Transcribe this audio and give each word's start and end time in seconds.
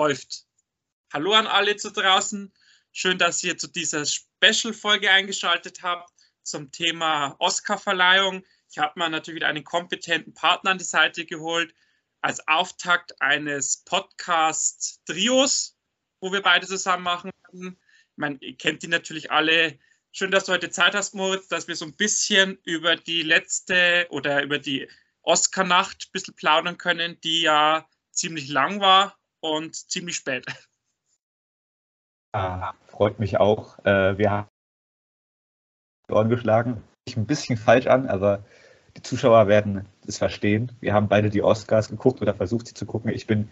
läuft. 0.00 0.46
Hallo 1.12 1.34
an 1.34 1.46
alle 1.46 1.76
zu 1.76 1.92
draußen. 1.92 2.50
Schön, 2.90 3.18
dass 3.18 3.44
ihr 3.44 3.58
zu 3.58 3.68
dieser 3.68 4.06
Special-Folge 4.06 5.10
eingeschaltet 5.10 5.82
habt 5.82 6.10
zum 6.42 6.72
Thema 6.72 7.36
Oscar-Verleihung. 7.38 8.42
Ich 8.70 8.78
habe 8.78 8.98
mir 8.98 9.10
natürlich 9.10 9.44
einen 9.44 9.62
kompetenten 9.62 10.32
Partner 10.32 10.70
an 10.70 10.78
die 10.78 10.84
Seite 10.84 11.26
geholt, 11.26 11.74
als 12.22 12.48
Auftakt 12.48 13.20
eines 13.20 13.84
Podcast-Trios, 13.84 15.76
wo 16.20 16.32
wir 16.32 16.40
beide 16.40 16.66
zusammen 16.66 17.02
machen. 17.02 17.30
Ich 17.52 18.16
meine, 18.16 18.38
ihr 18.40 18.56
kennt 18.56 18.82
die 18.82 18.88
natürlich 18.88 19.30
alle. 19.30 19.78
Schön, 20.12 20.30
dass 20.30 20.46
du 20.46 20.52
heute 20.52 20.70
Zeit 20.70 20.94
hast, 20.94 21.14
Moritz, 21.14 21.48
dass 21.48 21.68
wir 21.68 21.76
so 21.76 21.84
ein 21.84 21.94
bisschen 21.94 22.58
über 22.64 22.96
die 22.96 23.20
letzte 23.20 24.06
oder 24.08 24.42
über 24.42 24.58
die 24.58 24.88
Oscar-Nacht 25.20 26.06
ein 26.06 26.12
bisschen 26.12 26.36
plaudern 26.36 26.78
können, 26.78 27.20
die 27.20 27.42
ja 27.42 27.86
ziemlich 28.12 28.48
lang 28.48 28.80
war 28.80 29.19
und 29.40 29.74
ziemlich 29.74 30.16
spät. 30.16 30.44
Ja, 32.34 32.74
freut 32.86 33.18
mich 33.18 33.38
auch. 33.38 33.78
Äh, 33.84 34.18
wir 34.18 34.30
haben 34.30 34.48
die 36.08 36.14
Ohren 36.14 36.28
geschlagen. 36.28 36.82
Ich 37.06 37.16
ein 37.16 37.26
bisschen 37.26 37.56
falsch 37.56 37.86
an, 37.86 38.08
aber 38.08 38.44
die 38.96 39.02
Zuschauer 39.02 39.46
werden 39.48 39.86
es 40.06 40.18
verstehen. 40.18 40.72
Wir 40.80 40.94
haben 40.94 41.08
beide 41.08 41.30
die 41.30 41.42
Oscars 41.42 41.88
geguckt 41.88 42.20
oder 42.20 42.34
versucht, 42.34 42.66
sie 42.66 42.74
zu 42.74 42.86
gucken. 42.86 43.10
Ich 43.10 43.26
bin 43.26 43.48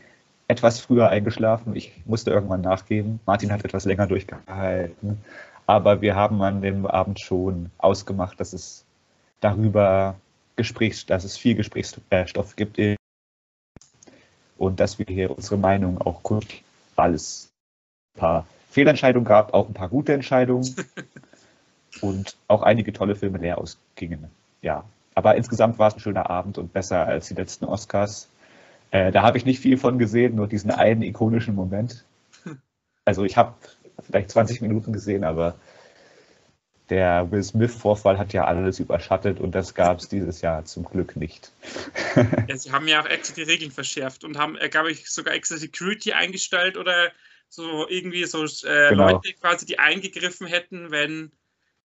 etwas 0.49 0.81
früher 0.81 1.09
eingeschlafen. 1.09 1.77
Ich 1.77 1.93
musste 2.07 2.31
irgendwann 2.31 2.63
nachgeben. 2.63 3.21
Martin 3.27 3.53
hat 3.53 3.65
etwas 3.65 3.85
länger 3.85 4.07
durchgehalten. 4.07 5.23
Aber 5.67 6.01
wir 6.01 6.17
haben 6.17 6.43
an 6.43 6.63
dem 6.63 6.87
Abend 6.87 7.21
schon 7.21 7.71
ausgemacht, 7.79 8.41
dass 8.41 8.53
es 8.53 8.85
darüber 9.41 10.17
Gesprächs, 10.57 11.07
dass 11.07 11.25
es 11.25 11.37
viel 11.37 11.55
Gesprächsstoff 11.55 12.57
gibt 12.57 12.79
und 14.59 14.81
dass 14.81 14.99
wir 14.99 15.07
hier 15.09 15.31
unsere 15.31 15.57
Meinung 15.57 16.01
auch 16.01 16.23
kurz, 16.23 16.47
weil 16.97 17.15
es 17.15 17.51
ein 18.17 18.21
paar 18.21 18.47
Fehlentscheidungen 18.71 19.27
gab, 19.27 19.55
auch 19.55 19.69
ein 19.69 19.75
paar 19.75 19.89
gute 19.89 20.13
Entscheidungen 20.13 20.75
und 22.01 22.37
auch 22.49 22.63
einige 22.63 22.93
tolle 22.93 23.15
Filme 23.15 23.39
leer 23.39 23.59
ausgingen. 23.59 24.31
Ja, 24.61 24.85
aber 25.15 25.37
insgesamt 25.37 25.79
war 25.79 25.89
es 25.89 25.95
ein 25.95 26.01
schöner 26.01 26.29
Abend 26.29 26.59
und 26.59 26.73
besser 26.73 27.07
als 27.07 27.29
die 27.29 27.35
letzten 27.35 27.65
Oscars. 27.65 28.29
Äh, 28.91 29.13
da 29.13 29.23
habe 29.23 29.39
ich 29.39 29.47
nicht 29.47 29.61
viel 29.61 29.79
von 29.79 29.99
gesehen, 29.99 30.35
nur 30.35 30.47
diesen 30.47 30.71
einen 30.71 31.03
ikonischen 31.03 31.55
Moment. 31.55 32.05
Also 33.05 33.25
ich 33.25 33.39
habe 33.39 33.55
vielleicht 34.03 34.31
20 34.31 34.61
Minuten 34.61 34.93
gesehen, 34.93 35.25
aber 35.25 35.55
der 36.91 37.31
Will 37.31 37.43
Smith-Vorfall 37.43 38.19
hat 38.19 38.33
ja 38.33 38.45
alles 38.45 38.81
überschattet 38.81 39.41
und 39.41 39.55
das 39.55 39.75
gab 39.75 39.99
es 39.99 40.09
dieses 40.09 40.41
Jahr 40.41 40.65
zum 40.65 40.85
Glück 40.85 41.17
nicht. 41.17 41.53
ja, 42.49 42.57
sie 42.57 42.73
haben 42.73 42.89
ja 42.89 43.03
auch 43.03 43.07
extra 43.07 43.35
die 43.35 43.43
Regeln 43.43 43.71
verschärft 43.71 44.25
und 44.25 44.39
haben, 44.39 44.57
äh, 44.57 44.69
glaube 44.69 44.91
ich, 44.91 45.11
sogar 45.11 45.35
extra 45.35 45.57
Security 45.57 46.13
eingestellt 46.13 46.77
oder 46.77 47.13
so 47.49 47.89
irgendwie 47.89 48.25
so 48.25 48.45
äh, 48.45 48.91
genau. 48.91 49.11
Leute 49.11 49.33
quasi, 49.35 49.67
die 49.67 49.79
eingegriffen 49.79 50.47
hätten, 50.47 50.91
wenn, 50.91 51.33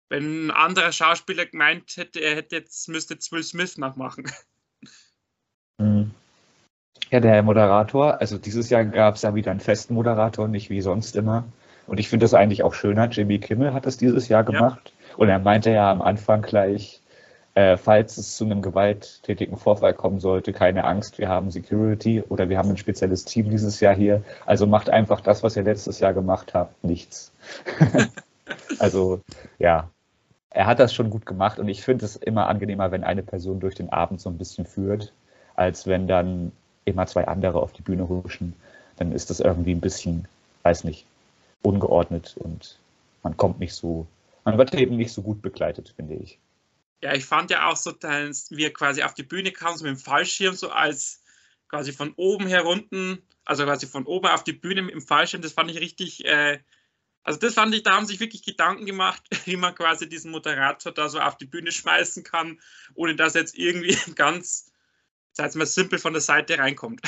wenn 0.08 0.46
ein 0.46 0.50
anderer 0.50 0.92
Schauspieler 0.92 1.46
gemeint 1.46 1.96
hätte, 1.96 2.20
er 2.20 2.36
hätte 2.36 2.56
jetzt, 2.56 2.88
müsste 2.88 3.14
jetzt 3.14 3.32
Will 3.32 3.42
Smith 3.42 3.78
nachmachen. 3.78 4.30
Mhm. 5.78 6.12
Ja, 7.10 7.20
der 7.20 7.42
Moderator, 7.42 8.20
also 8.20 8.38
dieses 8.38 8.70
Jahr 8.70 8.84
gab 8.84 9.16
es 9.16 9.22
ja 9.22 9.34
wieder 9.34 9.50
einen 9.50 9.60
festen 9.60 9.94
Moderator, 9.94 10.48
nicht 10.48 10.70
wie 10.70 10.80
sonst 10.80 11.16
immer. 11.16 11.44
Und 11.86 12.00
ich 12.00 12.08
finde 12.08 12.24
das 12.24 12.34
eigentlich 12.34 12.62
auch 12.62 12.74
schöner. 12.74 13.08
Jimmy 13.08 13.38
Kimmel 13.38 13.72
hat 13.72 13.86
das 13.86 13.96
dieses 13.96 14.28
Jahr 14.28 14.44
gemacht. 14.44 14.92
Ja. 15.10 15.16
Und 15.16 15.28
er 15.28 15.38
meinte 15.38 15.70
ja 15.70 15.90
am 15.90 16.02
Anfang 16.02 16.42
gleich, 16.42 17.00
äh, 17.54 17.76
falls 17.76 18.16
es 18.16 18.36
zu 18.36 18.44
einem 18.44 18.62
gewalttätigen 18.62 19.56
Vorfall 19.56 19.94
kommen 19.94 20.18
sollte, 20.18 20.52
keine 20.52 20.84
Angst, 20.84 21.18
wir 21.18 21.28
haben 21.28 21.50
Security 21.50 22.22
oder 22.28 22.48
wir 22.48 22.58
haben 22.58 22.70
ein 22.70 22.76
spezielles 22.76 23.24
Team 23.24 23.48
dieses 23.50 23.78
Jahr 23.80 23.94
hier. 23.94 24.22
Also 24.44 24.66
macht 24.66 24.90
einfach 24.90 25.20
das, 25.20 25.42
was 25.42 25.56
ihr 25.56 25.62
letztes 25.62 26.00
Jahr 26.00 26.14
gemacht 26.14 26.52
habt, 26.54 26.82
nichts. 26.82 27.32
also 28.78 29.20
ja, 29.58 29.88
er 30.50 30.66
hat 30.66 30.80
das 30.80 30.92
schon 30.94 31.10
gut 31.10 31.26
gemacht 31.26 31.58
und 31.58 31.68
ich 31.68 31.82
finde 31.82 32.04
es 32.04 32.16
immer 32.16 32.48
angenehmer, 32.48 32.90
wenn 32.90 33.04
eine 33.04 33.22
Person 33.22 33.60
durch 33.60 33.74
den 33.74 33.90
Abend 33.90 34.20
so 34.20 34.30
ein 34.30 34.38
bisschen 34.38 34.66
führt, 34.66 35.12
als 35.54 35.86
wenn 35.86 36.08
dann 36.08 36.52
immer 36.84 37.06
zwei 37.06 37.26
andere 37.26 37.60
auf 37.60 37.72
die 37.72 37.82
Bühne 37.82 38.08
huschen. 38.08 38.54
Dann 38.96 39.12
ist 39.12 39.30
das 39.30 39.40
irgendwie 39.40 39.74
ein 39.74 39.80
bisschen, 39.80 40.26
weiß 40.62 40.84
nicht, 40.84 41.06
ungeordnet 41.64 42.36
und 42.38 42.78
man 43.22 43.36
kommt 43.36 43.58
nicht 43.58 43.74
so, 43.74 44.06
man 44.44 44.58
wird 44.58 44.74
eben 44.74 44.96
nicht 44.96 45.12
so 45.12 45.22
gut 45.22 45.42
begleitet, 45.42 45.94
finde 45.96 46.14
ich. 46.14 46.38
Ja, 47.02 47.14
ich 47.14 47.24
fand 47.24 47.50
ja 47.50 47.68
auch 47.68 47.76
so, 47.76 47.92
dass 47.92 48.50
wir 48.50 48.72
quasi 48.72 49.02
auf 49.02 49.14
die 49.14 49.22
Bühne 49.22 49.50
kamen, 49.52 49.76
so 49.76 49.84
mit 49.84 49.96
dem 49.96 49.98
Fallschirm, 49.98 50.54
so 50.54 50.70
als 50.70 51.22
quasi 51.68 51.92
von 51.92 52.12
oben 52.16 52.46
herunten, 52.46 53.22
also 53.44 53.64
quasi 53.64 53.86
von 53.86 54.06
oben 54.06 54.28
auf 54.28 54.44
die 54.44 54.52
Bühne 54.52 54.82
mit 54.82 54.94
dem 54.94 55.02
Fallschirm, 55.02 55.42
das 55.42 55.52
fand 55.52 55.70
ich 55.70 55.80
richtig, 55.80 56.24
äh, 56.24 56.60
also 57.22 57.38
das 57.38 57.54
fand 57.54 57.74
ich, 57.74 57.82
da 57.82 57.96
haben 57.96 58.06
sich 58.06 58.20
wirklich 58.20 58.42
Gedanken 58.42 58.86
gemacht, 58.86 59.22
wie 59.46 59.56
man 59.56 59.74
quasi 59.74 60.08
diesen 60.08 60.30
Moderator 60.30 60.92
da 60.92 61.08
so 61.08 61.20
auf 61.20 61.36
die 61.36 61.46
Bühne 61.46 61.72
schmeißen 61.72 62.22
kann, 62.22 62.60
ohne 62.94 63.16
dass 63.16 63.34
jetzt 63.34 63.56
irgendwie 63.58 63.96
ganz, 64.14 64.70
sag 65.32 65.54
mal, 65.54 65.66
simpel 65.66 65.98
von 65.98 66.12
der 66.12 66.22
Seite 66.22 66.58
reinkommt. 66.58 67.00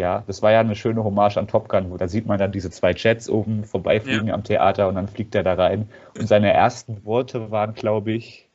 Ja, 0.00 0.24
das 0.26 0.40
war 0.40 0.50
ja 0.50 0.60
eine 0.60 0.76
schöne 0.76 1.04
Hommage 1.04 1.36
an 1.36 1.46
Top 1.46 1.68
Gun, 1.68 1.90
wo 1.90 1.98
da 1.98 2.08
sieht 2.08 2.24
man 2.24 2.38
dann 2.38 2.52
diese 2.52 2.70
zwei 2.70 2.92
Jets 2.92 3.28
oben 3.28 3.64
vorbeifliegen 3.64 4.28
ja. 4.28 4.34
am 4.34 4.42
Theater 4.42 4.88
und 4.88 4.94
dann 4.94 5.08
fliegt 5.08 5.34
er 5.34 5.42
da 5.42 5.52
rein. 5.52 5.90
Und 6.18 6.26
seine 6.26 6.50
ersten 6.54 7.04
Worte 7.04 7.50
waren, 7.50 7.74
glaube 7.74 8.12
ich, 8.12 8.48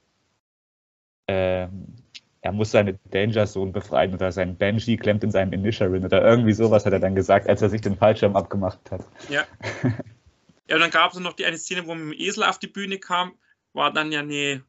ähm, 1.28 1.86
er 2.42 2.52
muss 2.52 2.72
seine 2.72 2.98
Danger 3.12 3.46
Zone 3.46 3.72
befreien 3.72 4.16
oder 4.16 4.32
sein 4.32 4.58
Banshee 4.58 4.98
klemmt 4.98 5.24
in 5.24 5.30
seinem 5.30 5.54
Inisherin 5.54 6.04
oder 6.04 6.26
irgendwie 6.26 6.54
sowas 6.54 6.84
hat 6.84 6.94
er 6.94 7.00
dann 7.00 7.14
gesagt, 7.14 7.48
als 7.48 7.62
er 7.62 7.70
sich 7.70 7.82
den 7.82 7.96
Fallschirm 7.96 8.36
abgemacht 8.36 8.80
hat. 8.90 9.06
Ja. 9.30 9.44
ja, 10.68 10.76
und 10.76 10.82
dann 10.82 10.90
gab 10.90 11.14
es 11.14 11.20
noch 11.20 11.34
die 11.34 11.46
eine 11.46 11.60
Szene, 11.60 11.86
wo 11.86 11.94
mit 11.94 12.18
dem 12.18 12.26
Esel 12.28 12.44
auf 12.44 12.58
die 12.58 12.66
Bühne 12.66 12.98
kam, 12.98 13.34
war 13.74 13.94
dann 13.94 14.12
ja 14.12 14.22
eine, 14.22 14.64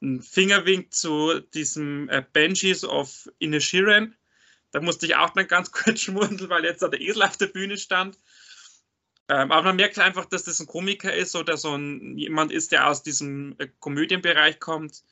ein 0.00 0.22
Fingerwink 0.22 0.94
zu 0.94 1.40
diesem 1.40 2.08
äh, 2.08 2.22
Banshees 2.32 2.84
of 2.84 3.28
Inisherin 3.40 4.14
da 4.74 4.80
musste 4.80 5.06
ich 5.06 5.14
auch 5.14 5.30
dann 5.30 5.46
ganz 5.46 5.70
kurz 5.72 6.00
schmunzeln, 6.00 6.50
weil 6.50 6.64
jetzt 6.64 6.82
da 6.82 6.88
der 6.88 7.00
Esel 7.00 7.22
auf 7.22 7.36
der 7.36 7.46
Bühne 7.46 7.78
stand. 7.78 8.18
Ähm, 9.28 9.52
aber 9.52 9.62
man 9.62 9.76
merkt 9.76 9.98
einfach, 9.98 10.26
dass 10.26 10.42
das 10.42 10.60
ein 10.60 10.66
Komiker 10.66 11.14
ist 11.14 11.34
oder 11.36 11.56
so 11.56 11.74
ein, 11.74 12.18
jemand 12.18 12.52
ist, 12.52 12.72
der 12.72 12.88
aus 12.88 13.02
diesem 13.02 13.54
äh, 13.58 13.68
Komödienbereich 13.78 14.58
kommt, 14.58 15.02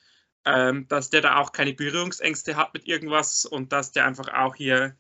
ähm, 0.45 0.87
dass 0.89 1.11
der 1.11 1.23
da 1.23 1.37
auch 1.37 1.53
keine 1.53 1.73
Berührungsängste 1.73 2.57
hat 2.57 2.75
mit 2.75 2.89
irgendwas 2.89 3.47
und 3.47 3.73
dass 3.73 3.93
der 3.93 4.05
einfach 4.05 4.35
auch 4.35 4.57
hier 4.57 4.97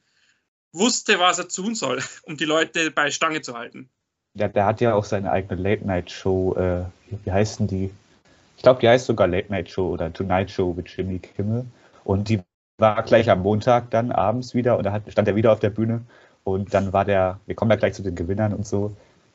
wusste, 0.72 1.18
was 1.18 1.40
er 1.40 1.48
tun 1.48 1.74
soll, 1.74 2.00
um 2.22 2.36
die 2.36 2.46
Leute 2.46 2.92
bei 2.92 3.10
Stange 3.10 3.42
zu 3.42 3.54
halten. 3.54 3.90
Ja, 4.34 4.46
der 4.46 4.64
hat 4.64 4.80
ja 4.80 4.94
auch 4.94 5.04
seine 5.04 5.30
eigene 5.32 5.60
Late-Night-Show, 5.60 6.54
äh, 6.54 6.84
wie 7.24 7.32
heißt 7.32 7.58
denn 7.58 7.66
die? 7.66 7.90
Ich 8.56 8.62
glaube, 8.62 8.80
die 8.80 8.88
heißt 8.88 9.06
sogar 9.06 9.26
Late-Night-Show 9.26 9.88
oder 9.88 10.10
Tonight-Show 10.10 10.72
mit 10.72 10.88
Jimmy 10.88 11.18
Kimmel. 11.18 11.66
Und 12.04 12.28
die 12.28 12.40
war 12.82 13.02
gleich 13.04 13.30
am 13.30 13.42
Montag 13.42 13.90
dann 13.90 14.10
abends 14.10 14.54
wieder 14.54 14.76
und 14.76 14.84
da 14.84 15.00
stand 15.08 15.28
er 15.28 15.36
wieder 15.36 15.52
auf 15.52 15.60
der 15.60 15.70
Bühne. 15.70 16.02
Und 16.44 16.74
dann 16.74 16.92
war 16.92 17.04
der, 17.04 17.38
wir 17.46 17.54
kommen 17.54 17.70
ja 17.70 17.76
gleich 17.76 17.94
zu 17.94 18.02
den 18.02 18.16
Gewinnern 18.16 18.52
und 18.52 18.66
so, 18.66 18.94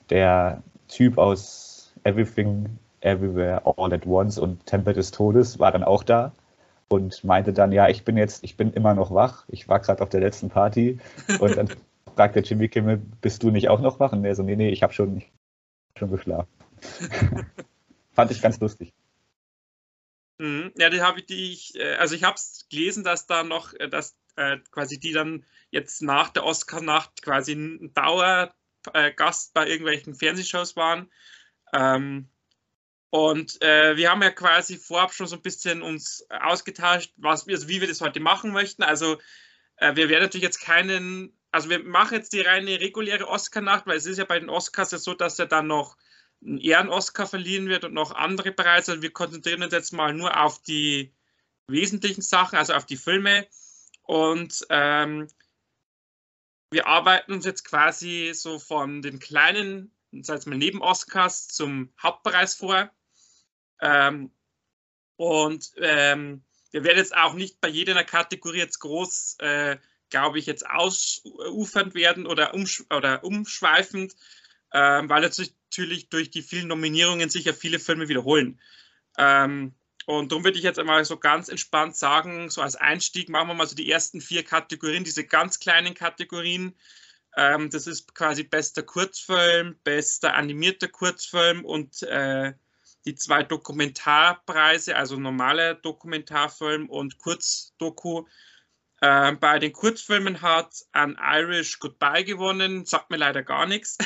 der 0.10 0.62
Typ 0.90 1.18
aus 1.18 1.94
Everything, 2.04 2.78
Everywhere, 3.00 3.62
All 3.66 3.94
at 3.94 4.06
Once 4.06 4.38
und 4.38 4.66
Tempel 4.66 4.94
des 4.94 5.12
Todes 5.12 5.60
war 5.60 5.72
dann 5.72 5.84
auch 5.84 6.04
da 6.04 6.34
und 6.90 7.24
meinte 7.24 7.54
dann, 7.54 7.72
ja, 7.72 7.88
ich 7.88 8.04
bin 8.04 8.18
jetzt, 8.18 8.44
ich 8.44 8.58
bin 8.58 8.74
immer 8.74 8.94
noch 8.94 9.14
wach. 9.14 9.46
Ich 9.48 9.70
war 9.70 9.80
gerade 9.80 10.04
auf 10.04 10.10
der 10.10 10.20
letzten 10.20 10.50
Party. 10.50 11.00
Und 11.40 11.56
dann 11.56 11.70
fragte 12.16 12.42
Jimmy 12.42 12.68
Kimmel, 12.68 13.02
bist 13.22 13.44
du 13.44 13.50
nicht 13.50 13.70
auch 13.70 13.80
noch 13.80 14.00
wach? 14.02 14.12
Und 14.12 14.26
er 14.26 14.36
so, 14.36 14.44
nee, 14.44 14.58
nee, 14.58 14.70
ich 14.70 14.84
habe 14.84 14.92
schon, 14.92 15.22
schon 15.98 16.12
geschlafen. 16.12 16.50
Fand 18.12 18.32
ich 18.32 18.42
ganz 18.42 18.60
lustig. 18.60 18.94
Mhm. 20.40 20.72
Ja, 20.78 20.90
die 20.90 21.02
habe 21.02 21.20
ich, 21.20 21.26
die 21.26 21.54
ich, 21.54 21.76
äh, 21.76 21.96
also 21.96 22.16
ich 22.16 22.24
habe 22.24 22.36
es 22.36 22.68
gelesen, 22.70 23.04
dass 23.04 23.26
da 23.26 23.44
noch, 23.44 23.74
äh, 23.74 23.90
dass 23.90 24.18
äh, 24.36 24.58
quasi 24.72 25.00
die 25.00 25.12
dann 25.12 25.46
jetzt 25.72 26.02
nach 26.02 26.30
der 26.30 26.46
Oscar-Nacht 26.46 27.22
quasi 27.24 27.54
ein 27.54 27.94
Dauergast 27.94 29.54
bei 29.54 29.68
irgendwelchen 29.68 30.16
Fernsehshows 30.16 30.76
waren. 30.76 31.12
Ähm, 31.74 32.30
und 33.10 33.62
äh, 33.62 33.98
wir 33.98 34.12
haben 34.12 34.22
ja 34.22 34.32
quasi 34.32 34.78
vorab 34.78 35.14
schon 35.14 35.28
so 35.28 35.38
ein 35.38 35.42
bisschen 35.42 35.82
uns 35.82 36.26
ausgetauscht, 36.30 37.14
was, 37.18 37.48
also 37.48 37.68
wie 37.68 37.82
wir 37.82 37.88
das 37.88 38.02
heute 38.02 38.20
machen 38.20 38.52
möchten. 38.52 38.84
Also 38.84 39.18
äh, 39.78 39.96
wir 39.96 40.10
werden 40.10 40.24
natürlich 40.24 40.44
jetzt 40.44 40.62
keinen, 40.62 41.36
also 41.52 41.70
wir 41.70 41.84
machen 41.84 42.16
jetzt 42.16 42.34
die 42.34 42.42
reine 42.42 42.80
reguläre 42.80 43.28
Oscar-Nacht, 43.28 43.88
weil 43.88 43.98
es 43.98 44.06
ist 44.06 44.18
ja 44.18 44.26
bei 44.26 44.40
den 44.40 44.50
Oscars 44.50 44.92
ja 44.92 44.98
so, 44.98 45.14
dass 45.14 45.40
er 45.40 45.48
dann 45.48 45.68
noch 45.68 45.98
ein 46.48 46.58
Ehren-Oscar 46.60 47.28
verliehen 47.28 47.68
wird 47.68 47.84
und 47.84 47.94
noch 47.94 48.12
andere 48.12 48.52
Preise. 48.52 49.02
Wir 49.02 49.12
konzentrieren 49.12 49.64
uns 49.64 49.74
jetzt 49.74 49.94
mal 49.94 50.14
nur 50.14 50.42
auf 50.42 50.62
die 50.64 51.14
wesentlichen 51.68 52.22
Sachen, 52.22 52.58
also 52.58 52.74
auf 52.74 52.86
die 52.86 52.98
Filme. 52.98 53.48
Und 54.04 54.66
ähm, 54.70 55.28
wir 56.72 56.88
arbeiten 56.88 57.34
uns 57.34 57.46
jetzt 57.46 57.66
quasi 57.66 58.32
so 58.34 58.60
von 58.60 59.02
den 59.02 59.20
kleinen, 59.20 59.92
sag 60.22 60.46
mal 60.48 60.58
neben 60.58 60.82
Oscars 60.82 61.48
zum 61.50 61.94
Hauptpreis 62.02 62.56
vor. 62.56 62.90
Ähm, 63.82 64.32
und 65.18 65.72
ähm, 65.78 66.44
wir 66.72 66.84
werden 66.84 66.98
jetzt 66.98 67.16
auch 67.16 67.34
nicht 67.34 67.60
bei 67.60 67.68
jeder 67.68 68.04
Kategorie 68.04 68.60
jetzt 68.60 68.80
groß 68.80 69.38
äh, 69.40 69.78
glaube 70.10 70.40
ich, 70.40 70.46
jetzt 70.46 70.68
ausufernd 70.68 71.94
werden 71.96 72.26
oder, 72.26 72.54
umsch 72.54 72.84
oder 72.96 73.24
umschweifend, 73.24 74.16
ähm, 74.74 75.10
weil 75.10 75.22
natürlich 75.22 76.10
durch 76.10 76.30
die 76.30 76.42
vielen 76.42 76.68
Nominierungen 76.68 77.30
sicher 77.30 77.54
viele 77.54 77.80
Filme 77.80 78.10
wiederholen. 78.10 78.60
Ähm, 79.18 79.76
und 80.06 80.32
darum 80.32 80.46
würde 80.46 80.58
ich 80.58 80.64
jetzt 80.64 80.80
einmal 80.80 81.04
so 81.04 81.18
ganz 81.18 81.50
entspannt 81.50 81.96
sagen, 81.98 82.50
so 82.50 82.62
als 82.62 82.78
Einstieg 82.78 83.28
machen 83.28 83.50
wir 83.50 83.54
mal 83.54 83.68
so 83.68 83.76
die 83.76 83.92
ersten 83.92 84.22
vier 84.22 84.44
Kategorien, 84.44 85.04
diese 85.04 85.26
ganz 85.26 85.60
kleinen 85.60 85.96
Kategorien. 85.96 86.76
Ähm, 87.36 87.70
das 87.70 87.88
ist 87.88 88.16
quasi 88.16 88.44
bester 88.44 88.84
Kurzfilm, 88.84 89.78
bester 89.84 90.34
animierter 90.34 90.88
Kurzfilm 90.88 91.66
und 91.66 92.04
äh, 92.04 92.54
die 93.06 93.16
zwei 93.16 93.44
Dokumentarpreise, 93.44 94.96
also 94.96 95.18
normaler 95.18 95.76
Dokumentarfilm 95.76 96.90
und 96.90 97.18
Kurzdoku. 97.18 98.26
Äh, 99.02 99.34
bei 99.34 99.60
den 99.60 99.74
Kurzfilmen 99.74 100.42
hat 100.42 100.86
An 100.94 101.18
Irish 101.22 101.80
Goodbye 101.80 102.24
gewonnen, 102.24 102.86
sagt 102.86 103.10
mir 103.10 103.18
leider 103.18 103.44
gar 103.44 103.66
nichts. 103.66 103.98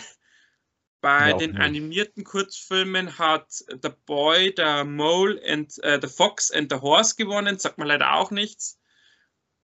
Bei 1.02 1.34
den 1.34 1.58
animierten 1.58 2.24
Kurzfilmen 2.24 3.18
hat 3.18 3.52
The 3.52 3.90
Boy, 4.06 4.54
The 4.56 4.84
Mole 4.86 5.42
and 5.48 5.74
uh, 5.84 5.98
The 6.00 6.08
Fox 6.08 6.52
and 6.52 6.72
the 6.72 6.80
Horse 6.80 7.16
gewonnen, 7.16 7.58
sagt 7.58 7.80
mir 7.80 7.86
leider 7.86 8.14
auch 8.14 8.30
nichts. 8.30 8.80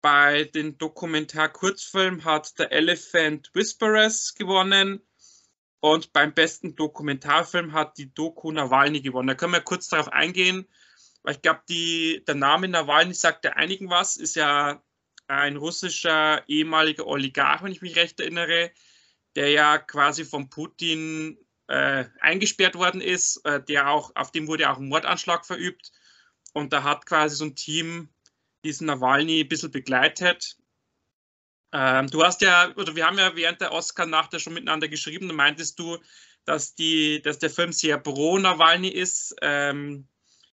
Bei 0.02 0.44
den 0.44 0.78
Dokumentar-Kurzfilmen 0.78 2.24
hat 2.24 2.54
The 2.58 2.66
Elephant 2.66 3.50
Whisperers 3.56 4.36
gewonnen. 4.36 5.02
Und 5.80 6.14
beim 6.14 6.36
besten 6.36 6.76
Dokumentarfilm 6.76 7.74
hat 7.74 7.98
die 7.98 8.14
Doku 8.14 8.52
Nawalny 8.52 9.02
gewonnen. 9.02 9.30
Da 9.30 9.36
können 9.36 9.54
wir 9.54 9.62
kurz 9.62 9.90
darauf 9.90 10.10
eingehen, 10.10 10.68
weil 11.24 11.36
ich 11.36 11.42
glaube, 11.42 11.62
der 11.68 12.36
Name 12.36 12.68
Nawalny 12.68 13.16
sagt 13.16 13.44
ja 13.44 13.54
einigen 13.54 13.90
was, 13.90 14.18
ist 14.18 14.36
ja 14.36 14.84
ein 15.28 15.58
russischer 15.58 16.44
ehemaliger 16.48 17.08
Oligarch, 17.08 17.64
wenn 17.64 17.72
ich 17.72 17.82
mich 17.82 17.96
recht 17.96 18.20
erinnere, 18.20 18.72
der 19.36 19.50
ja 19.50 19.78
quasi 19.78 20.26
von 20.26 20.50
Putin 20.50 21.38
äh, 21.68 22.06
eingesperrt 22.20 22.76
worden 22.76 23.02
ist, 23.02 23.38
äh, 23.46 23.64
der 23.64 23.90
auch, 23.90 24.12
auf 24.16 24.32
dem 24.32 24.48
wurde 24.48 24.70
auch 24.70 24.78
ein 24.78 24.88
Mordanschlag 24.88 25.46
verübt. 25.46 25.92
Und 26.54 26.74
da 26.74 26.84
hat 26.84 27.06
quasi 27.06 27.36
so 27.36 27.46
ein 27.46 27.56
Team 27.56 28.10
diesen 28.64 28.88
Nawalny 28.88 29.42
ein 29.42 29.48
bisschen 29.48 29.72
begleitet. 29.72 30.58
Ähm, 31.72 32.08
du 32.08 32.24
hast 32.24 32.42
ja, 32.42 32.72
oder 32.76 32.96
wir 32.96 33.06
haben 33.06 33.18
ja 33.18 33.36
während 33.36 33.62
der 33.62 33.72
Oscar-Nacht 33.72 34.34
ja 34.34 34.40
schon 34.40 34.54
miteinander 34.54 34.88
geschrieben, 34.88 35.28
da 35.28 35.34
meintest 35.34 35.80
du, 35.80 35.98
dass, 36.46 36.76
die, 36.76 37.22
dass 37.22 37.40
der 37.40 37.50
Film 37.50 37.72
sehr 37.72 37.98
pro 37.98 38.38
Nawalny 38.38 38.90
ist. 38.90 39.36
Ähm, 39.42 40.08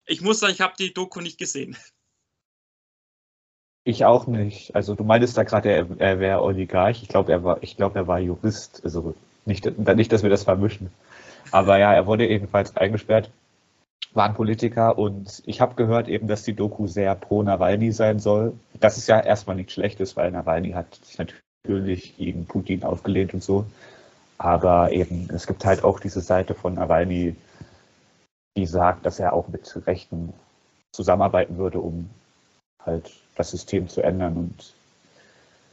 ich 0.04 0.20
muss 0.20 0.40
sagen, 0.40 0.52
ich 0.52 0.60
habe 0.60 0.74
die 0.78 0.92
Doku 0.92 1.20
nicht 1.20 1.38
gesehen. 1.38 1.76
Ich 3.86 4.04
auch 4.04 4.26
nicht. 4.26 4.74
Also 4.74 4.96
du 4.96 5.04
meintest 5.04 5.38
da 5.38 5.44
gerade, 5.44 5.70
er, 5.70 5.86
er 5.98 6.18
wäre 6.18 6.42
Oligarch. 6.42 7.04
Ich 7.04 7.08
glaube, 7.08 7.30
er 7.30 7.44
war, 7.44 7.62
ich 7.62 7.76
glaube, 7.76 7.96
er 8.00 8.08
war 8.08 8.18
Jurist. 8.18 8.80
Also 8.82 9.14
nicht, 9.44 9.78
nicht, 9.78 10.10
dass 10.10 10.24
wir 10.24 10.28
das 10.28 10.42
vermischen. 10.42 10.90
Aber 11.52 11.78
ja, 11.78 11.94
er 11.94 12.04
wurde 12.08 12.26
ebenfalls 12.26 12.76
eingesperrt, 12.76 13.30
war 14.12 14.24
ein 14.24 14.34
Politiker 14.34 14.98
und 14.98 15.40
ich 15.46 15.60
habe 15.60 15.76
gehört 15.76 16.08
eben, 16.08 16.26
dass 16.26 16.42
die 16.42 16.54
Doku 16.54 16.88
sehr 16.88 17.14
pro 17.14 17.44
Nawalny 17.44 17.92
sein 17.92 18.18
soll. 18.18 18.54
Das 18.80 18.98
ist 18.98 19.06
ja 19.06 19.20
erstmal 19.20 19.54
nichts 19.54 19.74
Schlechtes, 19.74 20.16
weil 20.16 20.32
Nawalny 20.32 20.72
hat 20.72 20.96
sich 20.96 21.16
natürlich 21.16 22.16
gegen 22.16 22.44
Putin 22.46 22.82
aufgelehnt 22.82 23.34
und 23.34 23.44
so. 23.44 23.66
Aber 24.36 24.90
eben, 24.90 25.28
es 25.32 25.46
gibt 25.46 25.64
halt 25.64 25.84
auch 25.84 26.00
diese 26.00 26.22
Seite 26.22 26.54
von 26.54 26.74
Nawalny, 26.74 27.36
die 28.56 28.66
sagt, 28.66 29.06
dass 29.06 29.20
er 29.20 29.32
auch 29.32 29.46
mit 29.46 29.80
Rechten 29.86 30.32
zusammenarbeiten 30.92 31.56
würde, 31.56 31.78
um 31.78 32.10
halt 32.84 33.12
das 33.36 33.50
System 33.50 33.88
zu 33.88 34.02
ändern. 34.02 34.36
Und 34.36 34.74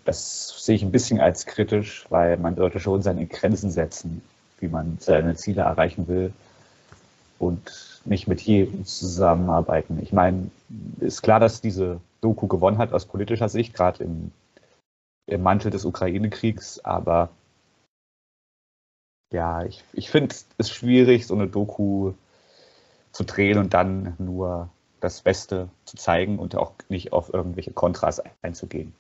das 0.05 0.63
sehe 0.63 0.75
ich 0.75 0.83
ein 0.83 0.91
bisschen 0.91 1.19
als 1.19 1.45
kritisch, 1.45 2.05
weil 2.09 2.37
man 2.37 2.55
sollte 2.55 2.79
schon 2.79 3.01
seine 3.01 3.25
Grenzen 3.25 3.71
setzen, 3.71 4.21
wie 4.59 4.67
man 4.67 4.97
seine 4.99 5.35
Ziele 5.35 5.61
erreichen 5.61 6.07
will 6.07 6.33
und 7.39 8.01
nicht 8.05 8.27
mit 8.27 8.41
jedem 8.41 8.85
zusammenarbeiten. 8.85 9.99
Ich 10.01 10.13
meine, 10.13 10.49
ist 10.99 11.21
klar, 11.21 11.39
dass 11.39 11.61
diese 11.61 11.99
Doku 12.21 12.47
gewonnen 12.47 12.77
hat 12.77 12.93
aus 12.93 13.05
politischer 13.05 13.49
Sicht, 13.49 13.73
gerade 13.73 14.03
im, 14.03 14.31
im 15.25 15.41
Mantel 15.41 15.71
des 15.71 15.85
Ukraine-Kriegs, 15.85 16.79
aber 16.83 17.29
ja, 19.31 19.63
ich, 19.63 19.83
ich 19.93 20.09
finde 20.09 20.35
es 20.57 20.69
schwierig, 20.69 21.25
so 21.25 21.33
eine 21.33 21.47
Doku 21.47 22.13
zu 23.11 23.23
drehen 23.23 23.57
und 23.57 23.73
dann 23.73 24.15
nur 24.19 24.69
das 25.03 25.21
Beste 25.21 25.69
zu 25.85 25.97
zeigen 25.97 26.39
und 26.39 26.55
auch 26.55 26.73
nicht 26.87 27.11
auf 27.11 27.33
irgendwelche 27.33 27.73
Kontras 27.73 28.21
einzugehen. 28.41 28.95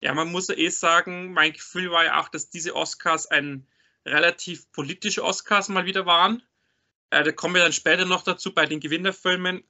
Ja, 0.00 0.12
man 0.14 0.30
muss 0.30 0.48
eh 0.48 0.68
sagen, 0.68 1.32
mein 1.32 1.52
Gefühl 1.52 1.90
war 1.90 2.04
ja 2.04 2.20
auch, 2.20 2.28
dass 2.28 2.50
diese 2.50 2.74
Oscars 2.74 3.26
ein 3.28 3.66
relativ 4.04 4.70
politische 4.72 5.24
Oscars 5.24 5.68
mal 5.68 5.84
wieder 5.84 6.06
waren. 6.06 6.42
Äh, 7.10 7.22
da 7.22 7.32
kommen 7.32 7.54
wir 7.54 7.62
dann 7.62 7.72
später 7.72 8.04
noch 8.04 8.22
dazu 8.22 8.52
bei 8.52 8.66
den 8.66 8.80
Gewinnerfilmen, 8.80 9.62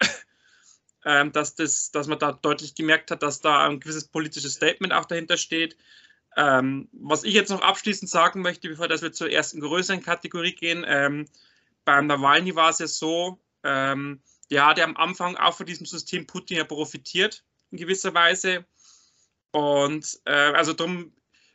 äh, 1.04 1.30
dass, 1.30 1.54
das, 1.54 1.90
dass 1.90 2.06
man 2.06 2.18
da 2.18 2.32
deutlich 2.32 2.74
gemerkt 2.74 3.10
hat, 3.10 3.22
dass 3.22 3.40
da 3.40 3.66
ein 3.66 3.80
gewisses 3.80 4.08
politisches 4.08 4.54
Statement 4.54 4.92
auch 4.92 5.04
dahinter 5.04 5.36
steht. 5.36 5.76
Ähm, 6.36 6.88
was 6.92 7.24
ich 7.24 7.34
jetzt 7.34 7.50
noch 7.50 7.62
abschließend 7.62 8.10
sagen 8.10 8.42
möchte, 8.42 8.68
bevor 8.68 8.88
wir 8.88 9.12
zur 9.12 9.30
ersten 9.30 9.60
größeren 9.60 10.02
Kategorie 10.02 10.54
gehen, 10.54 10.84
ähm, 10.86 11.26
beim 11.84 12.06
Nawalny 12.06 12.54
war 12.56 12.70
es 12.70 12.78
ja 12.78 12.86
so, 12.86 13.38
ähm, 13.62 14.20
ja, 14.50 14.74
der 14.74 14.84
am 14.84 14.96
Anfang 14.96 15.36
auch 15.36 15.56
von 15.56 15.66
diesem 15.66 15.86
System 15.86 16.26
Putin 16.26 16.58
ja 16.58 16.64
profitiert, 16.64 17.44
in 17.70 17.78
gewisser 17.78 18.14
Weise. 18.14 18.64
Und 19.50 20.20
äh, 20.24 20.32
also 20.32 20.72
darum 20.72 21.12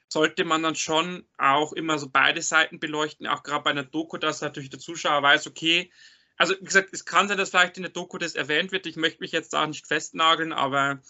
sollte 0.09 0.43
man 0.43 0.63
dann 0.63 0.75
schon 0.75 1.25
auch 1.37 1.73
immer 1.73 1.97
so 1.97 2.09
beide 2.09 2.41
Seiten 2.41 2.79
beleuchten, 2.79 3.27
auch 3.27 3.43
gerade 3.43 3.63
bei 3.63 3.69
einer 3.69 3.83
Doku, 3.83 4.17
dass 4.17 4.41
natürlich 4.41 4.69
der 4.69 4.79
Zuschauer 4.79 5.23
weiß, 5.23 5.47
okay, 5.47 5.91
also 6.35 6.55
wie 6.59 6.65
gesagt, 6.65 6.89
es 6.91 7.05
kann 7.05 7.27
sein, 7.27 7.37
dass 7.37 7.51
vielleicht 7.51 7.77
in 7.77 7.83
der 7.83 7.91
Doku 7.91 8.17
das 8.17 8.35
erwähnt 8.35 8.71
wird. 8.71 8.87
Ich 8.87 8.95
möchte 8.95 9.21
mich 9.21 9.31
jetzt 9.31 9.55
auch 9.55 9.67
nicht 9.67 9.87
festnageln, 9.87 10.53
aber 10.53 11.01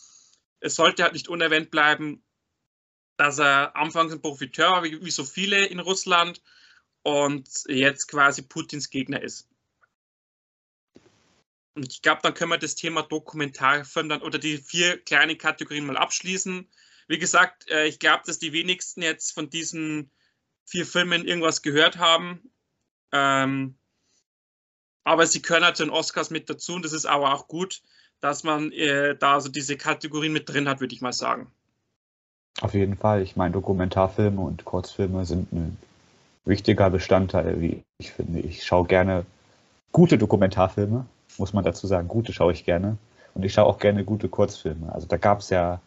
es 0.60 0.75
sollte 0.75 1.04
halt 1.04 1.13
nicht 1.13 1.30
unerwähnt 1.30 1.72
bleiben, 1.72 2.24
dass 3.18 3.39
er 3.39 3.75
anfangs 3.75 4.12
ein 4.12 4.22
Profiteur 4.22 4.72
war, 4.72 4.84
wie, 4.84 5.04
wie 5.04 5.12
so 5.12 5.24
viele 5.24 5.66
in 5.66 5.80
Russland, 5.80 6.42
und 7.04 7.48
jetzt 7.68 8.07
quasi 8.07 8.42
Putins 8.42 8.89
Gegner 8.89 9.22
ist. 9.22 9.48
Und 11.73 11.91
ich 11.91 12.01
glaube, 12.01 12.21
dann 12.21 12.33
können 12.33 12.51
wir 12.51 12.57
das 12.57 12.75
Thema 12.75 13.01
Dokumentarfilm 13.01 14.10
dann 14.10 14.22
oder 14.22 14.39
die 14.39 14.57
vier 14.57 14.98
kleinen 14.98 15.38
Kategorien 15.38 15.86
mal 15.86 15.98
abschließen. 15.98 16.67
Wie 17.07 17.17
gesagt, 17.17 17.69
äh, 17.69 17.88
ich 17.88 18.00
glaube, 18.00 18.24
dass 18.25 18.39
die 18.39 18.53
wenigsten 18.53 19.01
jetzt 19.01 19.34
von 19.34 19.50
diesen 19.50 20.12
vier 20.65 20.86
Filmen 20.86 21.25
irgendwas 21.25 21.62
gehört 21.62 21.98
haben. 21.98 22.51
Ähm, 23.12 23.75
aber 25.03 25.25
sie 25.25 25.41
gehören 25.41 25.63
halt 25.63 25.77
zu 25.77 25.84
den 25.84 25.91
Oscars 25.91 26.29
mit 26.29 26.50
dazu 26.50 26.75
und 26.75 26.86
das 26.86 26.93
ist 26.93 27.05
aber 27.05 27.34
auch 27.34 27.48
gut, 27.48 27.81
dass 28.19 28.43
man 28.43 28.72
äh, 28.72 29.15
da 29.17 29.39
so 29.39 29.50
diese 29.50 29.77
Kategorien 29.77 30.34
mit 30.34 30.48
drin 30.48 30.69
hat, 30.69 30.79
würde 30.79 30.93
ich 30.93 31.01
mal 31.01 31.13
sagen. 31.13 31.51
Auf 32.60 32.74
jeden 32.74 32.98
Fall. 32.98 33.22
Ich 33.22 33.36
meine, 33.36 33.53
Dokumentarfilme 33.53 34.41
und 34.41 34.65
Kurzfilme 34.65 35.25
sind 35.25 35.51
ein 35.51 35.77
wichtiger 36.46 36.89
Bestandteil, 36.89 37.60
wie 37.62 37.81
ich 37.98 38.12
finde. 38.12 38.39
Ich 38.39 38.63
schaue 38.63 38.86
gerne 38.86 39.25
gute 39.91 40.17
Dokumentarfilme 40.17 41.05
muss 41.41 41.53
man 41.53 41.65
dazu 41.65 41.88
sagen. 41.88 42.07
Gute 42.07 42.31
schaue 42.31 42.53
ich 42.53 42.63
gerne. 42.63 42.98
Und 43.33 43.43
ich 43.43 43.53
schaue 43.53 43.65
auch 43.65 43.79
gerne 43.79 44.05
gute 44.05 44.29
Kurzfilme. 44.29 44.93
Also 44.93 45.07
da 45.07 45.17
gab 45.17 45.39
es 45.39 45.50
ja 45.50 45.81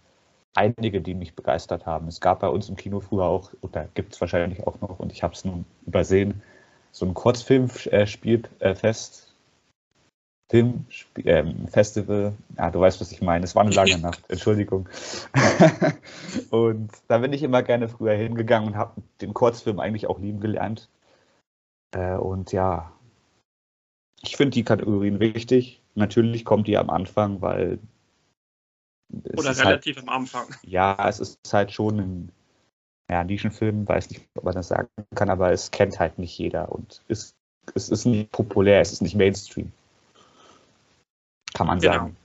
einige, 0.54 1.00
die 1.00 1.14
mich 1.14 1.34
begeistert 1.34 1.86
haben. 1.86 2.08
Es 2.08 2.20
gab 2.20 2.40
bei 2.40 2.48
uns 2.48 2.68
im 2.68 2.76
Kino 2.76 3.00
früher 3.00 3.24
auch, 3.24 3.52
oder 3.60 3.88
gibt 3.94 4.14
es 4.14 4.20
wahrscheinlich 4.20 4.66
auch 4.66 4.80
noch, 4.80 4.98
und 4.98 5.12
ich 5.12 5.22
habe 5.22 5.34
es 5.34 5.44
nun 5.44 5.64
übersehen, 5.86 6.42
so 6.92 7.06
ein 7.06 7.14
Kurzfilmspielfest. 7.14 9.30
Filmfestival, 10.50 12.26
ähm, 12.26 12.36
ja, 12.58 12.70
du 12.70 12.78
weißt, 12.78 13.00
was 13.00 13.10
ich 13.10 13.22
meine. 13.22 13.44
Es 13.44 13.56
war 13.56 13.62
eine 13.62 13.74
lange 13.74 13.98
Nacht, 13.98 14.22
Entschuldigung. 14.28 14.88
und 16.50 16.90
da 17.08 17.18
bin 17.18 17.32
ich 17.32 17.42
immer 17.42 17.62
gerne 17.62 17.88
früher 17.88 18.12
hingegangen 18.12 18.68
und 18.68 18.76
habe 18.76 19.00
den 19.20 19.32
Kurzfilm 19.32 19.80
eigentlich 19.80 20.06
auch 20.06 20.18
lieben 20.18 20.40
gelernt. 20.40 20.90
Äh, 21.92 22.16
und 22.16 22.52
ja, 22.52 22.92
ich 24.26 24.36
finde 24.36 24.50
die 24.50 24.64
Kategorien 24.64 25.20
wichtig. 25.20 25.80
Natürlich 25.94 26.44
kommt 26.44 26.66
die 26.66 26.76
am 26.76 26.90
Anfang, 26.90 27.40
weil. 27.40 27.78
Oder 29.36 29.48
halt 29.48 29.58
relativ 29.60 29.96
halt, 29.96 30.08
am 30.08 30.14
Anfang. 30.14 30.46
Ja, 30.62 31.08
es 31.08 31.20
ist 31.20 31.38
halt 31.52 31.72
schon 31.72 32.00
ein 32.00 32.32
ja, 33.10 33.22
Nischenfilm, 33.22 33.86
weiß 33.86 34.10
nicht, 34.10 34.22
ob 34.34 34.44
man 34.44 34.54
das 34.54 34.68
sagen 34.68 34.88
kann, 35.14 35.30
aber 35.30 35.52
es 35.52 35.70
kennt 35.70 36.00
halt 36.00 36.18
nicht 36.18 36.36
jeder 36.38 36.72
und 36.72 37.02
es, 37.08 37.34
es 37.74 37.90
ist 37.90 38.06
nicht 38.06 38.32
populär, 38.32 38.80
es 38.80 38.92
ist 38.92 39.02
nicht 39.02 39.14
Mainstream. 39.14 39.70
Kann 41.52 41.66
man 41.66 41.78
genau. 41.78 41.92
sagen. 41.92 42.16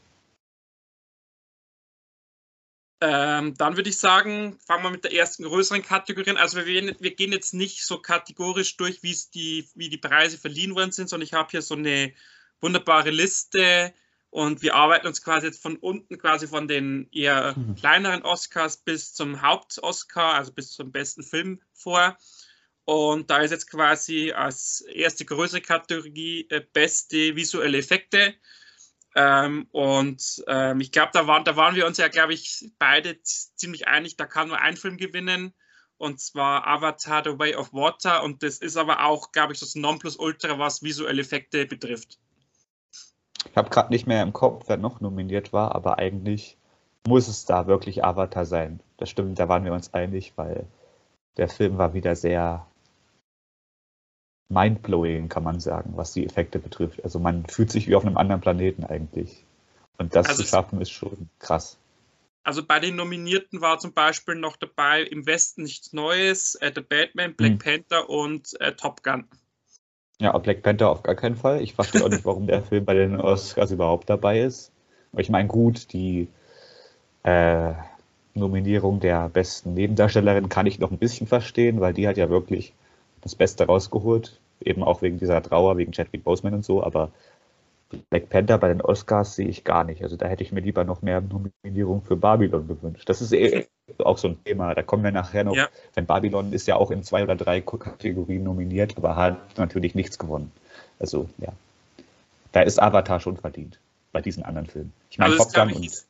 Ähm, 3.01 3.53
dann 3.55 3.77
würde 3.77 3.89
ich 3.89 3.97
sagen, 3.97 4.57
fangen 4.65 4.83
wir 4.83 4.89
mit 4.91 5.03
der 5.05 5.13
ersten 5.13 5.43
größeren 5.43 5.81
Kategorie 5.83 6.31
an. 6.31 6.37
Also 6.37 6.65
wir, 6.65 6.95
wir 6.99 7.15
gehen 7.15 7.31
jetzt 7.31 7.53
nicht 7.53 7.85
so 7.85 7.99
kategorisch 8.01 8.75
durch, 8.77 8.99
die, 9.01 9.69
wie 9.75 9.89
die 9.89 9.97
Preise 9.97 10.37
verliehen 10.37 10.75
worden 10.75 10.91
sind, 10.91 11.09
sondern 11.09 11.25
ich 11.25 11.33
habe 11.33 11.49
hier 11.51 11.61
so 11.61 11.75
eine 11.75 12.13
wunderbare 12.59 13.09
Liste, 13.09 13.93
Und 14.31 14.61
wir 14.61 14.75
arbeiten 14.75 15.07
uns 15.07 15.23
quasi 15.23 15.47
jetzt 15.47 15.61
von 15.61 15.77
unten, 15.77 16.19
quasi 16.19 16.47
von 16.47 16.67
den 16.67 17.07
eher 17.11 17.57
mhm. 17.57 17.75
kleineren 17.75 18.21
Oscars 18.21 18.77
bis 18.77 19.13
zum 19.13 19.41
Haupt-Oscar, 19.41 20.35
also 20.35 20.51
bis 20.53 20.71
zum 20.71 20.91
besten 20.91 21.23
Film 21.23 21.61
vor. 21.73 22.17
Und 22.85 23.29
da 23.29 23.39
ist 23.39 23.51
jetzt 23.51 23.69
quasi 23.69 24.31
als 24.31 24.81
erste 24.81 25.25
größere 25.25 25.61
Kategorie 25.61 26.47
äh, 26.49 26.61
beste 26.73 27.35
visuelle 27.35 27.79
Effekte. 27.79 28.35
Ähm, 29.15 29.67
und 29.71 30.43
ähm, 30.47 30.81
ich 30.81 30.91
glaube, 30.91 31.11
da 31.13 31.27
waren, 31.27 31.43
da 31.43 31.55
waren 31.55 31.75
wir 31.75 31.87
uns 31.87 31.97
ja, 31.97 32.07
glaube 32.07 32.33
ich, 32.33 32.71
beide 32.77 33.21
ziemlich 33.23 33.87
einig, 33.87 34.17
da 34.17 34.25
kann 34.25 34.49
nur 34.49 34.59
ein 34.59 34.77
Film 34.77 34.97
gewinnen. 34.97 35.53
Und 35.97 36.21
zwar 36.21 36.65
Avatar 36.65 37.23
The 37.25 37.37
Way 37.37 37.55
of 37.55 37.73
Water. 37.73 38.23
Und 38.23 38.41
das 38.41 38.59
ist 38.59 38.77
aber 38.77 39.05
auch, 39.05 39.33
glaube 39.33 39.51
ich, 39.51 39.59
das 39.59 39.75
Nonplusultra, 39.75 40.57
was 40.57 40.81
visuelle 40.81 41.21
Effekte 41.21 41.65
betrifft. 41.65 42.19
Ich 43.49 43.57
habe 43.57 43.69
gerade 43.69 43.89
nicht 43.89 44.07
mehr 44.07 44.23
im 44.23 44.31
Kopf, 44.31 44.65
wer 44.67 44.77
noch 44.77 45.01
nominiert 45.01 45.51
war, 45.51 45.75
aber 45.75 45.97
eigentlich 45.97 46.57
muss 47.07 47.27
es 47.27 47.45
da 47.45 47.67
wirklich 47.67 48.03
Avatar 48.03 48.45
sein. 48.45 48.79
Das 48.97 49.09
stimmt, 49.09 49.39
da 49.39 49.49
waren 49.49 49.65
wir 49.65 49.73
uns 49.73 49.93
einig, 49.93 50.33
weil 50.35 50.67
der 51.37 51.49
Film 51.49 51.77
war 51.77 51.93
wieder 51.93 52.15
sehr 52.15 52.68
mindblowing, 54.49 55.29
kann 55.29 55.43
man 55.43 55.59
sagen, 55.59 55.93
was 55.95 56.13
die 56.13 56.25
Effekte 56.25 56.59
betrifft. 56.59 57.03
Also 57.03 57.19
man 57.19 57.45
fühlt 57.45 57.71
sich 57.71 57.87
wie 57.87 57.95
auf 57.95 58.05
einem 58.05 58.17
anderen 58.17 58.41
Planeten 58.41 58.83
eigentlich. 58.83 59.45
Und 59.97 60.15
das 60.15 60.27
also 60.27 60.43
zu 60.43 60.49
schaffen 60.49 60.81
ist 60.81 60.91
schon 60.91 61.29
krass. 61.39 61.77
Also 62.43 62.65
bei 62.65 62.79
den 62.79 62.95
Nominierten 62.95 63.61
war 63.61 63.77
zum 63.79 63.93
Beispiel 63.93 64.35
noch 64.35 64.57
dabei 64.57 65.03
Im 65.03 65.25
Westen 65.27 65.63
nichts 65.63 65.93
Neues, 65.93 66.55
äh, 66.55 66.71
The 66.73 66.81
Batman, 66.81 67.35
Black 67.35 67.51
hm. 67.51 67.59
Panther 67.59 68.09
und 68.09 68.59
äh, 68.59 68.73
Top 68.73 69.03
Gun. 69.03 69.25
Ja, 70.19 70.37
Black 70.37 70.63
Panther 70.63 70.89
auf 70.89 71.03
gar 71.03 71.15
keinen 71.15 71.35
Fall. 71.35 71.61
Ich 71.61 71.73
verstehe 71.73 72.03
auch 72.03 72.09
nicht, 72.09 72.25
warum 72.25 72.47
der 72.47 72.63
Film 72.63 72.85
bei 72.85 72.93
den 72.93 73.19
Oscars 73.21 73.71
überhaupt 73.71 74.09
dabei 74.09 74.41
ist. 74.41 74.71
Aber 75.11 75.21
ich 75.21 75.29
meine, 75.29 75.47
gut, 75.47 75.93
die 75.93 76.27
äh, 77.23 77.73
Nominierung 78.33 78.99
der 78.99 79.29
besten 79.29 79.73
Nebendarstellerin 79.75 80.49
kann 80.49 80.65
ich 80.65 80.79
noch 80.79 80.91
ein 80.91 80.97
bisschen 80.97 81.27
verstehen, 81.27 81.79
weil 81.81 81.93
die 81.93 82.07
hat 82.07 82.17
ja 82.17 82.29
wirklich 82.29 82.73
das 83.21 83.35
Beste 83.35 83.65
rausgeholt. 83.65 84.39
Eben 84.61 84.83
auch 84.83 85.01
wegen 85.01 85.19
dieser 85.19 85.41
Trauer, 85.41 85.77
wegen 85.77 85.91
Chadwick 85.93 86.23
Boseman 86.23 86.53
und 86.53 86.65
so. 86.65 86.83
Aber 86.83 87.11
Black 88.09 88.29
Panther 88.29 88.57
bei 88.57 88.67
den 88.67 88.81
Oscars 88.81 89.35
sehe 89.35 89.47
ich 89.47 89.63
gar 89.63 89.83
nicht. 89.83 90.03
Also 90.03 90.15
da 90.15 90.27
hätte 90.27 90.43
ich 90.43 90.51
mir 90.51 90.59
lieber 90.59 90.83
noch 90.83 91.01
mehr 91.01 91.21
Nominierung 91.21 92.01
für 92.03 92.15
Babylon 92.15 92.67
gewünscht. 92.67 93.09
Das 93.09 93.21
ist 93.21 93.33
eh 93.33 93.67
auch 93.99 94.17
so 94.17 94.29
ein 94.29 94.43
Thema. 94.43 94.75
Da 94.75 94.83
kommen 94.83 95.03
wir 95.03 95.11
nachher 95.11 95.43
noch. 95.43 95.55
Ja. 95.55 95.67
Denn 95.95 96.05
Babylon 96.05 96.53
ist 96.53 96.67
ja 96.67 96.75
auch 96.75 96.91
in 96.91 97.03
zwei 97.03 97.23
oder 97.23 97.35
drei 97.35 97.61
Kategorien 97.61 98.43
nominiert, 98.43 98.95
aber 98.97 99.15
hat 99.15 99.57
natürlich 99.57 99.95
nichts 99.95 100.19
gewonnen. 100.19 100.51
Also 100.99 101.29
ja, 101.39 101.53
da 102.51 102.61
ist 102.61 102.81
Avatar 102.81 103.19
schon 103.19 103.37
verdient 103.37 103.79
bei 104.11 104.21
diesen 104.21 104.43
anderen 104.43 104.67
Filmen. 104.67 104.93
Ich 105.09 105.17
meine, 105.17 105.35
Top 105.35 105.53
Gun 105.53 105.73
und 105.73 106.05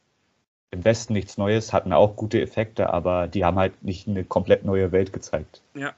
im 0.71 0.85
Westen 0.85 1.13
nichts 1.13 1.37
Neues 1.37 1.73
hatten 1.73 1.93
auch 1.93 2.15
gute 2.15 2.41
Effekte, 2.41 2.91
aber 2.93 3.27
die 3.27 3.43
haben 3.43 3.57
halt 3.57 3.83
nicht 3.83 4.07
eine 4.07 4.23
komplett 4.23 4.65
neue 4.65 4.91
Welt 4.91 5.13
gezeigt. 5.13 5.61
Ja, 5.73 5.93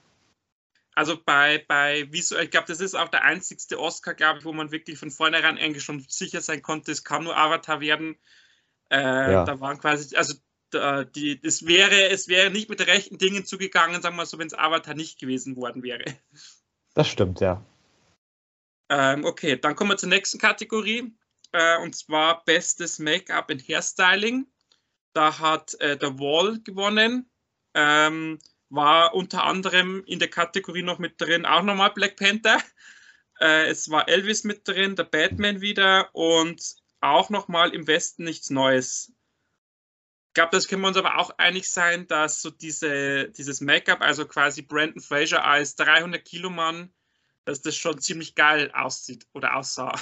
also 0.94 1.18
bei, 1.24 1.64
bei 1.68 2.12
visuell, 2.12 2.46
ich 2.46 2.52
glaube, 2.52 2.68
das 2.68 2.82
ist 2.82 2.96
auch 2.96 3.10
der 3.10 3.24
einzigste 3.24 3.80
Oscar, 3.80 4.14
glaube 4.14 4.40
ich, 4.40 4.46
wo 4.46 4.54
man 4.54 4.72
wirklich 4.72 5.00
von 5.00 5.12
vornherein 5.12 5.58
eigentlich 5.58 5.84
schon 5.84 6.06
sicher 6.08 6.42
sein 6.42 6.62
konnte, 6.62 6.92
es 6.92 7.04
kann 7.04 7.24
nur 7.24 7.38
Avatar 7.38 7.80
werden. 7.80 8.18
Äh, 8.90 9.32
ja. 9.32 9.46
Da 9.46 9.60
waren 9.60 9.78
quasi, 9.78 10.16
also 10.16 10.34
da, 10.70 11.04
die, 11.04 11.40
es 11.44 11.66
wäre, 11.66 12.10
es 12.10 12.28
wäre 12.28 12.50
nicht 12.50 12.70
mit 12.70 12.86
rechten 12.86 13.18
Dingen 13.18 13.46
zugegangen, 13.46 14.02
sagen 14.02 14.16
wir 14.16 14.18
mal 14.18 14.26
so, 14.26 14.38
wenn 14.38 14.48
es 14.48 14.54
Avatar 14.54 14.94
nicht 14.94 15.20
gewesen 15.20 15.56
worden 15.56 15.84
wäre. 15.84 16.04
Das 16.94 17.08
stimmt, 17.08 17.40
ja. 17.40 17.66
Ähm, 18.90 19.24
okay, 19.24 19.56
dann 19.56 19.76
kommen 19.76 19.92
wir 19.92 19.98
zur 19.98 20.10
nächsten 20.10 20.38
Kategorie. 20.38 21.14
Äh, 21.54 21.78
und 21.80 21.96
zwar 21.96 22.44
Bestes 22.44 23.00
Make-up 23.00 23.50
und 23.50 23.66
Hairstyling. 23.66 24.48
Da 25.14 25.40
hat 25.40 25.80
äh, 25.80 25.98
The 26.00 26.20
Wall 26.20 26.60
gewonnen. 26.62 27.30
Ähm, 27.74 28.40
war 28.72 29.14
unter 29.14 29.44
anderem 29.44 30.04
in 30.06 30.20
der 30.20 30.30
Kategorie 30.30 30.82
noch 30.82 30.98
mit 30.98 31.20
drin, 31.20 31.46
auch 31.46 31.62
nochmal 31.62 31.92
Black 31.92 32.16
Panther. 32.16 32.58
Äh, 33.40 33.68
es 33.68 33.90
war 33.90 34.08
Elvis 34.08 34.44
mit 34.44 34.68
drin, 34.68 34.96
der 34.96 35.04
Batman 35.04 35.62
wieder 35.62 36.10
und 36.14 36.76
auch 37.02 37.30
nochmal 37.30 37.74
im 37.74 37.88
Westen 37.88 38.24
nichts 38.24 38.50
Neues. 38.50 39.12
Ich 40.30 40.34
glaube, 40.36 40.52
das 40.52 40.68
können 40.68 40.82
wir 40.82 40.88
uns 40.88 40.98
aber 40.98 41.18
auch 41.18 41.32
einig 41.38 41.70
sein, 41.70 42.08
dass 42.08 42.42
so 42.42 42.50
diese, 42.50 43.30
dieses 43.30 43.60
Make-up, 43.60 44.02
also 44.02 44.26
quasi 44.26 44.62
Brandon 44.62 45.02
Fraser 45.02 45.44
als 45.44 45.76
300 45.76 46.24
Kilo 46.24 46.50
Mann, 46.50 46.94
dass 47.44 47.62
das 47.62 47.76
schon 47.76 48.00
ziemlich 48.00 48.36
geil 48.36 48.72
aussieht 48.74 49.28
oder 49.34 49.58
aussah. 49.58 49.94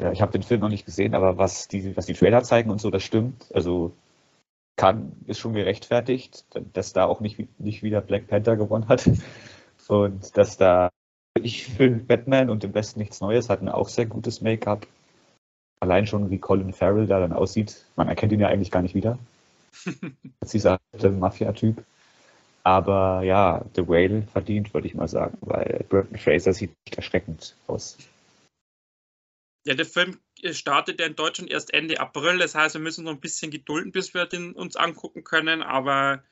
Ja, 0.00 0.12
ich 0.12 0.22
habe 0.22 0.32
den 0.32 0.44
Film 0.44 0.60
noch 0.60 0.68
nicht 0.68 0.86
gesehen, 0.86 1.14
aber 1.14 1.36
was 1.36 1.66
die, 1.66 1.96
was 1.96 2.06
die 2.06 2.14
Trailer 2.14 2.44
zeigen 2.44 2.70
und 2.70 2.80
so, 2.80 2.90
das 2.90 3.02
stimmt. 3.02 3.50
Also 3.52 3.96
kann, 4.76 5.12
ist 5.26 5.38
schon 5.38 5.52
gerechtfertigt, 5.52 6.44
dass 6.72 6.92
da 6.92 7.04
auch 7.04 7.20
nicht, 7.20 7.60
nicht 7.60 7.82
wieder 7.82 8.00
Black 8.00 8.28
Panther 8.28 8.56
gewonnen 8.56 8.88
hat. 8.88 9.08
Und 9.88 10.36
dass 10.36 10.56
da 10.56 10.90
ich 11.42 11.66
für 11.66 11.90
Batman 11.90 12.50
und 12.50 12.64
im 12.64 12.74
Westen 12.74 13.00
nichts 13.00 13.20
Neues 13.20 13.48
hatten 13.48 13.68
auch 13.68 13.88
sehr 13.88 14.06
gutes 14.06 14.40
Make-up. 14.40 14.86
Allein 15.80 16.06
schon 16.06 16.30
wie 16.30 16.38
Colin 16.38 16.72
Farrell 16.72 17.06
da 17.06 17.18
dann 17.20 17.32
aussieht. 17.32 17.84
Man 17.96 18.08
erkennt 18.08 18.32
ihn 18.32 18.40
ja 18.40 18.48
eigentlich 18.48 18.70
gar 18.70 18.82
nicht 18.82 18.94
wieder. 18.94 19.18
Als 20.40 20.50
dieser 20.50 20.78
Mafia-Typ. 21.02 21.84
Aber 22.62 23.22
ja, 23.22 23.64
The 23.74 23.88
Whale 23.88 24.22
verdient, 24.22 24.74
würde 24.74 24.86
ich 24.86 24.94
mal 24.94 25.08
sagen, 25.08 25.38
weil 25.40 25.84
Brendan 25.88 26.18
Fraser 26.18 26.52
sieht 26.52 26.72
nicht 26.84 26.96
erschreckend 26.96 27.56
aus. 27.66 27.96
Ja, 29.64 29.74
der 29.74 29.86
Film 29.86 30.18
startet 30.52 31.00
ja 31.00 31.06
in 31.06 31.16
Deutschland 31.16 31.50
erst 31.50 31.74
Ende 31.74 32.00
April. 32.00 32.38
Das 32.38 32.54
heißt, 32.54 32.74
wir 32.74 32.80
müssen 32.80 33.04
noch 33.04 33.12
ein 33.12 33.20
bisschen 33.20 33.50
gedulden, 33.50 33.92
bis 33.92 34.14
wir 34.14 34.26
den 34.26 34.52
uns 34.52 34.76
angucken 34.76 35.22
können. 35.22 35.62
Aber 35.62 36.22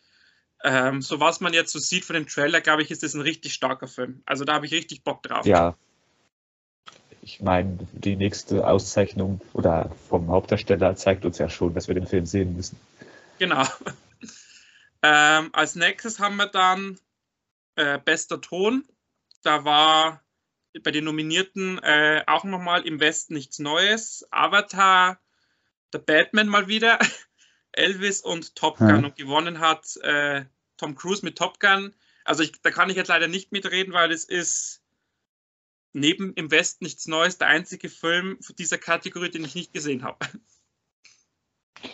ähm, 0.64 1.02
so 1.02 1.20
was 1.20 1.40
man 1.40 1.52
jetzt 1.52 1.72
so 1.72 1.78
sieht 1.78 2.04
von 2.04 2.14
dem 2.14 2.26
Trailer, 2.26 2.60
glaube 2.60 2.82
ich, 2.82 2.90
ist 2.90 3.02
das 3.02 3.14
ein 3.14 3.20
richtig 3.20 3.52
starker 3.52 3.86
Film. 3.86 4.22
Also 4.26 4.44
da 4.44 4.54
habe 4.54 4.66
ich 4.66 4.72
richtig 4.72 5.04
Bock 5.04 5.22
drauf. 5.22 5.46
Ja. 5.46 5.76
Ich 7.20 7.40
meine, 7.40 7.78
die 7.92 8.16
nächste 8.16 8.66
Auszeichnung 8.66 9.40
oder 9.52 9.94
vom 10.08 10.28
Hauptdarsteller 10.30 10.96
zeigt 10.96 11.26
uns 11.26 11.36
ja 11.36 11.50
schon, 11.50 11.74
dass 11.74 11.86
wir 11.86 11.94
den 11.94 12.06
Film 12.06 12.24
sehen 12.24 12.56
müssen. 12.56 12.78
Genau. 13.38 13.64
ähm, 15.02 15.50
als 15.52 15.74
nächstes 15.74 16.18
haben 16.18 16.36
wir 16.36 16.46
dann 16.46 16.98
äh, 17.76 17.98
bester 17.98 18.40
Ton. 18.40 18.84
Da 19.42 19.64
war 19.64 20.22
bei 20.82 20.90
den 20.90 21.04
Nominierten 21.04 21.78
äh, 21.78 22.22
auch 22.26 22.44
nochmal 22.44 22.86
im 22.86 23.00
Westen 23.00 23.34
nichts 23.34 23.58
Neues. 23.58 24.26
Avatar, 24.30 25.18
der 25.92 25.98
Batman 25.98 26.48
mal 26.48 26.68
wieder, 26.68 26.98
Elvis 27.72 28.20
und 28.20 28.56
Top 28.56 28.78
Gun. 28.78 28.88
Ja. 28.88 28.96
Und 28.96 29.16
gewonnen 29.16 29.60
hat 29.60 29.96
äh, 30.02 30.44
Tom 30.76 30.94
Cruise 30.94 31.24
mit 31.24 31.36
Top 31.36 31.60
Gun. 31.60 31.94
Also 32.24 32.42
ich, 32.42 32.60
da 32.62 32.70
kann 32.70 32.90
ich 32.90 32.96
jetzt 32.96 33.08
leider 33.08 33.28
nicht 33.28 33.52
mitreden, 33.52 33.92
weil 33.92 34.12
es 34.12 34.24
ist 34.24 34.82
neben 35.92 36.34
im 36.34 36.50
Westen 36.50 36.84
nichts 36.84 37.06
Neues 37.06 37.38
der 37.38 37.48
einzige 37.48 37.88
Film 37.88 38.38
dieser 38.58 38.78
Kategorie, 38.78 39.30
den 39.30 39.44
ich 39.44 39.54
nicht 39.54 39.72
gesehen 39.72 40.02
habe. 40.04 40.18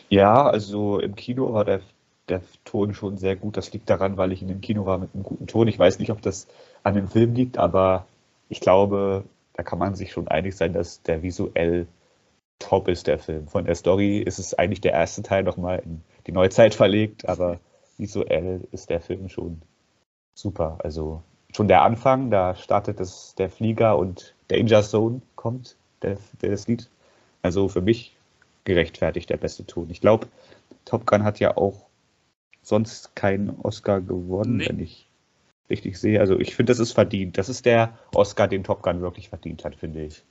Ja, 0.09 0.47
also 0.47 0.99
im 0.99 1.15
Kino 1.15 1.53
war 1.53 1.67
der, 1.67 1.83
der 2.31 2.43
Ton 2.65 2.95
schon 2.95 3.19
sehr 3.19 3.37
gut. 3.37 3.59
Das 3.59 3.71
liegt 3.75 3.91
daran, 3.91 4.17
weil 4.17 4.33
ich 4.33 4.41
in 4.41 4.49
dem 4.49 4.63
Kino 4.63 4.87
war 4.87 4.97
mit 4.97 5.13
einem 5.13 5.25
guten 5.25 5.47
Ton. 5.47 5.69
Ich 5.69 5.79
weiß 5.79 5.99
nicht, 5.99 6.11
ob 6.11 6.23
das 6.23 6.47
an 6.83 6.95
dem 6.95 7.09
Film 7.09 7.35
liegt, 7.35 7.59
aber 7.59 8.07
ich 8.55 8.61
glaube, 8.61 9.25
da 9.55 9.65
kann 9.65 9.81
man 9.81 9.97
sich 9.97 10.13
schon 10.13 10.29
einig 10.29 10.55
sein, 10.55 10.73
dass 10.73 11.03
der 11.03 11.25
visuell 11.25 11.89
top 12.61 12.87
ist, 12.87 13.09
der 13.09 13.19
Film. 13.19 13.49
Von 13.49 13.65
der 13.65 13.75
Story 13.75 14.19
ist 14.19 14.39
es 14.39 14.55
eigentlich 14.55 14.81
der 14.81 14.93
erste 14.93 15.23
Teil 15.23 15.43
nochmal 15.43 15.81
in 15.85 16.03
die 16.29 16.33
Neuzeit 16.33 16.73
verlegt, 16.73 17.29
aber 17.29 17.59
visuell 17.99 18.61
ist 18.71 18.91
der 18.91 19.01
Film 19.01 19.29
schon 19.29 19.61
super. 20.35 20.79
Also 20.85 21.25
schon 21.53 21.67
der 21.67 21.83
Anfang, 21.83 22.31
da 22.31 22.55
startet 22.55 23.01
es 23.01 23.35
der 23.35 23.51
Flieger 23.51 23.99
und 23.99 24.37
Danger 24.47 24.83
Zone 24.85 25.21
kommt, 25.35 25.75
der, 26.03 26.17
der 26.41 26.51
das 26.51 26.69
Lied. 26.69 26.89
Also 27.43 27.67
für 27.67 27.83
mich 27.83 28.17
gerechtfertigt 28.63 29.31
der 29.31 29.37
beste 29.37 29.67
Ton. 29.67 29.91
Ich 29.91 30.01
glaube, 30.01 30.29
Top 30.85 31.07
Gun 31.07 31.25
hat 31.25 31.41
ja 31.41 31.57
auch 31.57 31.87
sonst 32.63 33.17
keinen 33.17 33.51
Oscar 33.61 34.01
gewonnen, 34.01 34.59
nee. 34.59 34.69
wenn 34.69 34.79
ich 34.79 35.04
richtig 35.71 35.99
sehe. 35.99 36.21
Also 36.21 36.39
ich 36.39 36.55
finde, 36.55 36.71
das 36.71 36.79
ist 36.79 36.93
verdient. 36.93 37.39
Das 37.39 37.49
ist 37.49 37.65
der 37.65 37.99
Oscar, 38.15 38.49
den 38.49 38.65
Top 38.65 38.83
Gun 38.83 39.01
wirklich 39.01 39.29
verdient 39.29 39.65
hat, 39.65 39.77
finde 39.77 40.05
ich. 40.05 40.25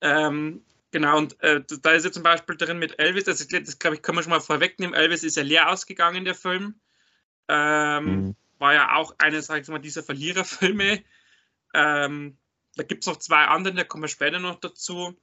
Ähm, 0.00 0.62
genau, 0.90 1.18
und 1.18 1.40
äh, 1.42 1.62
da 1.82 1.92
ist 1.92 2.04
ja 2.04 2.12
zum 2.12 2.22
Beispiel 2.22 2.56
drin 2.56 2.78
mit 2.78 2.98
Elvis, 2.98 3.26
also 3.26 3.44
das 3.48 3.78
glaube 3.78 3.96
ich, 3.96 4.02
kann 4.02 4.14
man 4.14 4.22
schon 4.22 4.30
mal 4.30 4.40
vorwegnehmen. 4.40 4.94
Elvis 4.94 5.24
ist 5.24 5.36
ja 5.36 5.42
leer 5.42 5.70
ausgegangen, 5.70 6.24
der 6.24 6.34
Film. 6.34 6.74
Ähm, 7.48 8.04
mhm. 8.04 8.36
War 8.58 8.74
ja 8.74 8.96
auch 8.96 9.14
einer, 9.18 9.42
sag 9.42 9.62
ich 9.62 9.68
mal, 9.68 9.78
dieser 9.78 10.02
Verliererfilme. 10.02 11.02
Ähm, 11.74 12.38
da 12.76 12.82
gibt 12.84 13.02
es 13.02 13.08
noch 13.08 13.16
zwei 13.16 13.44
andere, 13.44 13.74
da 13.74 13.84
kommen 13.84 14.04
wir 14.04 14.08
später 14.08 14.38
noch 14.38 14.60
dazu. 14.60 15.16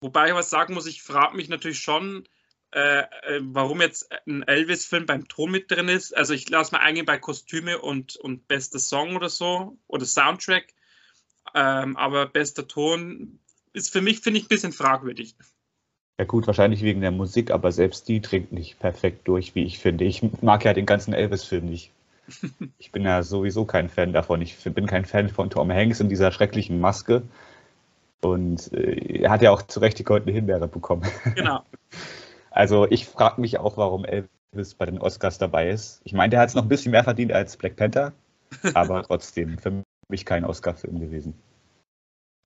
Wobei 0.00 0.28
ich 0.28 0.34
was 0.34 0.50
sagen 0.50 0.74
muss, 0.74 0.86
ich 0.86 1.02
frage 1.02 1.36
mich 1.36 1.48
natürlich 1.48 1.80
schon, 1.80 2.28
äh, 2.72 3.00
äh, 3.00 3.40
warum 3.40 3.80
jetzt 3.80 4.10
ein 4.26 4.42
Elvis-Film 4.42 5.06
beim 5.06 5.26
Ton 5.26 5.50
mit 5.50 5.70
drin 5.70 5.88
ist. 5.88 6.14
Also 6.14 6.34
ich 6.34 6.48
lasse 6.50 6.72
mal 6.72 6.80
eingehen 6.80 7.06
bei 7.06 7.18
Kostüme 7.18 7.78
und, 7.78 8.16
und 8.16 8.46
bester 8.46 8.78
Song 8.78 9.16
oder 9.16 9.30
so 9.30 9.78
oder 9.86 10.04
Soundtrack. 10.04 10.74
Ähm, 11.54 11.96
aber 11.96 12.26
bester 12.26 12.68
Ton 12.68 13.38
ist 13.72 13.90
für 13.90 14.02
mich, 14.02 14.20
finde 14.20 14.38
ich, 14.38 14.44
ein 14.44 14.48
bisschen 14.48 14.72
fragwürdig. 14.72 15.34
Ja 16.18 16.26
gut, 16.26 16.46
wahrscheinlich 16.46 16.82
wegen 16.82 17.00
der 17.00 17.12
Musik, 17.12 17.50
aber 17.52 17.72
selbst 17.72 18.08
die 18.08 18.20
trinkt 18.20 18.52
nicht 18.52 18.78
perfekt 18.80 19.26
durch, 19.28 19.54
wie 19.54 19.64
ich 19.64 19.78
finde. 19.78 20.04
Ich 20.04 20.22
mag 20.42 20.64
ja 20.64 20.74
den 20.74 20.86
ganzen 20.86 21.14
Elvis-Film 21.14 21.66
nicht. 21.66 21.90
Ich 22.78 22.92
bin 22.92 23.04
ja 23.04 23.22
sowieso 23.22 23.64
kein 23.64 23.88
Fan 23.88 24.12
davon. 24.12 24.42
Ich 24.42 24.56
bin 24.62 24.86
kein 24.86 25.06
Fan 25.06 25.30
von 25.30 25.48
Tom 25.48 25.72
Hanks 25.72 26.00
in 26.00 26.10
dieser 26.10 26.32
schrecklichen 26.32 26.80
Maske. 26.80 27.22
Und 28.20 28.72
äh, 28.72 29.22
er 29.22 29.30
hat 29.30 29.40
ja 29.40 29.50
auch 29.50 29.62
zu 29.62 29.80
Recht 29.80 29.98
die 29.98 30.04
goldene 30.04 30.32
Himbeere 30.32 30.68
bekommen. 30.68 31.08
Genau. 31.34 31.62
Also 32.58 32.88
ich 32.90 33.06
frage 33.06 33.40
mich 33.40 33.58
auch, 33.58 33.76
warum 33.76 34.04
Elvis 34.04 34.74
bei 34.74 34.84
den 34.84 34.98
Oscars 34.98 35.38
dabei 35.38 35.70
ist. 35.70 36.00
Ich 36.02 36.12
meine, 36.12 36.30
der 36.30 36.40
hat 36.40 36.48
es 36.48 36.56
noch 36.56 36.64
ein 36.64 36.68
bisschen 36.68 36.90
mehr 36.90 37.04
verdient 37.04 37.30
als 37.30 37.56
Black 37.56 37.76
Panther, 37.76 38.12
aber 38.74 39.04
trotzdem 39.04 39.58
für 39.58 39.84
mich 40.08 40.24
kein 40.24 40.44
Oscar-Film 40.44 40.98
gewesen. 40.98 41.40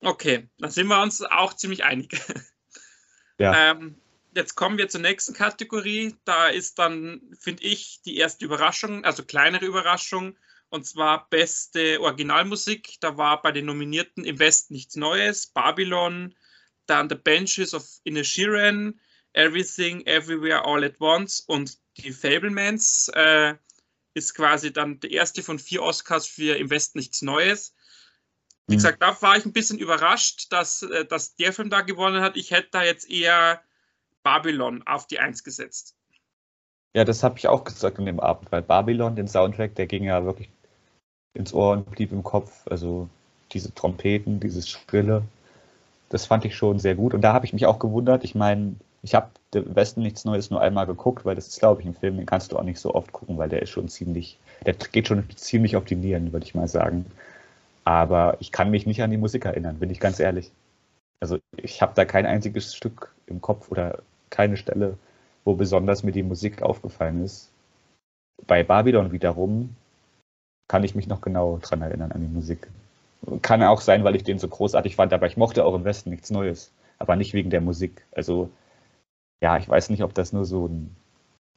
Okay, 0.03 0.51
dann 0.59 0.71
sind 0.71 0.89
wir 0.89 1.01
uns 1.01 1.23
auch 1.23 1.55
ziemlich 1.55 1.85
einig. 1.85 2.21
Ja. 3.39 3.73
Ähm, 3.73 3.97
jetzt 4.37 4.55
kommen 4.55 4.79
wir 4.79 4.89
zur 4.89 5.01
nächsten 5.01 5.33
Kategorie. 5.33 6.15
Da 6.25 6.49
ist 6.49 6.79
dann, 6.79 7.23
finde 7.41 7.65
ich, 7.65 8.01
die 8.05 8.19
erste 8.19 8.45
Überraschung, 8.45 9.05
also 9.05 9.25
kleinere 9.25 9.65
Überraschung, 9.65 10.37
und 10.69 10.87
zwar 10.87 11.29
beste 11.29 12.01
Originalmusik. 12.01 13.01
Da 13.01 13.17
war 13.17 13.43
bei 13.43 13.51
den 13.51 13.65
Nominierten 13.65 14.25
im 14.25 14.39
Westen 14.39 14.75
nichts 14.75 14.95
Neues. 14.95 15.49
Babylon, 15.49 16.37
dann 16.87 17.09
The 17.09 17.17
Benches 17.17 17.75
of 17.75 17.85
Inishiren, 18.05 19.01
Everything, 19.35 20.05
Everywhere, 20.07 20.65
All 20.65 20.85
at 20.85 21.01
Once 21.01 21.41
und 21.41 21.79
die 21.97 22.13
Fablemans 22.13 23.11
äh, 23.15 23.55
ist 24.15 24.35
quasi 24.35 24.73
dann 24.73 25.01
der 25.01 25.11
erste 25.11 25.43
von 25.43 25.59
vier 25.59 25.83
Oscars 25.83 26.27
für 26.27 26.57
Im 26.57 26.71
Westen 26.71 26.99
nichts 26.99 27.23
Neues. 27.23 27.75
Wie 28.67 28.75
mhm. 28.75 28.79
gesagt, 28.79 29.03
da 29.03 29.21
war 29.23 29.37
ich 29.37 29.45
ein 29.45 29.53
bisschen 29.53 29.79
überrascht, 29.79 30.53
dass, 30.53 30.83
äh, 30.83 31.05
dass 31.05 31.35
der 31.37 31.53
Film 31.53 31.71
da 31.71 31.81
gewonnen 31.81 32.23
hat. 32.23 32.37
Ich 32.37 32.51
hätte 32.51 32.69
da 32.73 32.83
jetzt 32.83 33.11
eher 33.11 33.61
Babylon 34.23 34.83
auf 34.87 35.07
die 35.07 35.19
Eins 35.19 35.45
gesetzt. 35.45 35.97
Ja, 36.95 37.05
das 37.05 37.23
habe 37.23 37.39
ich 37.39 37.49
auch 37.49 37.65
gesagt 37.65 37.99
in 37.99 38.07
dem 38.07 38.21
Abend, 38.21 38.53
weil 38.53 38.63
Babylon, 38.63 39.17
den 39.17 39.29
Soundtrack, 39.29 39.75
der 39.75 39.87
ging 39.87 40.05
ja 40.05 40.25
wirklich 40.25 40.51
ins 41.35 41.55
Ohr 41.55 41.73
und 41.73 41.91
blieb 41.91 42.13
im 42.13 42.23
Kopf. 42.23 42.67
Also 42.67 43.09
diese 43.53 43.75
Trompeten, 43.75 44.41
dieses 44.41 44.69
Schrille, 44.69 45.23
das 46.11 46.27
fand 46.27 46.45
ich 46.45 46.55
schon 46.55 46.79
sehr 46.79 46.95
gut. 46.95 47.15
Und 47.15 47.23
da 47.23 47.33
habe 47.33 47.47
ich 47.47 47.55
mich 47.55 47.65
auch 47.67 47.79
gewundert. 47.79 48.25
Ich 48.25 48.35
meine, 48.35 48.77
ich 49.03 49.15
habe 49.15 49.31
im 49.55 49.75
Westen 49.75 50.03
nichts 50.03 50.25
Neues 50.25 50.51
nur 50.51 50.61
einmal 50.61 50.87
geguckt, 50.87 51.25
weil 51.25 51.35
das 51.35 51.49
ist, 51.49 51.59
glaube 51.59 51.81
ich, 51.81 51.87
ein 51.87 51.95
Film, 51.95 52.17
den 52.17 52.27
kannst 52.27 52.53
du 52.53 52.59
auch 52.59 52.63
nicht 52.63 52.79
so 52.79 52.95
oft 52.95 53.13
gucken, 53.13 53.37
weil 53.37 53.49
der 53.49 53.63
ist 53.63 53.71
schon 53.71 53.89
ziemlich, 53.89 54.39
der 54.65 54.75
geht 54.75 55.09
schon 55.09 55.29
ziemlich 55.35 55.77
auf 55.77 55.85
die 55.85 55.97
Nieren, 55.97 56.33
würde 56.33 56.47
ich 56.47 56.55
mal 56.55 56.69
sagen. 56.69 57.07
Aber 57.85 58.37
ich 58.39 58.53
kann 58.53 58.71
mich 58.71 58.87
nicht 58.87 59.03
an 59.03 59.11
die 59.11 59.17
Musik 59.17 59.45
erinnern, 59.45 59.79
bin 59.79 59.91
ich 59.91 59.99
ganz 59.99 60.21
ehrlich. 60.21 60.53
Also 61.21 61.39
ich 61.57 61.83
habe 61.83 61.93
da 61.97 62.05
kein 62.05 62.27
einziges 62.27 62.75
Stück 62.75 63.13
im 63.27 63.41
Kopf 63.41 63.71
oder 63.71 63.99
keine 64.31 64.57
Stelle, 64.57 64.97
wo 65.45 65.55
besonders 65.55 66.05
mir 66.05 66.13
die 66.13 66.23
Musik 66.23 66.63
aufgefallen 66.63 67.25
ist. 67.25 67.51
Bei 68.47 68.63
Babylon 68.63 69.11
wiederum 69.11 69.75
kann 70.69 70.85
ich 70.85 70.95
mich 70.95 71.09
noch 71.09 71.21
genau 71.21 71.59
dran 71.61 71.83
erinnern 71.83 72.13
an 72.13 72.21
die 72.21 72.33
Musik. 72.33 72.69
Kann 73.43 73.63
auch 73.63 73.81
sein, 73.81 74.05
weil 74.05 74.17
ich 74.17 74.25
den 74.25 74.39
so 74.39 74.49
großartig 74.49 74.97
fand, 74.97 75.13
aber 75.13 75.27
ich 75.27 75.37
mochte 75.37 75.65
auch 75.65 75.75
im 75.75 75.85
Westen 75.85 76.11
nichts 76.11 76.31
Neues. 76.31 76.73
Aber 76.99 77.17
nicht 77.17 77.35
wegen 77.35 77.51
der 77.51 77.61
Musik. 77.61 78.05
Also 78.13 78.49
ja, 79.43 79.57
ich 79.59 79.69
weiß 79.69 79.91
nicht, 79.91 80.05
ob 80.05 80.15
das 80.15 80.33
nur 80.33 80.45
so 80.45 80.69
ein 80.69 80.95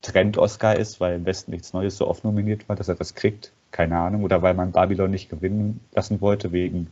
Trend-Oscar 0.02 0.76
ist, 0.76 1.00
weil 1.00 1.16
im 1.16 1.26
Westen 1.26 1.52
nichts 1.52 1.72
Neues 1.72 1.98
so 1.98 2.08
oft 2.08 2.24
nominiert 2.24 2.68
war, 2.68 2.76
dass 2.76 2.90
er 2.90 2.96
das 2.96 3.14
kriegt. 3.14 3.54
Keine 3.72 3.98
Ahnung. 3.98 4.24
Oder 4.24 4.42
weil 4.42 4.56
man 4.56 4.72
Babylon 4.72 5.12
nicht 5.12 5.30
gewinnen 5.30 5.80
lassen 5.94 6.20
wollte 6.20 6.52
wegen 6.52 6.88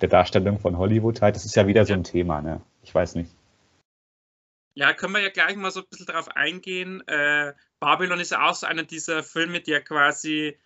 der 0.00 0.08
Darstellung 0.08 0.60
von 0.60 0.78
Hollywood 0.78 1.20
halt. 1.20 1.34
Das 1.34 1.44
ist 1.44 1.56
ja 1.56 1.66
wieder 1.66 1.84
so 1.84 1.94
ein 1.94 2.04
Thema, 2.04 2.42
ne? 2.42 2.60
Ich 2.84 2.94
weiß 2.94 3.16
nicht. 3.16 3.30
Ja, 4.74 4.92
können 4.92 5.14
wir 5.14 5.20
ja 5.20 5.30
gleich 5.30 5.56
mal 5.56 5.70
so 5.70 5.80
ein 5.80 5.86
bisschen 5.90 6.06
darauf 6.06 6.28
eingehen. 6.36 7.02
Äh, 7.08 7.52
Babylon 7.80 8.20
ist 8.20 8.30
ja 8.30 8.48
auch 8.48 8.54
so 8.54 8.66
einer 8.66 8.84
dieser 8.84 9.24
Filme, 9.24 9.60
der 9.60 9.82
quasi, 9.82 10.56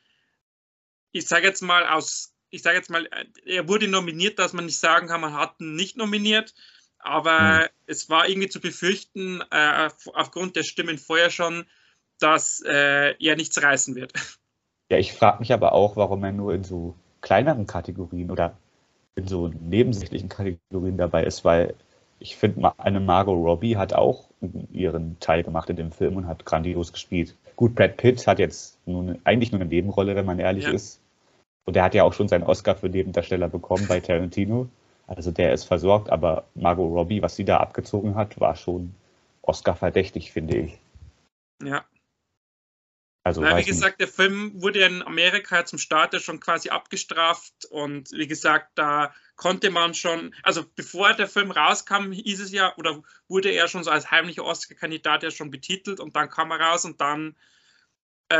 ich 1.13 1.27
sage 1.27 1.47
jetzt 1.47 1.63
mal 1.63 1.87
aus, 1.87 2.35
ich 2.51 2.63
sage 2.63 2.77
jetzt 2.77 2.91
mal, 2.91 3.07
äh, 3.07 3.25
er 3.47 3.69
wurde 3.69 3.89
nominiert, 3.89 4.39
dass 4.39 4.53
man 4.53 4.67
nicht 4.67 4.79
sagen 4.79 5.07
kann, 5.07 5.23
man 5.23 5.35
hat 5.35 5.55
ihn 5.61 5.75
nicht 5.75 5.97
nominiert 5.97 6.55
aber 7.03 7.61
mhm. 7.61 7.67
es 7.87 8.09
war 8.11 8.29
irgendwie 8.29 8.49
zu 8.49 8.61
befürchten, 8.61 9.43
äh, 9.51 9.89
aufgrund 10.15 10.57
der 10.57 10.63
Stimmen 10.63 10.99
vorher 10.99 11.31
schon, 11.31 11.67
dass 12.19 12.63
äh, 12.67 13.15
er 13.19 13.37
nichts 13.37 13.63
reißen 13.63 13.95
wird. 13.95 14.13
Ja, 14.93 14.99
ich 14.99 15.13
frage 15.13 15.39
mich 15.39 15.53
aber 15.53 15.73
auch, 15.73 15.95
warum 15.95 16.25
er 16.25 16.33
nur 16.33 16.53
in 16.53 16.65
so 16.65 16.97
kleineren 17.21 17.69
Kategorien 17.69 18.33
oder 18.33 18.57
in 19.15 19.29
so 19.29 19.47
nebensächlichen 19.47 20.29
Kategorien 20.29 20.97
dabei 20.97 21.23
ist, 21.23 21.45
weil 21.45 21.77
ich 22.19 22.37
finde, 22.37 22.73
eine 22.77 22.99
Margot 22.99 23.37
Robbie 23.37 23.77
hat 23.77 23.95
auch 23.95 24.29
ihren 24.73 25.19
Teil 25.21 25.43
gemacht 25.43 25.71
in 25.71 25.77
dem 25.77 25.93
Film 25.93 26.17
und 26.17 26.27
hat 26.27 26.45
grandios 26.45 26.93
gespielt. 26.93 27.37
Gut, 27.57 27.75
Brad 27.75 27.97
Pitt 27.97 28.27
hat 28.27 28.39
jetzt 28.39 28.79
nun, 28.87 29.19
eigentlich 29.25 29.53
nur 29.53 29.61
eine 29.61 29.71
Nebenrolle, 29.71 30.17
wenn 30.17 30.27
man 30.27 30.39
ehrlich 30.39 30.65
ja. 30.65 30.73
ist. 30.73 31.01
Und 31.65 31.77
er 31.77 31.85
hat 31.85 31.95
ja 31.95 32.05
auch 32.05 32.13
schon 32.13 32.29
seinen 32.29 32.45
Oscar 32.45 32.75
für 32.75 32.89
Nebendarsteller 32.89 33.49
bekommen 33.49 33.87
bei 33.89 34.01
Tarantino. 34.01 34.69
Also 35.11 35.33
der 35.33 35.53
ist 35.53 35.65
versorgt, 35.65 36.09
aber 36.09 36.47
Margot 36.55 36.89
Robbie, 36.89 37.21
was 37.21 37.35
sie 37.35 37.45
da 37.45 37.57
abgezogen 37.57 38.15
hat, 38.15 38.39
war 38.39 38.55
schon 38.55 38.95
Oscar-verdächtig, 39.43 40.31
finde 40.31 40.57
ich. 40.57 40.79
Ja. 41.61 41.85
Also, 43.25 43.43
Na, 43.43 43.59
wie 43.59 43.65
gesagt, 43.65 43.99
nicht. 43.99 44.09
der 44.09 44.09
Film 44.09 44.63
wurde 44.63 44.85
in 44.85 45.03
Amerika 45.03 45.65
zum 45.65 45.81
Start 45.81 46.15
ja 46.15 46.21
schon 46.21 46.39
quasi 46.39 46.71
abgestraft 46.71 47.65
und 47.71 48.13
wie 48.13 48.29
gesagt, 48.29 48.71
da 48.77 49.13
konnte 49.35 49.71
man 49.71 49.95
schon, 49.95 50.33
also 50.45 50.65
bevor 50.77 51.13
der 51.13 51.27
Film 51.27 51.51
rauskam, 51.51 52.13
hieß 52.13 52.41
es 52.41 52.53
ja, 52.53 52.73
oder 52.77 53.03
wurde 53.27 53.51
er 53.51 53.67
schon 53.67 53.83
so 53.83 53.91
als 53.91 54.13
heimlicher 54.13 54.45
Oscar-Kandidat 54.45 55.25
ja 55.25 55.33
schon 55.33 55.51
betitelt 55.51 55.99
und 55.99 56.15
dann 56.15 56.31
kam 56.31 56.53
er 56.53 56.61
raus 56.61 56.85
und 56.85 57.01
dann 57.01 57.37
äh, 58.29 58.37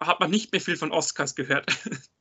hat 0.00 0.18
man 0.18 0.30
nicht 0.30 0.50
mehr 0.50 0.62
viel 0.62 0.76
von 0.76 0.92
Oscars 0.92 1.34
gehört. 1.34 1.66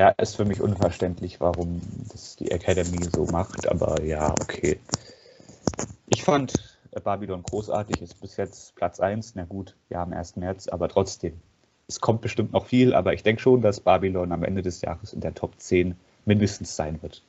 Ja, 0.00 0.08
ist 0.16 0.36
für 0.36 0.46
mich 0.46 0.62
unverständlich, 0.62 1.42
warum 1.42 1.82
das 2.10 2.34
die 2.34 2.50
Academy 2.50 3.06
so 3.10 3.26
macht, 3.26 3.68
aber 3.68 4.02
ja, 4.02 4.32
okay. 4.32 4.80
Ich 6.06 6.24
fand 6.24 6.78
Babylon 7.04 7.42
großartig, 7.42 8.00
ist 8.00 8.18
bis 8.18 8.38
jetzt 8.38 8.74
Platz 8.76 8.98
1. 8.98 9.34
Na 9.34 9.44
gut, 9.44 9.76
wir 9.90 9.98
haben 9.98 10.14
erst 10.14 10.38
März, 10.38 10.68
aber 10.68 10.88
trotzdem. 10.88 11.34
Es 11.86 12.00
kommt 12.00 12.22
bestimmt 12.22 12.50
noch 12.54 12.64
viel, 12.64 12.94
aber 12.94 13.12
ich 13.12 13.22
denke 13.24 13.42
schon, 13.42 13.60
dass 13.60 13.80
Babylon 13.80 14.32
am 14.32 14.42
Ende 14.42 14.62
des 14.62 14.80
Jahres 14.80 15.12
in 15.12 15.20
der 15.20 15.34
Top 15.34 15.60
10 15.60 15.94
mindestens 16.24 16.74
sein 16.74 17.02
wird. 17.02 17.22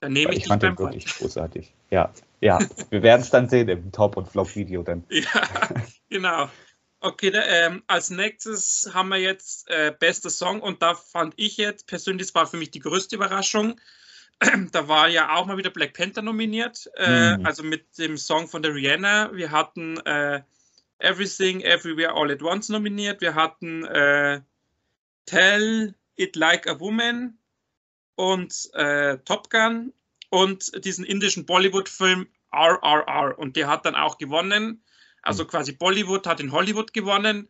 Dann 0.00 0.14
nehme 0.14 0.32
ich, 0.32 0.38
ich 0.38 0.46
fand 0.46 0.62
den 0.62 0.78
wirklich 0.78 1.04
großartig. 1.04 1.74
Ja, 1.90 2.10
ja. 2.40 2.58
wir 2.88 3.02
werden 3.02 3.20
es 3.20 3.28
dann 3.28 3.50
sehen 3.50 3.68
im 3.68 3.92
Top- 3.92 4.16
und 4.16 4.28
Flop-Video 4.28 4.82
dann. 4.82 5.04
Ja, 5.10 5.46
genau. 6.08 6.48
Okay, 7.02 7.32
ähm, 7.34 7.82
als 7.86 8.10
nächstes 8.10 8.90
haben 8.92 9.08
wir 9.08 9.16
jetzt 9.16 9.70
äh, 9.70 9.90
bester 9.98 10.28
Song 10.28 10.60
und 10.60 10.82
da 10.82 10.94
fand 10.94 11.32
ich 11.36 11.56
jetzt 11.56 11.86
persönlich, 11.86 12.26
das 12.26 12.34
war 12.34 12.46
für 12.46 12.58
mich 12.58 12.70
die 12.70 12.80
größte 12.80 13.16
Überraschung. 13.16 13.80
da 14.72 14.86
war 14.86 15.08
ja 15.08 15.34
auch 15.34 15.46
mal 15.46 15.56
wieder 15.56 15.70
Black 15.70 15.94
Panther 15.94 16.20
nominiert, 16.20 16.90
äh, 16.96 17.38
mhm. 17.38 17.46
also 17.46 17.62
mit 17.62 17.96
dem 17.96 18.18
Song 18.18 18.48
von 18.48 18.62
der 18.62 18.74
Rihanna. 18.74 19.34
Wir 19.34 19.50
hatten 19.50 19.96
äh, 20.00 20.42
Everything, 20.98 21.62
Everywhere, 21.62 22.12
All 22.14 22.30
at 22.30 22.42
Once 22.42 22.68
nominiert. 22.68 23.22
Wir 23.22 23.34
hatten 23.34 23.84
äh, 23.86 24.42
Tell 25.24 25.94
It 26.16 26.36
Like 26.36 26.66
a 26.66 26.80
Woman 26.80 27.38
und 28.14 28.68
äh, 28.74 29.16
Top 29.24 29.48
Gun 29.48 29.94
und 30.28 30.84
diesen 30.84 31.06
indischen 31.06 31.46
Bollywood-Film 31.46 32.28
RRR 32.52 33.38
und 33.38 33.56
der 33.56 33.68
hat 33.68 33.86
dann 33.86 33.94
auch 33.94 34.18
gewonnen. 34.18 34.82
Also 35.22 35.44
quasi 35.44 35.72
Bollywood 35.72 36.26
hat 36.26 36.40
in 36.40 36.52
Hollywood 36.52 36.92
gewonnen. 36.92 37.48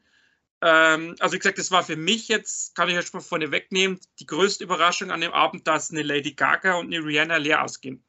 Ähm, 0.63 1.15
also 1.21 1.35
wie 1.35 1.39
gesagt, 1.39 1.59
das 1.59 1.71
war 1.71 1.83
für 1.83 1.97
mich 1.97 2.29
jetzt, 2.29 2.75
kann 2.75 2.89
ich 2.89 2.95
ja 2.95 3.03
schon 3.03 3.19
mal 3.19 3.25
vorne 3.25 3.51
wegnehmen, 3.51 3.99
die 4.19 4.27
größte 4.27 4.65
Überraschung 4.65 5.11
an 5.11 5.21
dem 5.21 5.33
Abend, 5.33 5.67
dass 5.67 5.91
eine 5.91 6.03
Lady 6.03 6.33
Gaga 6.33 6.75
und 6.75 6.87
eine 6.87 7.05
Rihanna 7.05 7.37
leer 7.37 7.65
ausgehen. 7.65 8.05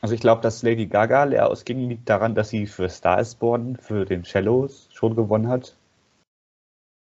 Also 0.00 0.14
ich 0.14 0.20
glaube, 0.20 0.42
dass 0.42 0.62
Lady 0.62 0.86
Gaga 0.86 1.24
leer 1.24 1.48
ausging, 1.48 1.88
liegt 1.88 2.08
daran, 2.08 2.34
dass 2.34 2.50
sie 2.50 2.66
für 2.66 2.88
Star 2.88 3.20
is 3.20 3.34
Born, 3.34 3.76
für 3.76 4.04
den 4.04 4.24
Shallows 4.24 4.88
schon 4.92 5.16
gewonnen 5.16 5.48
hat. 5.48 5.76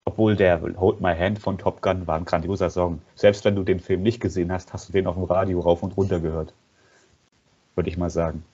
Obwohl 0.08 0.36
der 0.36 0.62
Hold 0.62 1.02
My 1.02 1.16
Hand 1.16 1.40
von 1.40 1.58
Top 1.58 1.82
Gun 1.82 2.06
war 2.06 2.16
ein 2.16 2.26
grandioser 2.26 2.70
Song. 2.70 3.02
Selbst 3.16 3.44
wenn 3.44 3.56
du 3.56 3.64
den 3.64 3.80
Film 3.80 4.04
nicht 4.04 4.22
gesehen 4.22 4.52
hast, 4.52 4.72
hast 4.72 4.88
du 4.88 4.94
den 4.94 5.08
auf 5.08 5.16
dem 5.16 5.24
Radio 5.24 5.60
rauf 5.60 5.82
und 5.82 5.98
runter 5.98 6.20
gehört. 6.20 6.54
Würde 7.74 7.90
ich 7.90 7.98
mal 7.98 8.12
sagen. 8.12 8.46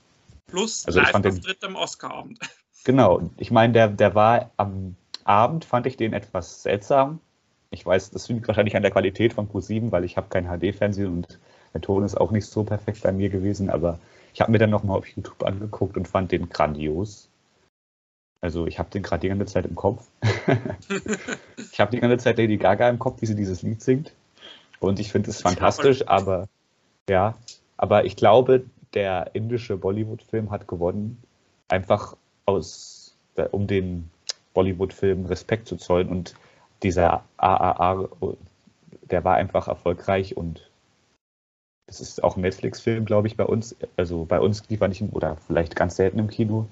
Plus 0.51 0.85
also 0.85 0.99
Live-Auftritt 0.99 1.63
am 1.63 1.75
Oscarabend. 1.75 2.39
Genau, 2.83 3.29
ich 3.37 3.51
meine, 3.51 3.73
der, 3.73 3.89
der 3.89 4.15
war 4.15 4.49
am 4.57 4.95
Abend, 5.23 5.65
fand 5.65 5.85
ich 5.85 5.97
den 5.97 6.13
etwas 6.13 6.63
seltsam. 6.63 7.19
Ich 7.69 7.85
weiß, 7.85 8.09
das 8.09 8.27
liegt 8.27 8.47
wahrscheinlich 8.47 8.75
an 8.75 8.81
der 8.81 8.89
Qualität 8.89 9.33
von 9.33 9.47
Pro7, 9.47 9.91
weil 9.91 10.03
ich 10.03 10.17
habe 10.17 10.29
kein 10.29 10.47
HD-Fernsehen 10.47 11.13
und 11.13 11.39
der 11.75 11.81
Ton 11.81 12.03
ist 12.03 12.15
auch 12.15 12.31
nicht 12.31 12.47
so 12.47 12.63
perfekt 12.63 13.03
bei 13.03 13.11
mir 13.11 13.29
gewesen, 13.29 13.69
aber 13.69 13.99
ich 14.33 14.41
habe 14.41 14.51
mir 14.51 14.57
dann 14.57 14.71
nochmal 14.71 14.97
auf 14.97 15.07
YouTube 15.07 15.43
angeguckt 15.43 15.95
und 15.95 16.07
fand 16.07 16.31
den 16.31 16.49
grandios. 16.49 17.29
Also 18.41 18.65
ich 18.65 18.79
habe 18.79 18.89
den 18.89 19.03
gerade 19.03 19.21
die 19.21 19.27
ganze 19.29 19.45
Zeit 19.45 19.67
im 19.67 19.75
Kopf. 19.75 20.07
ich 21.71 21.79
habe 21.79 21.91
die 21.91 21.99
ganze 21.99 22.17
Zeit 22.17 22.39
Lady 22.39 22.57
Gaga 22.57 22.89
im 22.89 22.97
Kopf, 22.97 23.21
wie 23.21 23.27
sie 23.27 23.35
dieses 23.35 23.61
Lied 23.61 23.83
singt. 23.83 24.11
Und 24.79 24.99
ich 24.99 25.11
finde 25.11 25.29
es 25.29 25.41
fantastisch, 25.41 26.07
aber 26.07 26.47
ja, 27.07 27.37
aber 27.77 28.05
ich 28.05 28.15
glaube, 28.15 28.65
der 28.93 29.31
indische 29.33 29.77
Bollywood-Film 29.77 30.51
hat 30.51 30.67
gewonnen, 30.67 31.21
einfach 31.67 32.15
aus, 32.45 33.15
um 33.51 33.67
den 33.67 34.09
Bollywood-Film 34.53 35.25
Respekt 35.25 35.67
zu 35.67 35.77
zollen 35.77 36.09
und 36.09 36.35
dieser 36.83 37.23
AAA, 37.37 38.09
der 39.09 39.23
war 39.23 39.35
einfach 39.35 39.67
erfolgreich 39.67 40.35
und 40.35 40.69
es 41.87 41.99
ist 41.99 42.23
auch 42.23 42.37
ein 42.37 42.41
Netflix-Film, 42.41 43.05
glaube 43.05 43.27
ich, 43.27 43.35
bei 43.35 43.43
uns. 43.43 43.75
Also 43.97 44.25
bei 44.25 44.39
uns 44.39 44.67
lief 44.69 44.81
er 44.81 44.87
nicht, 44.87 45.03
oder 45.11 45.35
vielleicht 45.35 45.75
ganz 45.75 45.97
selten 45.97 46.19
im 46.19 46.29
Kino. 46.29 46.67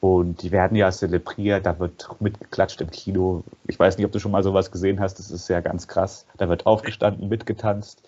Und 0.00 0.42
die 0.42 0.52
werden 0.52 0.76
ja 0.76 0.90
zelebriert, 0.92 1.66
da 1.66 1.78
wird 1.80 2.08
mitgeklatscht 2.20 2.80
im 2.80 2.90
Kino. 2.90 3.42
Ich 3.66 3.78
weiß 3.78 3.96
nicht, 3.96 4.06
ob 4.06 4.12
du 4.12 4.20
schon 4.20 4.30
mal 4.30 4.44
sowas 4.44 4.70
gesehen 4.70 5.00
hast, 5.00 5.18
das 5.18 5.30
ist 5.30 5.48
ja 5.48 5.60
ganz 5.60 5.88
krass. 5.88 6.26
Da 6.36 6.48
wird 6.48 6.66
aufgestanden, 6.66 7.28
mitgetanzt. 7.28 8.02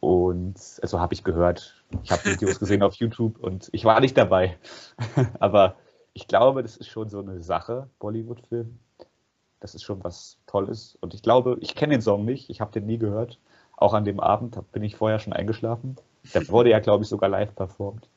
Und 0.00 0.56
also 0.82 0.98
habe 0.98 1.14
ich 1.14 1.22
gehört, 1.22 1.79
ich 2.02 2.10
habe 2.10 2.24
Videos 2.24 2.58
gesehen 2.58 2.82
auf 2.82 2.94
YouTube 2.94 3.38
und 3.38 3.68
ich 3.72 3.84
war 3.84 4.00
nicht 4.00 4.16
dabei. 4.16 4.58
Aber 5.40 5.76
ich 6.12 6.26
glaube, 6.26 6.62
das 6.62 6.76
ist 6.76 6.88
schon 6.88 7.08
so 7.08 7.20
eine 7.20 7.40
Sache, 7.42 7.88
Bollywood-Film. 7.98 8.78
Das 9.60 9.74
ist 9.74 9.82
schon 9.82 10.02
was 10.02 10.38
Tolles. 10.46 10.96
Und 11.00 11.14
ich 11.14 11.22
glaube, 11.22 11.58
ich 11.60 11.74
kenne 11.74 11.94
den 11.94 12.02
Song 12.02 12.24
nicht, 12.24 12.50
ich 12.50 12.60
habe 12.60 12.72
den 12.72 12.86
nie 12.86 12.98
gehört. 12.98 13.38
Auch 13.76 13.94
an 13.94 14.04
dem 14.04 14.20
Abend 14.20 14.58
bin 14.72 14.82
ich 14.82 14.96
vorher 14.96 15.18
schon 15.18 15.32
eingeschlafen. 15.32 15.96
Der 16.34 16.48
wurde 16.48 16.70
ja, 16.70 16.80
glaube 16.80 17.04
ich, 17.04 17.08
sogar 17.08 17.28
live 17.28 17.54
performt. 17.54 18.08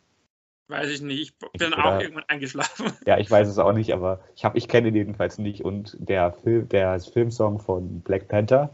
Weiß 0.67 0.89
ich 0.89 1.01
nicht, 1.01 1.21
ich 1.21 1.37
bin 1.37 1.71
ich, 1.71 1.77
auch 1.77 1.99
irgendwann 1.99 2.23
eingeschlafen. 2.27 2.91
Ja, 3.05 3.17
ich 3.17 3.29
weiß 3.29 3.47
es 3.47 3.59
auch 3.59 3.73
nicht, 3.73 3.93
aber 3.93 4.21
ich, 4.35 4.45
hab, 4.45 4.55
ich 4.55 4.67
kenne 4.67 4.87
ihn 4.89 4.95
jedenfalls 4.95 5.37
nicht. 5.37 5.63
Und 5.63 5.97
der, 5.99 6.31
Film, 6.31 6.69
der 6.69 6.99
Filmsong 6.99 7.59
von 7.59 8.01
Black 8.01 8.27
Panther, 8.27 8.73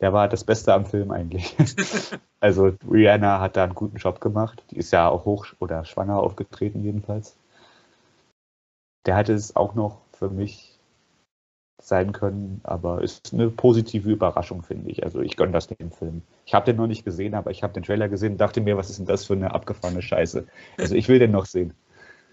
der 0.00 0.12
war 0.12 0.28
das 0.28 0.44
Beste 0.44 0.72
am 0.74 0.86
Film 0.86 1.10
eigentlich. 1.10 1.56
also 2.40 2.72
Rihanna 2.88 3.40
hat 3.40 3.56
da 3.56 3.64
einen 3.64 3.74
guten 3.74 3.96
Job 3.96 4.20
gemacht. 4.20 4.62
Die 4.70 4.76
ist 4.76 4.92
ja 4.92 5.08
auch 5.08 5.24
hoch 5.24 5.46
oder 5.58 5.84
schwanger 5.84 6.18
aufgetreten 6.18 6.82
jedenfalls. 6.84 7.36
Der 9.06 9.16
hatte 9.16 9.32
es 9.32 9.56
auch 9.56 9.74
noch 9.74 10.00
für 10.12 10.28
mich 10.28 10.78
sein 11.80 12.12
können, 12.12 12.60
aber 12.64 13.02
ist 13.02 13.32
eine 13.32 13.50
positive 13.50 14.10
Überraschung, 14.10 14.62
finde 14.62 14.90
ich. 14.90 15.04
Also 15.04 15.20
ich 15.20 15.36
gönne 15.36 15.52
das 15.52 15.68
dem 15.68 15.92
Film. 15.92 16.22
Ich 16.44 16.54
habe 16.54 16.66
den 16.66 16.76
noch 16.76 16.88
nicht 16.88 17.04
gesehen, 17.04 17.34
aber 17.34 17.50
ich 17.50 17.62
habe 17.62 17.72
den 17.72 17.84
Trailer 17.84 18.08
gesehen 18.08 18.32
und 18.32 18.40
dachte 18.40 18.60
mir, 18.60 18.76
was 18.76 18.90
ist 18.90 18.98
denn 18.98 19.06
das 19.06 19.24
für 19.24 19.34
eine 19.34 19.54
abgefahrene 19.54 20.02
Scheiße? 20.02 20.46
Also 20.76 20.94
ich 20.96 21.08
will 21.08 21.20
den 21.20 21.30
noch 21.30 21.46
sehen. 21.46 21.74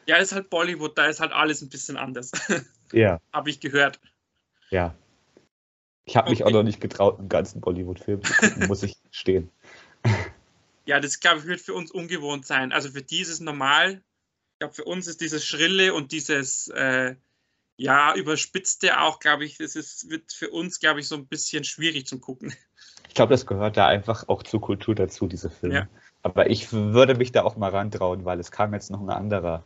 Ja, 0.07 0.17
ist 0.17 0.33
halt 0.33 0.49
Bollywood, 0.49 0.97
da 0.97 1.05
ist 1.05 1.19
halt 1.19 1.31
alles 1.31 1.61
ein 1.61 1.69
bisschen 1.69 1.97
anders. 1.97 2.31
Ja. 2.91 3.19
habe 3.33 3.49
ich 3.49 3.59
gehört. 3.59 3.99
Ja. 4.69 4.95
Ich 6.05 6.15
habe 6.15 6.29
mich 6.29 6.41
okay. 6.41 6.49
auch 6.49 6.57
noch 6.57 6.63
nicht 6.63 6.79
getraut, 6.79 7.19
einen 7.19 7.29
ganzen 7.29 7.61
Bollywood-Film 7.61 8.23
zu 8.23 8.33
gucken, 8.33 8.67
muss 8.67 8.83
ich 8.83 8.95
stehen. 9.11 9.49
Ja, 10.85 10.99
das 10.99 11.19
glaube 11.19 11.39
ich 11.39 11.45
wird 11.45 11.61
für 11.61 11.73
uns 11.73 11.91
ungewohnt 11.91 12.45
sein. 12.45 12.71
Also 12.71 12.91
für 12.91 13.01
dieses 13.01 13.39
normal. 13.39 14.03
Ich 14.53 14.59
glaube, 14.59 14.73
für 14.73 14.85
uns 14.85 15.07
ist 15.07 15.19
dieses 15.19 15.43
Schrille 15.45 15.93
und 15.93 16.11
dieses 16.11 16.67
äh, 16.69 17.15
ja, 17.77 18.15
überspitzte 18.15 19.01
auch, 19.01 19.19
glaube 19.19 19.45
ich, 19.45 19.57
das 19.57 19.75
ist, 19.75 20.09
wird 20.09 20.31
für 20.31 20.49
uns, 20.49 20.79
glaube 20.79 20.99
ich, 20.99 21.07
so 21.07 21.15
ein 21.15 21.27
bisschen 21.27 21.63
schwierig 21.63 22.07
zum 22.07 22.21
Gucken. 22.21 22.53
Ich 23.07 23.15
glaube, 23.15 23.31
das 23.31 23.45
gehört 23.45 23.77
da 23.77 23.87
einfach 23.87 24.27
auch 24.29 24.43
zur 24.43 24.61
Kultur 24.61 24.95
dazu, 24.95 25.27
diese 25.27 25.49
Filme. 25.49 25.75
Ja. 25.75 25.87
Aber 26.21 26.49
ich 26.49 26.71
würde 26.71 27.15
mich 27.15 27.31
da 27.31 27.43
auch 27.43 27.57
mal 27.57 27.71
rantrauen, 27.71 28.25
weil 28.25 28.39
es 28.39 28.51
kam 28.51 28.73
jetzt 28.73 28.91
noch 28.91 29.01
ein 29.01 29.09
anderer 29.09 29.63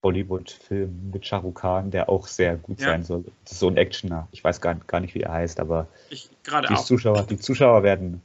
Bollywood-Film 0.00 1.10
mit 1.12 1.26
Shah 1.26 1.38
Rukh 1.38 1.60
Khan, 1.60 1.90
der 1.90 2.08
auch 2.08 2.26
sehr 2.26 2.56
gut 2.56 2.80
ja. 2.80 2.88
sein 2.88 3.02
soll. 3.02 3.24
Das 3.44 3.52
ist 3.52 3.58
so 3.58 3.68
ein 3.68 3.76
Actioner. 3.76 4.28
Ich 4.30 4.44
weiß 4.44 4.60
gar, 4.60 4.74
gar 4.74 5.00
nicht, 5.00 5.14
wie 5.14 5.22
er 5.22 5.32
heißt, 5.32 5.58
aber 5.60 5.88
ich, 6.10 6.28
die, 6.46 6.76
Zuschauer, 6.76 7.26
die 7.26 7.38
Zuschauer 7.38 7.82
werden 7.82 8.22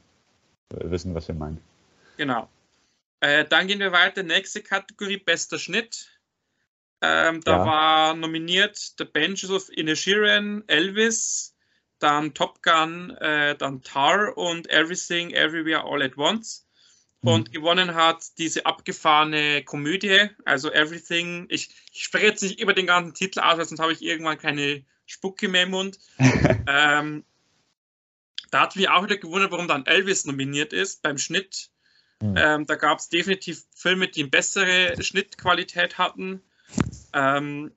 äh, 0.72 0.90
wissen, 0.90 1.14
was 1.14 1.28
wir 1.28 1.34
meinen. 1.34 1.60
Genau. 2.16 2.48
Äh, 3.20 3.44
dann 3.44 3.66
gehen 3.66 3.80
wir 3.80 3.92
weiter. 3.92 4.22
Nächste 4.22 4.62
Kategorie, 4.62 5.16
bester 5.16 5.58
Schnitt. 5.58 6.08
Ähm, 7.00 7.40
da 7.42 7.58
ja. 7.58 7.66
war 7.66 8.14
nominiert 8.14 8.94
The 8.98 9.04
Benches 9.04 9.50
of 9.50 9.68
Inishiren, 9.70 10.64
Elvis, 10.68 11.54
dann 11.98 12.34
Top 12.34 12.62
Gun, 12.62 13.10
äh, 13.20 13.56
dann 13.56 13.82
Tar 13.82 14.36
und 14.38 14.70
Everything 14.70 15.30
Everywhere 15.30 15.84
All 15.84 16.02
at 16.02 16.16
Once. 16.16 16.63
Mhm. 17.24 17.28
Und 17.28 17.52
gewonnen 17.52 17.94
hat 17.94 18.36
diese 18.36 18.66
abgefahrene 18.66 19.64
Komödie, 19.64 20.28
also 20.44 20.70
Everything. 20.70 21.46
Ich, 21.48 21.70
ich 21.90 22.04
spreche 22.04 22.26
jetzt 22.26 22.42
nicht 22.42 22.60
über 22.60 22.74
den 22.74 22.86
ganzen 22.86 23.14
Titel 23.14 23.40
aus, 23.40 23.66
sonst 23.66 23.80
habe 23.80 23.94
ich 23.94 24.02
irgendwann 24.02 24.36
keine 24.36 24.84
Spucke 25.06 25.48
mehr 25.48 25.62
im 25.62 25.70
Mund. 25.70 25.98
ähm, 26.68 27.24
da 28.50 28.60
hat 28.60 28.76
mich 28.76 28.90
auch 28.90 29.04
wieder 29.04 29.16
gewundert, 29.16 29.52
warum 29.52 29.68
dann 29.68 29.86
Elvis 29.86 30.26
nominiert 30.26 30.74
ist 30.74 31.00
beim 31.00 31.16
Schnitt. 31.16 31.70
Mhm. 32.20 32.34
Ähm, 32.36 32.66
da 32.66 32.74
gab 32.74 32.98
es 32.98 33.08
definitiv 33.08 33.64
Filme, 33.74 34.08
die 34.08 34.20
eine 34.20 34.30
bessere 34.30 35.02
Schnittqualität 35.02 35.96
hatten. 35.96 36.42
Ähm, 37.14 37.72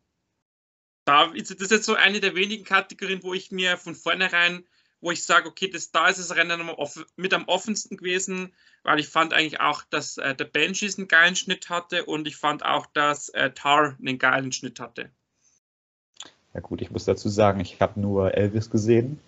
da 1.06 1.32
ist 1.32 1.62
das 1.62 1.70
jetzt 1.70 1.86
so 1.86 1.96
eine 1.96 2.20
der 2.20 2.36
wenigen 2.36 2.66
Kategorien, 2.66 3.24
wo 3.24 3.34
ich 3.34 3.52
mir 3.52 3.78
von 3.78 3.96
vornherein, 3.96 4.66
wo 5.02 5.12
ich 5.12 5.24
sage, 5.24 5.48
okay, 5.48 5.70
das, 5.70 5.92
da 5.92 6.08
ist 6.08 6.20
das 6.20 6.36
Rennen 6.36 6.70
mit 7.16 7.34
am 7.34 7.46
offensten 7.46 7.98
gewesen, 7.98 8.54
weil 8.84 9.00
ich 9.00 9.08
fand 9.08 9.34
eigentlich 9.34 9.60
auch, 9.60 9.84
dass 9.90 10.18
äh, 10.18 10.36
der 10.36 10.46
Banshees 10.46 10.98
einen 10.98 11.08
geilen 11.08 11.36
Schnitt 11.36 11.70
hatte 11.70 12.06
und 12.06 12.28
ich 12.28 12.38
fand 12.38 12.66
auch, 12.66 12.86
dass 12.88 13.30
äh, 13.30 13.52
Tar 13.52 13.96
einen 14.00 14.18
geilen 14.18 14.52
Schnitt 14.52 14.80
hatte. 14.80 15.10
Ja 16.54 16.62
gut, 16.62 16.82
ich 16.82 16.90
muss 16.90 17.06
dazu 17.06 17.30
sagen, 17.30 17.60
ich 17.60 17.80
habe 17.82 18.00
nur 18.00 18.34
Elvis 18.34 18.70
gesehen. 18.70 19.20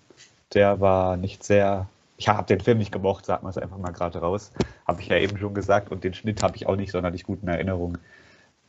Der 0.53 0.79
war 0.79 1.17
nicht 1.17 1.43
sehr 1.43 1.87
ich 2.19 2.27
habe 2.27 2.45
den 2.45 2.59
Film 2.59 2.79
nicht 2.79 2.91
gemocht, 2.91 3.25
sagen 3.25 3.45
wir 3.45 3.49
es 3.49 3.57
einfach 3.57 3.77
mal 3.77 3.93
gerade 3.93 4.19
raus. 4.19 4.51
Habe 4.85 5.01
ich 5.01 5.07
ja 5.07 5.15
eben 5.15 5.37
schon 5.37 5.53
gesagt. 5.53 5.89
Und 5.89 6.03
den 6.03 6.13
Schnitt 6.13 6.43
habe 6.43 6.57
ich 6.57 6.67
auch 6.67 6.75
nicht 6.75 6.91
sonderlich 6.91 7.23
gut 7.23 7.41
in 7.41 7.47
Erinnerung. 7.47 7.97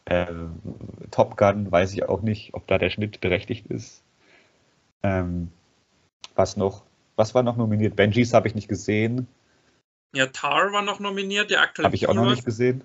Äh, 0.04 0.26
Top 1.10 1.36
Gun 1.36 1.70
weiß 1.70 1.92
ich 1.92 2.08
auch 2.08 2.22
nicht, 2.22 2.54
ob 2.54 2.68
da 2.68 2.78
der 2.78 2.90
Schnitt 2.90 3.20
berechtigt 3.20 3.66
ist. 3.66 4.04
Ähm, 5.02 5.50
was 6.36 6.56
noch? 6.56 6.84
Was 7.20 7.34
war 7.34 7.42
noch 7.42 7.58
nominiert? 7.58 7.96
Benjis 7.96 8.32
habe 8.32 8.48
ich 8.48 8.54
nicht 8.54 8.66
gesehen. 8.66 9.26
Ja, 10.14 10.28
Tar 10.28 10.72
war 10.72 10.80
noch 10.80 11.00
nominiert, 11.00 11.50
der 11.50 11.60
aktuelle. 11.60 11.84
Habe 11.84 11.94
ich 11.94 12.08
auch 12.08 12.14
noch 12.14 12.30
nicht 12.30 12.46
gesehen. 12.46 12.82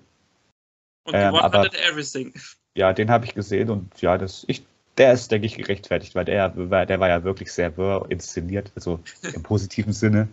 Und 1.04 1.14
ähm, 1.14 1.32
gewonnen 1.32 1.54
hat 1.54 1.74
Everything. 1.74 2.34
Ja, 2.74 2.92
den 2.92 3.10
habe 3.10 3.24
ich 3.24 3.34
gesehen 3.34 3.70
und 3.70 4.02
ja, 4.02 4.18
das, 4.18 4.44
ich, 4.48 4.62
der 4.98 5.14
ist, 5.14 5.32
denke 5.32 5.46
ich, 5.46 5.56
gerechtfertigt, 5.56 6.14
weil 6.14 6.26
der, 6.26 6.50
der 6.50 7.00
war 7.00 7.08
ja 7.08 7.24
wirklich 7.24 7.50
sehr 7.50 7.74
wirr 7.78 8.04
inszeniert, 8.10 8.70
also 8.74 9.00
im 9.34 9.42
positiven 9.42 9.94
Sinne. 9.94 10.28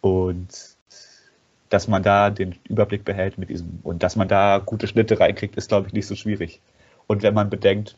Und 0.00 0.76
dass 1.68 1.88
man 1.88 2.04
da 2.04 2.30
den 2.30 2.54
Überblick 2.68 3.04
behält 3.04 3.38
mit 3.38 3.48
diesem 3.48 3.80
und 3.82 4.04
dass 4.04 4.14
man 4.14 4.28
da 4.28 4.62
gute 4.64 4.86
Schnitte 4.86 5.18
reinkriegt, 5.18 5.56
ist, 5.56 5.66
glaube 5.66 5.88
ich, 5.88 5.92
nicht 5.92 6.06
so 6.06 6.14
schwierig. 6.14 6.60
Und 7.08 7.24
wenn 7.24 7.34
man 7.34 7.50
bedenkt, 7.50 7.96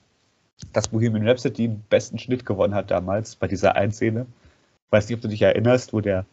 dass 0.72 0.88
Bohemian 0.88 1.28
Rhapsody 1.28 1.68
den 1.68 1.84
besten 1.90 2.18
Schnitt 2.18 2.46
gewonnen 2.46 2.74
hat 2.74 2.90
damals 2.90 3.36
bei 3.36 3.48
dieser 3.48 3.76
Einszene, 3.76 4.24
weiß 4.94 5.08
nicht, 5.08 5.16
ob 5.16 5.22
du 5.22 5.28
dich 5.28 5.42
erinnerst, 5.42 5.92
wo 5.92 6.00
der 6.00 6.24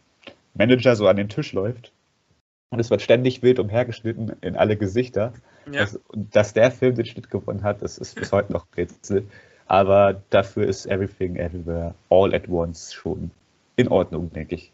Manager 0.53 0.95
so 0.95 1.07
an 1.07 1.17
den 1.17 1.29
Tisch 1.29 1.51
läuft 1.53 1.91
und 2.71 2.79
es 2.79 2.89
wird 2.89 3.01
ständig 3.01 3.41
wild 3.41 3.59
umhergeschnitten 3.59 4.35
in 4.41 4.55
alle 4.55 4.77
Gesichter. 4.77 5.33
Ja. 5.65 5.81
Das, 5.81 5.99
dass 6.13 6.53
der 6.53 6.71
Film 6.71 6.95
den 6.95 7.05
Schnitt 7.05 7.29
gewonnen 7.29 7.63
hat, 7.63 7.81
das 7.81 7.97
ist 7.97 8.15
bis 8.15 8.31
heute 8.31 8.53
noch 8.53 8.65
Rätsel. 8.75 9.27
Aber 9.65 10.21
dafür 10.29 10.67
ist 10.67 10.85
Everything 10.85 11.35
Everywhere 11.35 11.95
All 12.09 12.33
at 12.33 12.47
Once 12.47 12.93
schon 12.93 13.31
in 13.75 13.87
Ordnung, 13.89 14.31
denke 14.31 14.55
ich. 14.55 14.71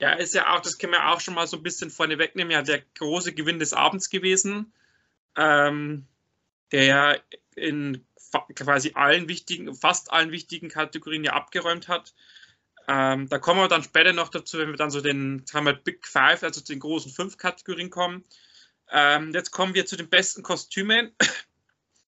Ja, 0.00 0.12
ist 0.12 0.34
ja 0.34 0.54
auch, 0.54 0.60
das 0.60 0.78
können 0.78 0.92
wir 0.92 1.10
auch 1.10 1.20
schon 1.20 1.34
mal 1.34 1.46
so 1.46 1.56
ein 1.56 1.62
bisschen 1.62 1.90
vorne 1.90 2.18
wegnehmen, 2.18 2.50
ja, 2.50 2.62
der 2.62 2.80
große 2.98 3.32
Gewinn 3.32 3.58
des 3.58 3.72
Abends 3.72 4.10
gewesen, 4.10 4.72
ähm, 5.36 6.04
der 6.72 6.84
ja 6.84 7.16
in 7.54 8.04
quasi 8.54 8.92
allen 8.94 9.28
wichtigen, 9.28 9.74
fast 9.74 10.12
allen 10.12 10.32
wichtigen 10.32 10.68
Kategorien 10.68 11.24
ja 11.24 11.32
abgeräumt 11.32 11.88
hat. 11.88 12.12
Ähm, 12.86 13.28
da 13.28 13.38
kommen 13.38 13.60
wir 13.60 13.68
dann 13.68 13.82
später 13.82 14.12
noch 14.12 14.28
dazu, 14.28 14.58
wenn 14.58 14.70
wir 14.70 14.76
dann 14.76 14.90
so 14.90 15.00
den, 15.00 15.46
sagen 15.46 15.66
wir, 15.66 15.72
Big 15.72 16.06
Five, 16.06 16.42
also 16.42 16.60
zu 16.60 16.72
den 16.72 16.80
großen 16.80 17.10
fünf 17.10 17.36
Kategorien 17.36 17.90
kommen. 17.90 18.24
Ähm, 18.90 19.32
jetzt 19.32 19.50
kommen 19.50 19.74
wir 19.74 19.86
zu 19.86 19.96
den 19.96 20.08
besten 20.08 20.42
Kostümen. 20.42 21.14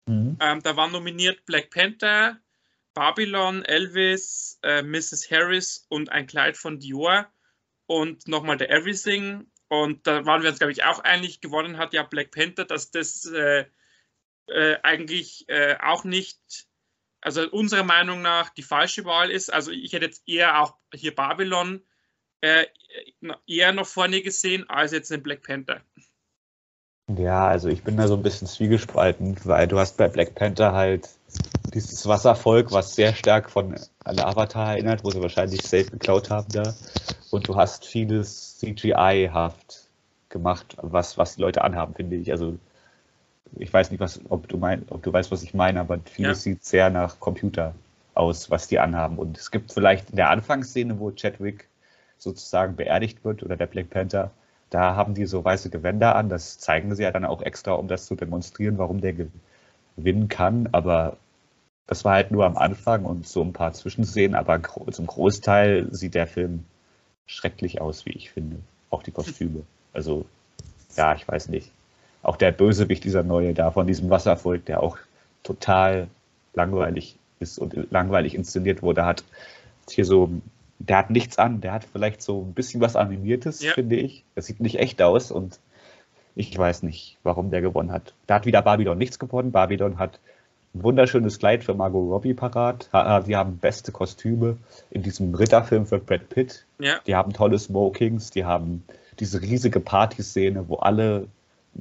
Mhm. 0.05 0.37
Ähm, 0.39 0.63
da 0.63 0.75
waren 0.75 0.91
nominiert 0.91 1.45
Black 1.45 1.69
Panther, 1.69 2.39
Babylon, 2.93 3.63
Elvis, 3.63 4.59
äh, 4.63 4.81
Mrs. 4.81 5.29
Harris 5.29 5.85
und 5.89 6.11
ein 6.11 6.27
Kleid 6.27 6.57
von 6.57 6.79
Dior 6.79 7.27
und 7.85 8.27
nochmal 8.27 8.57
der 8.57 8.71
Everything. 8.71 9.51
Und 9.67 10.07
da 10.07 10.25
waren 10.25 10.41
wir 10.41 10.49
uns, 10.49 10.59
glaube 10.59 10.71
ich, 10.71 10.83
auch 10.83 10.99
einig. 10.99 11.41
Gewonnen 11.41 11.77
hat 11.77 11.93
ja 11.93 12.03
Black 12.03 12.31
Panther, 12.31 12.65
dass 12.65 12.91
das 12.91 13.25
äh, 13.25 13.65
äh, 14.47 14.77
eigentlich 14.81 15.47
äh, 15.47 15.77
auch 15.79 16.03
nicht, 16.03 16.67
also 17.21 17.49
unserer 17.49 17.83
Meinung 17.83 18.21
nach, 18.21 18.49
die 18.49 18.63
falsche 18.63 19.05
Wahl 19.05 19.29
ist. 19.29 19.51
Also 19.51 19.71
ich 19.71 19.93
hätte 19.93 20.05
jetzt 20.05 20.27
eher 20.27 20.61
auch 20.61 20.75
hier 20.93 21.13
Babylon 21.13 21.81
äh, 22.41 22.65
eher 23.45 23.73
noch 23.73 23.87
vorne 23.87 24.21
gesehen 24.21 24.69
als 24.69 24.91
jetzt 24.91 25.11
den 25.11 25.23
Black 25.23 25.43
Panther. 25.43 25.81
Ja, 27.17 27.47
also 27.47 27.69
ich 27.69 27.83
bin 27.83 27.97
da 27.97 28.07
so 28.07 28.15
ein 28.15 28.21
bisschen 28.21 28.47
zwiegespalten, 28.47 29.35
weil 29.43 29.67
du 29.67 29.79
hast 29.79 29.97
bei 29.97 30.07
Black 30.07 30.35
Panther 30.35 30.73
halt 30.73 31.09
dieses 31.73 32.07
Wasservolk, 32.07 32.71
was 32.71 32.95
sehr 32.95 33.13
stark 33.15 33.49
von 33.49 33.75
alle 34.03 34.25
Avatar 34.25 34.73
erinnert, 34.73 35.03
wo 35.03 35.09
sie 35.09 35.21
wahrscheinlich 35.21 35.61
safe 35.61 35.85
geklaut 35.85 36.29
haben 36.29 36.49
da. 36.51 36.75
Und 37.31 37.47
du 37.47 37.55
hast 37.55 37.85
vieles 37.85 38.59
CGI-haft 38.59 39.89
gemacht, 40.29 40.77
was, 40.81 41.17
was 41.17 41.35
die 41.35 41.41
Leute 41.41 41.63
anhaben, 41.63 41.95
finde 41.95 42.15
ich. 42.15 42.31
Also 42.31 42.57
ich 43.55 43.71
weiß 43.73 43.91
nicht, 43.91 43.99
was, 43.99 44.21
ob 44.29 44.47
du 44.47 44.57
mein, 44.57 44.85
ob 44.89 45.03
du 45.03 45.11
weißt, 45.11 45.31
was 45.31 45.43
ich 45.43 45.53
meine, 45.53 45.79
aber 45.79 45.99
vieles 46.05 46.45
ja. 46.45 46.51
sieht 46.53 46.63
sehr 46.63 46.89
nach 46.89 47.19
Computer 47.19 47.73
aus, 48.13 48.51
was 48.51 48.67
die 48.67 48.79
anhaben. 48.79 49.17
Und 49.17 49.37
es 49.37 49.51
gibt 49.51 49.71
vielleicht 49.71 50.11
in 50.11 50.17
der 50.17 50.29
Anfangsszene, 50.29 50.99
wo 50.99 51.11
Chadwick 51.11 51.67
sozusagen 52.17 52.75
beerdigt 52.75 53.23
wird 53.23 53.43
oder 53.43 53.55
der 53.55 53.67
Black 53.67 53.89
Panther, 53.89 54.31
da 54.69 54.95
haben 54.95 55.13
die 55.13 55.25
so 55.25 55.43
weiße 55.43 55.69
Gewänder 55.69 56.15
an. 56.15 56.29
Das 56.29 56.59
zeigen 56.59 56.93
sie 56.95 57.03
ja 57.03 57.11
dann 57.11 57.25
auch 57.25 57.41
extra, 57.41 57.73
um 57.73 57.87
das 57.87 58.05
zu 58.05 58.15
demonstrieren, 58.15 58.77
warum 58.77 59.01
der 59.01 59.15
gewinnen 59.95 60.27
kann. 60.27 60.69
Aber 60.71 61.17
das 61.87 62.05
war 62.05 62.13
halt 62.13 62.31
nur 62.31 62.45
am 62.45 62.55
Anfang 62.55 63.05
und 63.05 63.27
so 63.27 63.41
ein 63.41 63.53
paar 63.53 63.73
Zwischenszenen. 63.73 64.35
Aber 64.35 64.61
zum 64.91 65.07
Großteil 65.07 65.87
sieht 65.91 66.13
der 66.13 66.27
Film 66.27 66.65
schrecklich 67.25 67.81
aus, 67.81 68.05
wie 68.05 68.11
ich 68.11 68.29
finde. 68.29 68.57
Auch 68.91 69.01
die 69.01 69.11
Kostüme. 69.11 69.63
Also, 69.93 70.25
ja, 70.95 71.15
ich 71.15 71.27
weiß 71.27 71.49
nicht. 71.49 71.71
Auch 72.21 72.37
der 72.37 72.51
Bösewicht, 72.51 73.03
dieser 73.03 73.23
neue 73.23 73.53
da 73.53 73.71
von 73.71 73.87
diesem 73.87 74.09
Wasservolk, 74.09 74.65
der 74.65 74.83
auch 74.83 74.97
total 75.43 76.07
langweilig 76.53 77.17
ist 77.39 77.59
und 77.59 77.91
langweilig 77.91 78.35
inszeniert 78.35 78.81
wurde, 78.81 79.05
hat 79.05 79.23
hier 79.89 80.05
so 80.05 80.29
der 80.79 80.97
hat 80.97 81.09
nichts 81.09 81.37
an, 81.37 81.61
der 81.61 81.73
hat 81.73 81.83
vielleicht 81.83 82.21
so 82.21 82.41
ein 82.41 82.53
bisschen 82.53 82.81
was 82.81 82.95
Animiertes, 82.95 83.61
ja. 83.61 83.73
finde 83.73 83.97
ich. 83.97 84.23
Das 84.35 84.45
sieht 84.45 84.61
nicht 84.61 84.79
echt 84.79 85.01
aus 85.01 85.29
und 85.29 85.59
ich 86.35 86.57
weiß 86.57 86.83
nicht, 86.83 87.17
warum 87.23 87.51
der 87.51 87.61
gewonnen 87.61 87.91
hat. 87.91 88.13
Da 88.27 88.35
hat 88.35 88.45
wieder 88.45 88.61
Babylon 88.61 88.97
nichts 88.97 89.19
gewonnen. 89.19 89.51
Babylon 89.51 89.99
hat 89.99 90.19
ein 90.73 90.83
wunderschönes 90.83 91.37
Kleid 91.37 91.65
für 91.65 91.73
Margot 91.73 92.09
Robbie 92.09 92.33
parat. 92.33 92.89
Sie 93.25 93.35
haben 93.35 93.57
beste 93.57 93.91
Kostüme 93.91 94.57
in 94.89 95.03
diesem 95.03 95.35
Ritterfilm 95.35 95.85
für 95.85 95.99
Brad 95.99 96.29
Pitt. 96.29 96.65
Ja. 96.79 96.99
Die 97.05 97.15
haben 97.15 97.33
tolle 97.33 97.59
Smokings, 97.59 98.31
die 98.31 98.45
haben 98.45 98.83
diese 99.19 99.41
riesige 99.41 99.81
Partyszene, 99.81 100.69
wo 100.69 100.77
alle 100.77 101.27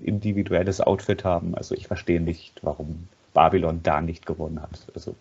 individuelles 0.01 0.81
Outfit 0.81 1.25
haben. 1.25 1.55
Also 1.55 1.75
ich 1.75 1.87
verstehe 1.87 2.21
nicht, 2.21 2.61
warum 2.63 3.09
Babylon 3.35 3.83
da 3.83 4.01
nicht 4.01 4.27
gewonnen 4.27 4.61
hat. 4.63 4.87
Also 4.95 5.15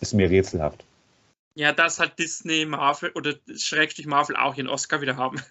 ist 0.00 0.14
mir 0.14 0.30
rätselhaft. 0.30 0.84
Ja, 1.54 1.72
dass 1.72 1.98
halt 1.98 2.18
Disney, 2.18 2.64
Marvel 2.64 3.10
oder 3.14 3.34
Schrägstrich 3.54 4.06
Marvel 4.06 4.36
auch 4.36 4.56
ihren 4.56 4.68
Oscar 4.68 5.00
wieder 5.00 5.16
haben. 5.16 5.40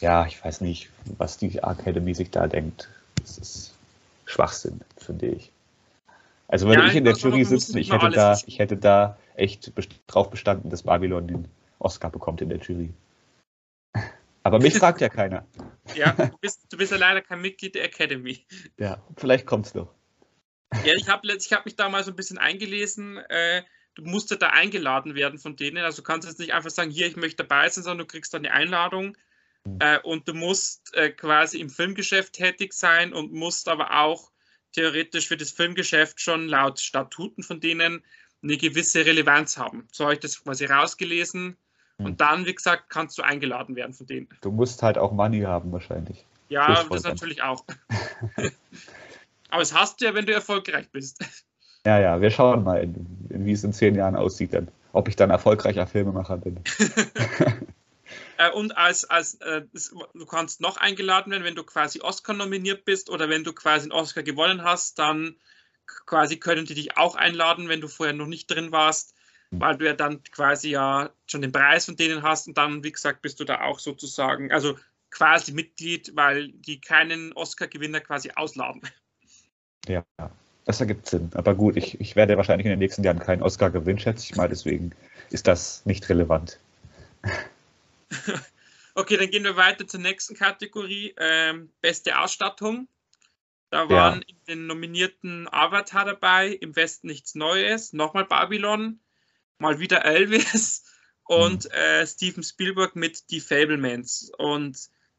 Ja, 0.00 0.26
ich 0.26 0.44
weiß 0.44 0.60
nicht, 0.60 0.90
was 1.16 1.38
die 1.38 1.58
Academy 1.58 2.14
sich 2.14 2.30
da 2.30 2.46
denkt. 2.46 2.88
Das 3.16 3.36
ist 3.36 3.74
Schwachsinn, 4.26 4.80
finde 4.96 5.26
ich. 5.26 5.50
Also 6.46 6.68
wenn 6.68 6.78
ja, 6.78 6.86
ich 6.86 6.94
in 6.94 7.04
der 7.04 7.14
Jury 7.14 7.44
sitze, 7.44 7.80
ich 7.80 7.92
hätte 7.92 8.10
da, 8.10 8.38
ich 8.46 8.58
hätte 8.58 8.76
da 8.76 9.18
echt 9.34 9.72
drauf 10.06 10.30
bestanden, 10.30 10.70
dass 10.70 10.84
Babylon 10.84 11.26
den 11.26 11.48
Oscar 11.78 12.10
bekommt 12.10 12.40
in 12.40 12.48
der 12.48 12.58
Jury. 12.58 12.90
Aber 14.44 14.60
mich 14.60 14.74
fragt 14.78 15.00
ja 15.00 15.08
keiner. 15.08 15.44
Ja, 15.94 16.12
du 16.12 16.38
bist, 16.38 16.66
du 16.70 16.76
bist 16.76 16.92
ja 16.92 16.98
leider 16.98 17.22
kein 17.22 17.40
Mitglied 17.40 17.74
der 17.74 17.84
Academy. 17.84 18.46
Ja, 18.78 19.02
vielleicht 19.16 19.50
es 19.50 19.74
noch. 19.74 19.94
Ja, 20.84 20.92
ich 20.94 21.08
habe 21.08 21.26
ich 21.32 21.52
hab 21.52 21.64
mich 21.64 21.76
da 21.76 21.88
mal 21.88 22.04
so 22.04 22.10
ein 22.10 22.16
bisschen 22.16 22.38
eingelesen. 22.38 23.16
Äh, 23.16 23.62
du 23.94 24.02
musst 24.02 24.30
ja 24.30 24.36
da 24.36 24.50
eingeladen 24.50 25.14
werden 25.14 25.38
von 25.38 25.56
denen. 25.56 25.84
Also 25.84 26.02
du 26.02 26.02
kannst 26.02 26.28
jetzt 26.28 26.38
nicht 26.38 26.52
einfach 26.52 26.70
sagen, 26.70 26.90
hier, 26.90 27.06
ich 27.06 27.16
möchte 27.16 27.44
dabei 27.44 27.68
sein, 27.68 27.84
sondern 27.84 28.06
du 28.06 28.12
kriegst 28.12 28.34
dann 28.34 28.44
eine 28.44 28.54
Einladung. 28.54 29.16
Mhm. 29.64 29.78
Äh, 29.80 29.98
und 30.00 30.28
du 30.28 30.34
musst 30.34 30.94
äh, 30.94 31.10
quasi 31.10 31.60
im 31.60 31.70
Filmgeschäft 31.70 32.34
tätig 32.34 32.74
sein 32.74 33.12
und 33.12 33.32
musst 33.32 33.68
aber 33.68 33.98
auch 33.98 34.30
theoretisch 34.72 35.28
für 35.28 35.36
das 35.36 35.50
Filmgeschäft 35.50 36.20
schon 36.20 36.48
laut 36.48 36.80
Statuten 36.80 37.42
von 37.42 37.60
denen 37.60 38.04
eine 38.42 38.56
gewisse 38.56 39.04
Relevanz 39.04 39.56
haben. 39.56 39.88
So 39.90 40.04
habe 40.04 40.14
ich 40.14 40.20
das 40.20 40.42
quasi 40.42 40.66
rausgelesen. 40.66 41.56
Und 41.98 42.20
dann, 42.20 42.46
wie 42.46 42.54
gesagt, 42.54 42.90
kannst 42.90 43.18
du 43.18 43.22
eingeladen 43.22 43.74
werden 43.74 43.92
von 43.92 44.06
denen. 44.06 44.28
Du 44.40 44.52
musst 44.52 44.82
halt 44.82 44.98
auch 44.98 45.12
Money 45.12 45.40
haben 45.40 45.72
wahrscheinlich. 45.72 46.24
Ja, 46.48 46.84
das 46.84 47.02
natürlich 47.02 47.42
auch. 47.42 47.64
aber 49.50 49.62
es 49.62 49.74
hast 49.74 50.00
du 50.00 50.06
ja, 50.06 50.14
wenn 50.14 50.24
du 50.24 50.32
erfolgreich 50.32 50.88
bist. 50.90 51.24
Ja, 51.84 51.98
ja, 51.98 52.20
wir 52.20 52.30
schauen 52.30 52.64
mal, 52.64 52.82
in, 52.82 52.94
in, 53.30 53.46
wie 53.46 53.52
es 53.52 53.64
in 53.64 53.72
zehn 53.72 53.94
Jahren 53.94 54.16
aussieht, 54.16 54.54
dann, 54.54 54.68
ob 54.92 55.08
ich 55.08 55.16
dann 55.16 55.30
erfolgreicher 55.30 55.86
Filmemacher 55.86 56.36
bin. 56.36 56.60
Äh, 58.38 58.50
und 58.52 58.76
als, 58.76 59.04
als 59.04 59.34
äh, 59.40 59.62
du 60.14 60.26
kannst 60.26 60.60
noch 60.60 60.76
eingeladen 60.76 61.32
werden, 61.32 61.44
wenn 61.44 61.56
du 61.56 61.64
quasi 61.64 62.00
Oscar 62.00 62.34
nominiert 62.34 62.84
bist 62.84 63.10
oder 63.10 63.28
wenn 63.28 63.44
du 63.44 63.52
quasi 63.52 63.84
einen 63.84 63.92
Oscar 63.92 64.22
gewonnen 64.22 64.62
hast, 64.62 64.98
dann 64.98 65.36
quasi 66.06 66.38
können 66.38 66.64
die 66.64 66.74
dich 66.74 66.96
auch 66.96 67.16
einladen, 67.16 67.68
wenn 67.68 67.80
du 67.80 67.88
vorher 67.88 68.14
noch 68.14 68.26
nicht 68.26 68.48
drin 68.48 68.70
warst, 68.70 69.10
hm. 69.10 69.17
Weil 69.50 69.76
du 69.76 69.86
ja 69.86 69.94
dann 69.94 70.22
quasi 70.24 70.70
ja 70.70 71.10
schon 71.26 71.42
den 71.42 71.52
Preis 71.52 71.86
von 71.86 71.96
denen 71.96 72.22
hast 72.22 72.48
und 72.48 72.58
dann, 72.58 72.84
wie 72.84 72.92
gesagt, 72.92 73.22
bist 73.22 73.40
du 73.40 73.44
da 73.44 73.62
auch 73.62 73.78
sozusagen, 73.78 74.52
also 74.52 74.78
quasi 75.10 75.52
Mitglied, 75.52 76.12
weil 76.14 76.52
die 76.52 76.80
keinen 76.80 77.32
Oscar-Gewinner 77.32 78.00
quasi 78.00 78.30
ausladen. 78.34 78.82
Ja, 79.86 80.04
das 80.66 80.80
ergibt 80.80 81.06
Sinn. 81.06 81.30
Aber 81.34 81.54
gut, 81.54 81.76
ich, 81.76 81.98
ich 82.00 82.14
werde 82.14 82.36
wahrscheinlich 82.36 82.66
in 82.66 82.70
den 82.70 82.78
nächsten 82.78 83.02
Jahren 83.02 83.20
keinen 83.20 83.42
Oscar 83.42 83.70
gewinnen, 83.70 83.98
schätze 83.98 84.24
ich 84.24 84.36
mal. 84.36 84.48
Deswegen 84.48 84.92
ist 85.30 85.46
das 85.46 85.84
nicht 85.86 86.08
relevant. 86.08 86.60
Okay, 88.94 89.16
dann 89.16 89.30
gehen 89.30 89.44
wir 89.44 89.54
weiter 89.54 89.86
zur 89.86 90.00
nächsten 90.00 90.34
Kategorie. 90.34 91.14
Ähm, 91.18 91.70
beste 91.80 92.18
Ausstattung. 92.18 92.88
Da 93.70 93.88
waren 93.88 94.22
ja. 94.22 94.26
in 94.26 94.36
den 94.48 94.66
nominierten 94.66 95.46
Avatar 95.52 96.04
dabei, 96.04 96.48
im 96.48 96.74
Westen 96.74 97.06
nichts 97.06 97.36
Neues, 97.36 97.92
nochmal 97.92 98.24
Babylon, 98.24 98.98
mal 99.58 99.78
wieder 99.78 100.04
Elvis 100.04 100.84
und 101.24 101.64
mhm. 101.64 101.70
äh, 101.70 102.06
Steven 102.06 102.42
Spielberg 102.42 102.96
mit 102.96 103.30
Die 103.30 103.40
Fablemans. 103.40 104.30
Und 104.38 104.78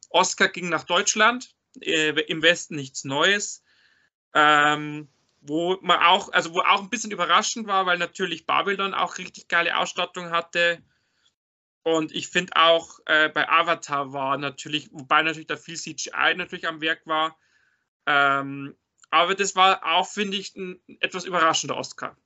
Oscar 0.09 0.47
ging 0.47 0.69
nach 0.69 0.83
Deutschland, 0.83 1.53
äh, 1.81 2.09
im 2.21 2.41
Westen 2.41 2.75
nichts 2.75 3.03
Neues. 3.03 3.63
Ähm, 4.33 5.09
wo 5.41 5.77
man 5.81 5.99
auch, 5.99 6.31
also 6.33 6.53
wo 6.53 6.59
auch 6.59 6.81
ein 6.81 6.89
bisschen 6.89 7.11
überraschend 7.11 7.67
war, 7.67 7.85
weil 7.85 7.97
natürlich 7.97 8.45
Babylon 8.45 8.93
auch 8.93 9.17
richtig 9.17 9.47
geile 9.47 9.77
Ausstattung 9.77 10.31
hatte. 10.31 10.83
Und 11.83 12.11
ich 12.11 12.27
finde 12.27 12.55
auch 12.55 12.99
äh, 13.05 13.29
bei 13.29 13.47
Avatar 13.47 14.11
war 14.11 14.37
natürlich, 14.37 14.89
wobei 14.91 15.21
natürlich 15.23 15.47
da 15.47 15.55
viel 15.55 15.77
CGI 15.77 16.35
natürlich 16.35 16.67
am 16.67 16.81
Werk 16.81 17.05
war. 17.05 17.37
Ähm, 18.05 18.75
aber 19.11 19.33
das 19.33 19.55
war 19.55 19.83
auch, 19.85 20.07
finde 20.07 20.37
ich, 20.37 20.55
ein 20.55 20.79
etwas 20.99 21.25
überraschender 21.25 21.77
Oscar. 21.77 22.17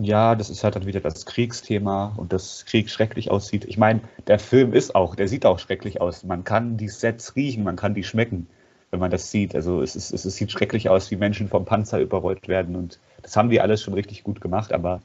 Ja, 0.00 0.36
das 0.36 0.48
ist 0.48 0.62
halt 0.62 0.76
dann 0.76 0.86
wieder 0.86 1.00
das 1.00 1.26
Kriegsthema 1.26 2.14
und 2.16 2.32
das 2.32 2.64
Krieg 2.66 2.88
schrecklich 2.88 3.30
aussieht. 3.30 3.64
Ich 3.64 3.78
meine, 3.78 4.00
der 4.28 4.38
Film 4.38 4.72
ist 4.72 4.94
auch, 4.94 5.16
der 5.16 5.26
sieht 5.26 5.44
auch 5.44 5.58
schrecklich 5.58 6.00
aus. 6.00 6.22
Man 6.22 6.44
kann 6.44 6.76
die 6.76 6.88
Sets 6.88 7.34
riechen, 7.34 7.64
man 7.64 7.76
kann 7.76 7.94
die 7.94 8.04
schmecken 8.04 8.46
wenn 8.90 9.00
man 9.00 9.10
das 9.10 9.30
sieht. 9.30 9.54
Also 9.54 9.82
es, 9.82 9.96
ist, 9.96 10.12
es 10.12 10.36
sieht 10.36 10.50
schrecklich 10.50 10.88
aus, 10.88 11.10
wie 11.10 11.16
Menschen 11.16 11.48
vom 11.48 11.64
Panzer 11.64 12.00
überrollt 12.00 12.48
werden. 12.48 12.76
Und 12.76 12.98
das 13.22 13.36
haben 13.36 13.50
die 13.50 13.60
alles 13.60 13.82
schon 13.82 13.94
richtig 13.94 14.24
gut 14.24 14.40
gemacht. 14.40 14.72
Aber 14.72 15.02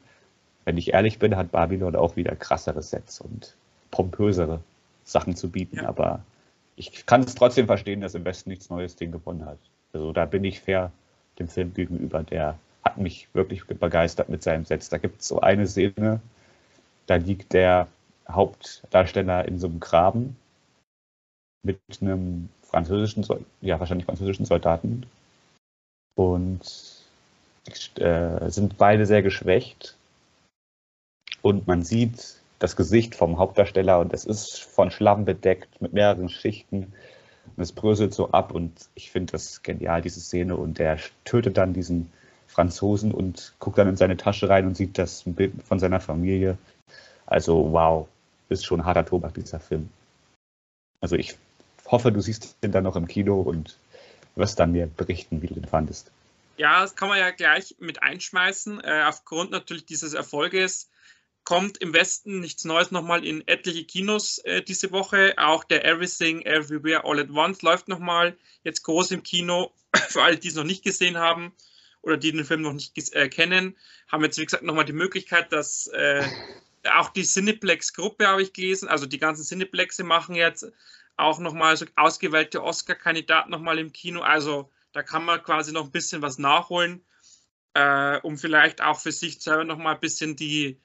wenn 0.64 0.78
ich 0.78 0.94
ehrlich 0.94 1.18
bin, 1.18 1.36
hat 1.36 1.52
Babylon 1.52 1.96
auch 1.96 2.16
wieder 2.16 2.34
krassere 2.36 2.82
Sets 2.82 3.20
und 3.20 3.54
pompösere 3.90 4.60
Sachen 5.04 5.36
zu 5.36 5.50
bieten. 5.50 5.76
Ja. 5.76 5.88
Aber 5.88 6.20
ich 6.76 7.06
kann 7.06 7.22
es 7.22 7.34
trotzdem 7.34 7.66
verstehen, 7.66 8.00
dass 8.00 8.14
im 8.14 8.24
Westen 8.24 8.50
nichts 8.50 8.70
Neues 8.70 8.96
Ding 8.96 9.12
gewonnen 9.12 9.44
hat. 9.44 9.58
Also 9.92 10.12
da 10.12 10.24
bin 10.24 10.44
ich 10.44 10.60
fair 10.60 10.90
dem 11.38 11.48
Film 11.48 11.74
gegenüber. 11.74 12.22
Der 12.22 12.58
hat 12.84 12.98
mich 12.98 13.28
wirklich 13.32 13.64
begeistert 13.64 14.28
mit 14.28 14.42
seinem 14.42 14.64
Sets. 14.64 14.88
Da 14.88 14.98
gibt 14.98 15.20
es 15.20 15.28
so 15.28 15.40
eine 15.40 15.66
Szene, 15.66 16.20
da 17.06 17.16
liegt 17.16 17.52
der 17.52 17.88
Hauptdarsteller 18.28 19.46
in 19.46 19.58
so 19.58 19.66
einem 19.66 19.80
Graben 19.80 20.36
mit 21.62 21.80
einem 22.00 22.48
französischen, 22.62 23.26
ja 23.60 23.80
wahrscheinlich 23.80 24.06
französischen 24.06 24.44
Soldaten. 24.44 25.06
Und 26.16 26.60
äh, 27.96 28.50
sind 28.50 28.76
beide 28.78 29.06
sehr 29.06 29.22
geschwächt. 29.22 29.96
Und 31.42 31.66
man 31.66 31.82
sieht 31.82 32.36
das 32.58 32.76
Gesicht 32.76 33.14
vom 33.14 33.38
Hauptdarsteller 33.38 33.98
und 33.98 34.12
es 34.12 34.24
ist 34.24 34.62
von 34.62 34.90
Schlamm 34.90 35.24
bedeckt 35.24 35.80
mit 35.82 35.92
mehreren 35.92 36.28
Schichten. 36.28 36.92
Und 37.56 37.62
es 37.62 37.72
bröselt 37.72 38.14
so 38.14 38.30
ab 38.30 38.52
und 38.52 38.72
ich 38.94 39.10
finde 39.10 39.32
das 39.32 39.62
genial, 39.62 40.02
diese 40.02 40.20
Szene. 40.20 40.56
Und 40.56 40.80
er 40.80 40.98
tötet 41.24 41.56
dann 41.56 41.74
diesen 41.74 42.10
Franzosen 42.54 43.12
und 43.12 43.52
guckt 43.58 43.78
dann 43.78 43.88
in 43.88 43.96
seine 43.96 44.16
Tasche 44.16 44.48
rein 44.48 44.66
und 44.66 44.76
sieht 44.76 44.96
das 44.96 45.24
Bild 45.26 45.52
von 45.64 45.80
seiner 45.80 46.00
Familie. 46.00 46.56
Also 47.26 47.72
wow, 47.72 48.06
ist 48.48 48.64
schon 48.64 48.84
harter 48.84 49.04
Tobak, 49.04 49.34
dieser 49.34 49.58
Film. 49.58 49.90
Also 51.00 51.16
ich 51.16 51.36
hoffe, 51.86 52.12
du 52.12 52.20
siehst 52.20 52.56
den 52.62 52.70
dann 52.70 52.84
noch 52.84 52.94
im 52.94 53.08
Kino 53.08 53.40
und 53.40 53.76
wirst 54.36 54.60
dann 54.60 54.72
mir 54.72 54.86
berichten, 54.86 55.42
wie 55.42 55.48
du 55.48 55.54
den 55.54 55.64
fandest. 55.64 56.12
Ja, 56.56 56.82
das 56.82 56.94
kann 56.94 57.08
man 57.08 57.18
ja 57.18 57.30
gleich 57.30 57.74
mit 57.80 58.02
einschmeißen. 58.04 58.80
Äh, 58.84 59.02
aufgrund 59.04 59.50
natürlich 59.50 59.84
dieses 59.86 60.14
Erfolges 60.14 60.88
kommt 61.42 61.78
im 61.78 61.92
Westen 61.92 62.38
nichts 62.38 62.64
Neues 62.64 62.92
nochmal 62.92 63.26
in 63.26 63.46
etliche 63.48 63.84
Kinos 63.84 64.38
äh, 64.38 64.62
diese 64.62 64.92
Woche. 64.92 65.34
Auch 65.38 65.64
der 65.64 65.84
Everything 65.84 66.42
Everywhere 66.42 67.04
All 67.04 67.18
at 67.18 67.30
Once 67.30 67.62
läuft 67.62 67.88
nochmal 67.88 68.36
jetzt 68.62 68.84
groß 68.84 69.10
im 69.10 69.24
Kino. 69.24 69.72
Für 70.08 70.22
alle, 70.22 70.38
die 70.38 70.48
es 70.48 70.54
noch 70.54 70.64
nicht 70.64 70.84
gesehen 70.84 71.18
haben 71.18 71.52
oder 72.04 72.16
die 72.16 72.32
den 72.32 72.44
Film 72.44 72.62
noch 72.62 72.72
nicht 72.72 73.14
äh, 73.14 73.28
kennen, 73.28 73.76
haben 74.08 74.22
jetzt, 74.22 74.38
wie 74.38 74.44
gesagt, 74.44 74.62
nochmal 74.62 74.84
die 74.84 74.92
Möglichkeit, 74.92 75.52
dass 75.52 75.86
äh, 75.88 76.22
auch 76.92 77.08
die 77.08 77.24
Cineplex-Gruppe 77.24 78.26
habe 78.26 78.42
ich 78.42 78.52
gelesen, 78.52 78.88
also 78.88 79.06
die 79.06 79.18
ganzen 79.18 79.44
Cineplexe 79.44 80.04
machen 80.04 80.34
jetzt 80.34 80.70
auch 81.16 81.38
nochmal 81.38 81.76
so 81.76 81.86
ausgewählte 81.96 82.62
Oscar-Kandidaten 82.62 83.50
nochmal 83.50 83.78
im 83.78 83.92
Kino. 83.92 84.20
Also 84.20 84.70
da 84.92 85.02
kann 85.02 85.24
man 85.24 85.42
quasi 85.42 85.72
noch 85.72 85.84
ein 85.84 85.90
bisschen 85.90 86.22
was 86.22 86.38
nachholen, 86.38 87.04
äh, 87.74 88.18
um 88.20 88.36
vielleicht 88.36 88.82
auch 88.82 88.98
für 88.98 89.12
sich 89.12 89.40
selber 89.40 89.64
nochmal 89.64 89.94
ein 89.94 90.00
bisschen 90.00 90.36
die, 90.36 90.78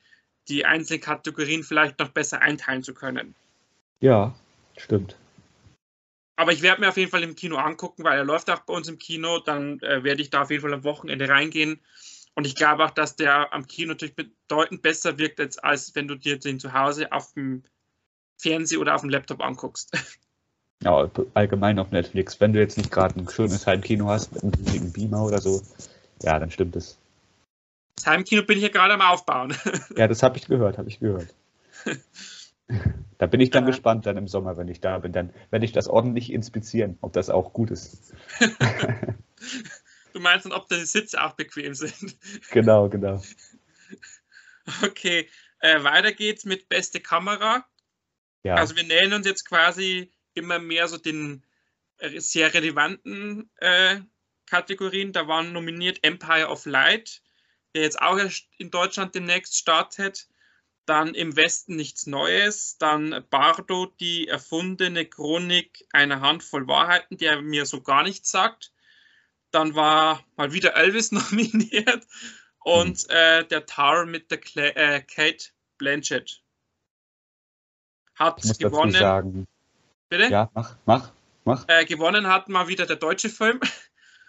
die 0.47 0.65
einzelnen 0.65 1.01
Kategorien 1.01 1.63
vielleicht 1.63 1.99
noch 1.99 2.09
besser 2.09 2.41
einteilen 2.41 2.83
zu 2.83 2.93
können. 2.93 3.35
Ja, 3.99 4.35
stimmt. 4.77 5.17
Aber 6.39 6.53
ich 6.53 6.61
werde 6.61 6.79
mir 6.79 6.87
auf 6.87 6.95
jeden 6.95 7.11
Fall 7.11 7.23
im 7.23 7.35
Kino 7.35 7.57
angucken, 7.57 8.05
weil 8.05 8.17
er 8.17 8.23
läuft 8.23 8.49
auch 8.49 8.61
bei 8.61 8.73
uns 8.73 8.87
im 8.87 8.97
Kino. 8.97 9.39
Dann 9.39 9.81
äh, 9.81 10.05
werde 10.05 10.21
ich 10.21 10.29
da 10.29 10.43
auf 10.43 10.51
jeden 10.51 10.61
Fall 10.61 10.73
am 10.73 10.85
Wochenende 10.85 11.27
reingehen. 11.27 11.81
Und 12.33 12.47
ich 12.47 12.55
glaube 12.55 12.85
auch, 12.85 12.91
dass 12.91 13.17
der 13.17 13.51
am 13.51 13.67
Kino 13.67 13.89
natürlich 13.89 14.15
bedeutend 14.15 14.81
besser 14.81 15.17
wirkt, 15.17 15.41
als, 15.41 15.57
als 15.57 15.93
wenn 15.95 16.07
du 16.07 16.15
dir 16.15 16.39
den 16.39 16.57
zu 16.57 16.71
Hause 16.71 17.11
auf 17.11 17.33
dem 17.33 17.63
Fernseher 18.37 18.79
oder 18.79 18.95
auf 18.95 19.01
dem 19.01 19.09
Laptop 19.09 19.41
anguckst. 19.41 19.91
Ja, 20.81 21.11
allgemein 21.33 21.77
auf 21.77 21.91
Netflix. 21.91 22.39
Wenn 22.39 22.53
du 22.53 22.59
jetzt 22.61 22.77
nicht 22.77 22.89
gerade 22.89 23.19
ein 23.19 23.27
schönes 23.27 23.67
Heimkino 23.67 24.07
hast 24.07 24.31
mit 24.31 24.55
einem 24.69 24.93
Beamer 24.93 25.25
oder 25.25 25.41
so, 25.41 25.61
ja, 26.21 26.39
dann 26.39 26.51
stimmt 26.51 26.77
es. 26.77 26.97
Das 27.97 28.05
Heimkino 28.05 28.43
bin 28.43 28.59
ich 28.59 28.63
ja 28.63 28.69
gerade 28.69 28.93
am 28.93 29.01
Aufbauen. 29.01 29.53
Ja, 29.97 30.07
das 30.07 30.23
habe 30.23 30.37
ich 30.37 30.47
gehört, 30.47 30.77
habe 30.77 30.87
ich 30.87 31.01
gehört. 31.01 31.35
Da 33.17 33.25
bin 33.25 33.41
ich 33.41 33.49
dann 33.49 33.63
ja. 33.63 33.71
gespannt 33.71 34.05
dann 34.05 34.17
im 34.17 34.27
Sommer, 34.27 34.57
wenn 34.57 34.67
ich 34.67 34.79
da 34.79 34.99
bin. 34.99 35.11
Dann 35.11 35.33
werde 35.49 35.65
ich 35.65 35.71
das 35.71 35.87
ordentlich 35.87 36.31
inspizieren, 36.31 36.97
ob 37.01 37.13
das 37.13 37.29
auch 37.29 37.51
gut 37.51 37.71
ist. 37.71 38.13
du 40.13 40.19
meinst 40.19 40.45
dann, 40.45 40.53
ob 40.53 40.69
die 40.69 40.85
Sitze 40.85 41.21
auch 41.21 41.33
bequem 41.33 41.73
sind? 41.73 42.17
Genau, 42.51 42.89
genau. 42.89 43.21
Okay, 44.83 45.27
äh, 45.61 45.83
weiter 45.83 46.11
geht's 46.11 46.45
mit 46.45 46.69
beste 46.69 46.99
Kamera. 46.99 47.65
Ja. 48.43 48.53
Also 48.53 48.75
wir 48.75 48.83
nähern 48.83 49.13
uns 49.13 49.25
jetzt 49.25 49.45
quasi 49.45 50.11
immer 50.35 50.59
mehr 50.59 50.87
so 50.87 50.97
den 50.97 51.43
äh, 51.97 52.19
sehr 52.19 52.53
relevanten 52.53 53.49
äh, 53.55 53.99
Kategorien. 54.45 55.11
Da 55.11 55.27
waren 55.27 55.53
nominiert 55.53 56.03
Empire 56.03 56.49
of 56.49 56.67
Light, 56.67 57.23
der 57.73 57.81
jetzt 57.81 57.99
auch 57.99 58.19
in 58.59 58.69
Deutschland 58.69 59.15
demnächst 59.15 59.57
startet. 59.57 60.27
Dann 60.89 61.13
im 61.13 61.35
Westen 61.35 61.75
nichts 61.75 62.07
Neues. 62.07 62.79
Dann 62.79 63.23
Bardo, 63.29 63.85
die 63.99 64.27
erfundene 64.27 65.05
Chronik 65.05 65.85
einer 65.93 66.21
Handvoll 66.21 66.67
Wahrheiten, 66.67 67.15
der 67.15 67.43
mir 67.43 67.67
so 67.67 67.81
gar 67.81 68.01
nichts 68.01 68.31
sagt. 68.31 68.73
Dann 69.51 69.75
war 69.75 70.25
mal 70.35 70.51
wieder 70.51 70.75
Elvis 70.75 71.11
nominiert 71.11 72.07
und 72.63 73.07
mhm. 73.07 73.13
äh, 73.13 73.45
der 73.45 73.67
Tar 73.67 74.07
mit 74.07 74.31
der 74.31 74.39
Cla 74.39 74.63
äh, 74.63 75.01
Kate 75.03 75.49
Blanchett. 75.77 76.41
Hat 78.15 78.41
gewonnen. 78.57 78.91
sagen, 78.91 79.47
Bitte? 80.09 80.25
Ja, 80.25 80.49
mach, 80.55 80.75
mach, 80.87 81.11
mach. 81.45 81.65
Äh, 81.67 81.85
gewonnen 81.85 82.25
hat 82.25 82.49
mal 82.49 82.67
wieder 82.67 82.87
der 82.87 82.95
deutsche 82.95 83.29
Film. 83.29 83.59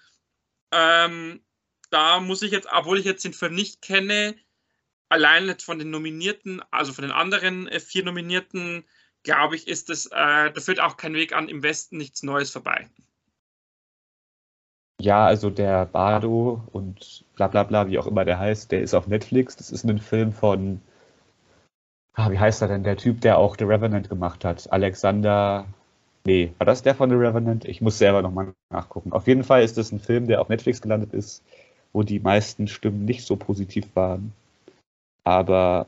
ähm, 0.72 1.42
da 1.88 2.20
muss 2.20 2.42
ich 2.42 2.52
jetzt, 2.52 2.68
obwohl 2.70 2.98
ich 2.98 3.06
jetzt 3.06 3.24
den 3.24 3.32
Film 3.32 3.54
nicht 3.54 3.80
kenne, 3.80 4.36
allein 5.10 5.54
von 5.58 5.78
den 5.78 5.90
Nominierten, 5.90 6.62
also 6.70 6.92
von 6.92 7.02
den 7.02 7.12
anderen 7.12 7.68
äh, 7.68 7.80
vier 7.80 8.04
Nominierten, 8.04 8.84
glaube 9.22 9.56
ich, 9.56 9.68
ist 9.68 9.90
es, 9.90 10.06
äh, 10.06 10.50
da 10.50 10.60
führt 10.60 10.80
auch 10.80 10.96
kein 10.96 11.14
Weg 11.14 11.34
an 11.34 11.48
im 11.48 11.62
Westen 11.62 11.98
nichts 11.98 12.22
Neues 12.22 12.50
vorbei. 12.50 12.88
Ja, 15.00 15.26
also 15.26 15.50
der 15.50 15.86
Bardo 15.86 16.62
und 16.72 17.24
bla 17.34 17.48
bla 17.48 17.64
bla, 17.64 17.88
wie 17.88 17.98
auch 17.98 18.06
immer 18.06 18.24
der 18.24 18.38
heißt, 18.38 18.70
der 18.70 18.82
ist 18.82 18.94
auf 18.94 19.06
Netflix. 19.06 19.56
Das 19.56 19.70
ist 19.70 19.84
ein 19.84 19.98
Film 19.98 20.32
von 20.32 20.80
ah, 22.20 22.30
wie 22.30 22.38
heißt 22.38 22.62
er 22.62 22.68
denn, 22.68 22.84
der 22.84 22.96
Typ, 22.96 23.20
der 23.20 23.38
auch 23.38 23.56
The 23.58 23.64
Revenant 23.64 24.08
gemacht 24.08 24.44
hat? 24.44 24.70
Alexander, 24.72 25.66
nee, 26.24 26.52
war 26.58 26.66
das 26.66 26.82
der 26.82 26.94
von 26.94 27.10
The 27.10 27.16
Revenant? 27.16 27.64
Ich 27.64 27.80
muss 27.80 27.98
selber 27.98 28.22
nochmal 28.22 28.52
nachgucken. 28.70 29.12
Auf 29.12 29.26
jeden 29.26 29.44
Fall 29.44 29.62
ist 29.62 29.78
das 29.78 29.92
ein 29.92 30.00
Film, 30.00 30.26
der 30.26 30.40
auf 30.40 30.48
Netflix 30.48 30.80
gelandet 30.82 31.12
ist, 31.12 31.42
wo 31.92 32.02
die 32.02 32.20
meisten 32.20 32.68
Stimmen 32.68 33.04
nicht 33.04 33.24
so 33.24 33.36
positiv 33.36 33.86
waren. 33.94 34.32
Aber 35.24 35.86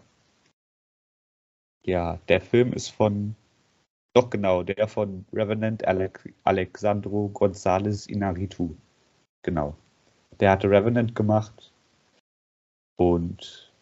ja, 1.85 2.19
der 2.29 2.41
Film 2.41 2.73
ist 2.73 2.89
von, 2.89 3.35
doch 4.15 4.31
genau, 4.31 4.63
der 4.63 4.89
von 4.89 5.25
Revenant 5.33 5.85
Alec, 5.87 6.33
Alexandro 6.45 7.31
González 7.33 8.09
Inarritu. 8.09 8.75
Genau. 9.43 9.77
Der 10.41 10.51
hatte 10.53 10.71
Revenant 10.71 11.15
gemacht 11.15 11.73
und 12.97 13.73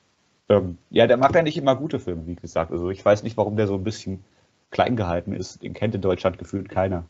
ähm, 0.48 0.78
ja, 0.90 1.06
der 1.06 1.16
macht 1.16 1.36
eigentlich 1.36 1.56
immer 1.56 1.76
gute 1.76 2.00
Filme, 2.00 2.26
wie 2.26 2.36
gesagt. 2.36 2.72
Also 2.72 2.90
ich 2.90 3.04
weiß 3.04 3.22
nicht, 3.22 3.36
warum 3.36 3.56
der 3.56 3.66
so 3.66 3.74
ein 3.74 3.84
bisschen 3.84 4.24
klein 4.70 4.96
gehalten 4.96 5.32
ist. 5.32 5.62
Den 5.62 5.74
kennt 5.74 5.94
in 5.94 6.00
Deutschland 6.00 6.38
gefühlt 6.38 6.68
keiner. 6.68 7.04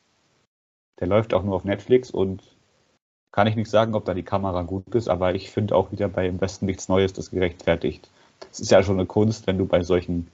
Der 0.98 1.07
läuft 1.07 1.33
auch 1.33 1.42
nur 1.42 1.55
auf 1.55 1.64
Netflix 1.64 2.11
und 2.11 2.42
kann 3.33 3.46
ich 3.46 3.57
nicht 3.57 3.70
sagen, 3.70 3.94
ob 3.94 4.05
da 4.05 4.14
die 4.14 4.24
Kamera 4.24 4.62
gut 4.62 4.94
ist, 4.94 5.09
aber 5.09 5.35
ich 5.35 5.50
finde 5.50 5.74
auch 5.74 5.92
wieder 5.92 6.09
bei 6.09 6.26
Im 6.26 6.40
Westen 6.40 6.66
nichts 6.66 6.88
Neues 6.88 7.12
das 7.12 7.31
gerechtfertigt. 7.31 8.11
Es 8.53 8.61
ist 8.61 8.70
ja 8.70 8.83
schon 8.83 8.98
eine 8.98 9.07
Kunst, 9.07 9.46
wenn 9.46 9.59
du 9.59 9.66
bei 9.66 9.83
solchen 9.83 10.29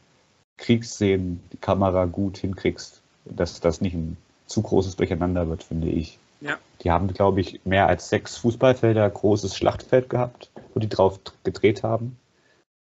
Kriegsszenen 0.57 1.41
die 1.53 1.59
Kamera 1.59 2.07
gut 2.07 2.39
hinkriegst, 2.39 3.01
dass 3.25 3.61
das 3.61 3.81
nicht 3.81 3.95
ein 3.95 4.17
zu 4.47 4.63
großes 4.63 4.97
Durcheinander 4.97 5.49
wird, 5.49 5.63
finde 5.63 5.89
ich. 5.89 6.19
Ja. 6.41 6.59
Die 6.83 6.91
haben, 6.91 7.09
glaube 7.13 7.41
ich, 7.41 7.65
mehr 7.65 7.89
als 7.89 8.09
sechs 8.09 8.37
Fußballfelder 8.39 9.09
großes 9.09 9.57
Schlachtfeld 9.57 10.09
gehabt, 10.11 10.51
wo 10.75 10.81
die 10.81 10.89
drauf 10.89 11.19
gedreht 11.45 11.83
haben. 11.83 12.19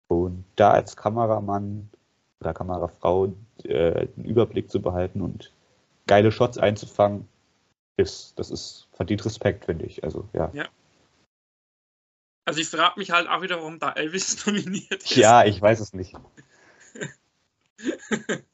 Und 0.08 0.44
da 0.56 0.72
als 0.72 0.96
Kameramann 0.96 1.90
oder 2.40 2.54
Kamerafrau 2.54 3.34
äh, 3.64 4.08
einen 4.16 4.26
Überblick 4.26 4.70
zu 4.70 4.82
behalten 4.82 5.22
und 5.22 5.52
geile 6.08 6.32
Shots 6.32 6.58
einzufangen, 6.58 7.28
ist, 7.98 8.38
das 8.38 8.52
ist 8.52 8.88
verdient 8.94 9.26
Respekt, 9.26 9.66
finde 9.66 9.86
ich. 9.86 10.04
Also, 10.04 10.26
ja. 10.34 10.52
ja. 10.54 10.66
Also 12.48 12.62
ich 12.62 12.70
frage 12.70 12.98
mich 12.98 13.12
halt 13.12 13.28
auch 13.28 13.42
wieder, 13.42 13.58
warum 13.58 13.78
da 13.78 13.92
Elvis 13.92 14.46
nominiert 14.46 15.04
ist. 15.04 15.18
Ja, 15.18 15.44
ich 15.44 15.62
weiß 15.62 15.82
es 15.82 15.92
nicht. 15.92 16.14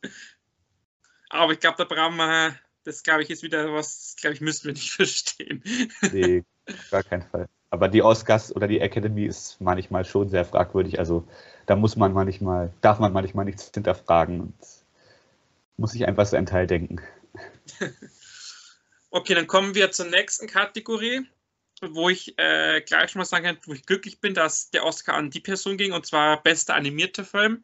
Aber 1.29 1.53
ich 1.53 1.60
glaube, 1.60 1.77
da 1.77 1.84
brauchen 1.84 2.15
wir, 2.15 2.56
das 2.86 3.03
glaube 3.03 3.21
ich, 3.21 3.29
ist 3.29 3.43
wieder 3.43 3.71
was, 3.71 4.15
glaube 4.19 4.34
ich, 4.34 4.41
müssten 4.41 4.65
wir 4.65 4.73
nicht 4.73 4.91
verstehen. 4.95 5.63
Nee, 6.12 6.43
gar 6.89 7.03
keinen 7.03 7.21
Fall. 7.21 7.47
Aber 7.69 7.88
die 7.88 8.01
Oscars 8.01 8.56
oder 8.56 8.67
die 8.67 8.79
Academy 8.79 9.25
ist 9.25 9.62
manchmal 9.62 10.06
schon 10.06 10.27
sehr 10.27 10.43
fragwürdig. 10.43 10.97
Also 10.97 11.27
da 11.67 11.75
muss 11.75 11.95
man 11.95 12.13
manchmal, 12.13 12.73
darf 12.82 12.97
man 12.97 13.13
manchmal 13.13 13.45
nichts 13.45 13.69
hinterfragen 13.71 14.41
und 14.41 14.56
muss 15.77 15.91
sich 15.91 16.08
einfach 16.08 16.25
seinen 16.25 16.47
Teil 16.47 16.65
denken. 16.65 16.99
Okay, 19.12 19.36
dann 19.36 19.45
kommen 19.45 19.75
wir 19.75 19.91
zur 19.91 20.08
nächsten 20.08 20.47
Kategorie, 20.47 21.27
wo 21.91 22.10
ich 22.10 22.38
äh, 22.38 22.82
gleich 22.82 23.12
schon 23.12 23.19
mal 23.19 23.26
sagen 23.26 23.46
kann, 23.46 23.58
wo 23.65 23.74
ich 23.74 23.86
glücklich 23.86 24.19
bin, 24.19 24.34
dass 24.34 24.72
der 24.72 24.86
Oscar 24.86 25.15
an 25.15 25.30
die 25.30 25.39
Person 25.39 25.78
ging, 25.78 25.93
und 25.93 26.06
zwar 26.06 26.41
bester 26.41 26.76
animierter 26.76 27.26
Film. 27.26 27.63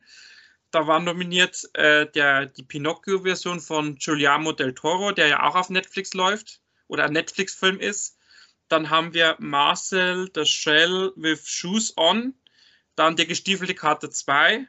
Da 0.71 0.85
war 0.85 0.99
nominiert 0.99 1.67
äh, 1.73 2.09
der, 2.11 2.45
die 2.45 2.63
Pinocchio-Version 2.63 3.59
von 3.59 3.95
Giuliano 3.95 4.51
del 4.51 4.75
Toro, 4.75 5.11
der 5.11 5.27
ja 5.27 5.43
auch 5.43 5.55
auf 5.55 5.69
Netflix 5.69 6.13
läuft 6.13 6.61
oder 6.87 7.05
ein 7.05 7.13
Netflix-Film 7.13 7.79
ist. 7.79 8.17
Dann 8.67 8.91
haben 8.91 9.13
wir 9.13 9.35
Marcel 9.39 10.29
the 10.35 10.45
Shell 10.45 11.11
with 11.15 11.47
Shoes 11.47 11.97
On. 11.97 12.35
Dann 12.95 13.15
der 13.15 13.25
gestiefelte 13.25 13.73
Kater 13.73 14.11
2. 14.11 14.67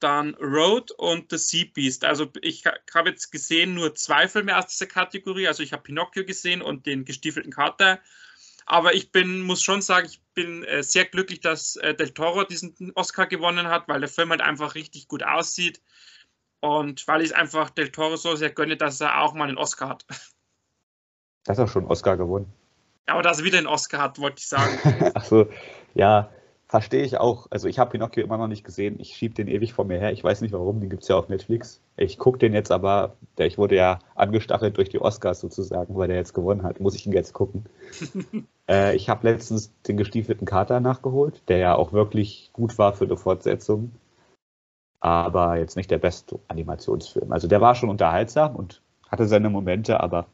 Dann 0.00 0.34
Road 0.34 0.90
und 0.92 1.30
The 1.30 1.38
Sea 1.38 1.66
Beast. 1.72 2.04
Also 2.04 2.30
ich 2.42 2.64
habe 2.66 3.10
jetzt 3.10 3.30
gesehen 3.30 3.74
nur 3.74 3.94
zwei 3.94 4.26
Filme 4.26 4.56
aus 4.56 4.66
dieser 4.66 4.86
Kategorie. 4.86 5.46
Also 5.46 5.62
ich 5.62 5.72
habe 5.72 5.84
Pinocchio 5.84 6.24
gesehen 6.24 6.62
und 6.62 6.86
den 6.86 7.04
gestiefelten 7.04 7.52
Kater. 7.52 8.00
Aber 8.70 8.94
ich 8.94 9.12
bin, 9.12 9.40
muss 9.40 9.62
schon 9.62 9.80
sagen, 9.80 10.08
ich 10.10 10.20
bin 10.34 10.62
äh, 10.64 10.82
sehr 10.82 11.06
glücklich, 11.06 11.40
dass 11.40 11.76
äh, 11.76 11.94
Del 11.94 12.10
Toro 12.10 12.44
diesen 12.44 12.92
Oscar 12.94 13.26
gewonnen 13.26 13.68
hat, 13.68 13.88
weil 13.88 14.00
der 14.00 14.10
Film 14.10 14.28
halt 14.28 14.42
einfach 14.42 14.74
richtig 14.74 15.08
gut 15.08 15.22
aussieht. 15.22 15.80
Und 16.60 17.08
weil 17.08 17.22
ich 17.22 17.28
es 17.28 17.32
einfach 17.32 17.70
Del 17.70 17.90
Toro 17.90 18.16
so 18.16 18.36
sehr 18.36 18.50
gönne, 18.50 18.76
dass 18.76 19.00
er 19.00 19.22
auch 19.22 19.32
mal 19.32 19.48
einen 19.48 19.56
Oscar 19.56 19.88
hat. 19.88 20.04
Das 21.44 21.56
hat 21.56 21.66
auch 21.66 21.72
schon 21.72 21.84
einen 21.84 21.90
Oscar 21.90 22.18
gewonnen. 22.18 22.52
Aber 23.06 23.22
dass 23.22 23.38
er 23.38 23.44
wieder 23.46 23.56
einen 23.56 23.66
Oscar 23.66 24.02
hat, 24.02 24.18
wollte 24.18 24.40
ich 24.40 24.48
sagen. 24.48 24.78
Achso, 25.14 25.48
ja, 25.94 26.30
verstehe 26.68 27.02
ich 27.02 27.18
auch. 27.18 27.46
Also 27.50 27.66
ich 27.66 27.78
habe 27.78 27.90
Pinocchio 27.90 28.22
immer 28.22 28.36
noch 28.36 28.46
nicht 28.46 28.62
gesehen. 28.62 29.00
Ich 29.00 29.16
schiebe 29.16 29.34
den 29.34 29.48
ewig 29.48 29.72
vor 29.72 29.86
mir 29.86 29.98
her. 29.98 30.12
Ich 30.12 30.22
weiß 30.22 30.42
nicht 30.42 30.52
warum, 30.52 30.80
den 30.80 30.90
gibt 30.90 31.02
es 31.02 31.08
ja 31.08 31.16
auf 31.16 31.28
Netflix. 31.28 31.80
Ich 31.96 32.18
gucke 32.18 32.38
den 32.38 32.52
jetzt 32.52 32.70
aber, 32.70 33.16
ich 33.38 33.56
wurde 33.56 33.74
ja 33.74 33.98
angestachelt 34.14 34.76
durch 34.76 34.90
die 34.90 35.00
Oscars 35.00 35.40
sozusagen, 35.40 35.96
weil 35.96 36.08
der 36.08 36.18
jetzt 36.18 36.34
gewonnen 36.34 36.62
hat. 36.62 36.78
Muss 36.78 36.94
ich 36.94 37.06
ihn 37.06 37.12
jetzt 37.12 37.32
gucken. 37.32 37.64
äh, 38.68 38.94
ich 38.94 39.08
habe 39.08 39.28
letztens 39.28 39.72
den 39.82 39.96
gestiefelten 39.96 40.46
Kater 40.46 40.80
nachgeholt, 40.80 41.42
der 41.48 41.56
ja 41.56 41.74
auch 41.74 41.92
wirklich 41.92 42.50
gut 42.52 42.76
war 42.76 42.92
für 42.92 43.06
eine 43.06 43.16
Fortsetzung. 43.16 43.92
Aber 45.00 45.56
jetzt 45.56 45.76
nicht 45.76 45.90
der 45.90 45.98
beste 45.98 46.38
Animationsfilm. 46.48 47.32
Also 47.32 47.48
der 47.48 47.60
war 47.60 47.74
schon 47.74 47.88
unterhaltsam 47.88 48.56
und 48.56 48.82
hatte 49.08 49.26
seine 49.26 49.48
Momente, 49.48 50.00
aber 50.00 50.26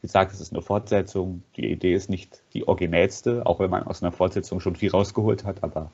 wie 0.00 0.06
gesagt, 0.06 0.32
es 0.32 0.40
ist 0.40 0.52
eine 0.52 0.62
Fortsetzung. 0.62 1.42
Die 1.56 1.70
Idee 1.70 1.94
ist 1.94 2.08
nicht 2.08 2.40
die 2.54 2.66
originellste, 2.66 3.44
auch 3.44 3.60
wenn 3.60 3.70
man 3.70 3.82
aus 3.84 4.02
einer 4.02 4.12
Fortsetzung 4.12 4.60
schon 4.60 4.76
viel 4.76 4.90
rausgeholt 4.90 5.44
hat, 5.44 5.62
aber 5.62 5.90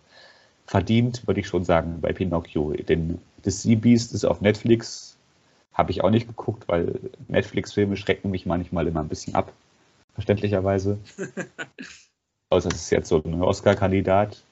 verdient, 0.67 1.27
würde 1.27 1.41
ich 1.41 1.49
schon 1.49 1.65
sagen, 1.65 2.01
bei 2.01 2.13
Pinocchio. 2.13 2.73
Denn 2.73 3.21
The 3.45 3.51
Sea 3.51 3.77
Beast 3.77 4.15
ist 4.15 4.25
auf 4.25 4.41
Netflix, 4.41 5.17
habe 5.73 5.91
ich 5.91 6.05
auch 6.05 6.11
nicht 6.11 6.29
geguckt, 6.29 6.69
weil 6.69 7.01
Netflix-Filme 7.29 7.97
schrecken 7.97 8.31
mich 8.31 8.47
manchmal 8.47 8.87
immer 8.87 9.01
ein 9.01 9.09
bisschen 9.09 9.35
ab, 9.35 9.53
verständlicherweise. 10.15 10.99
Außer 12.51 12.69
es 12.69 12.77
ist 12.77 12.91
jetzt 12.91 13.09
so 13.09 13.23
ein 13.25 13.43
Oscar-Kandidat. 13.43 14.43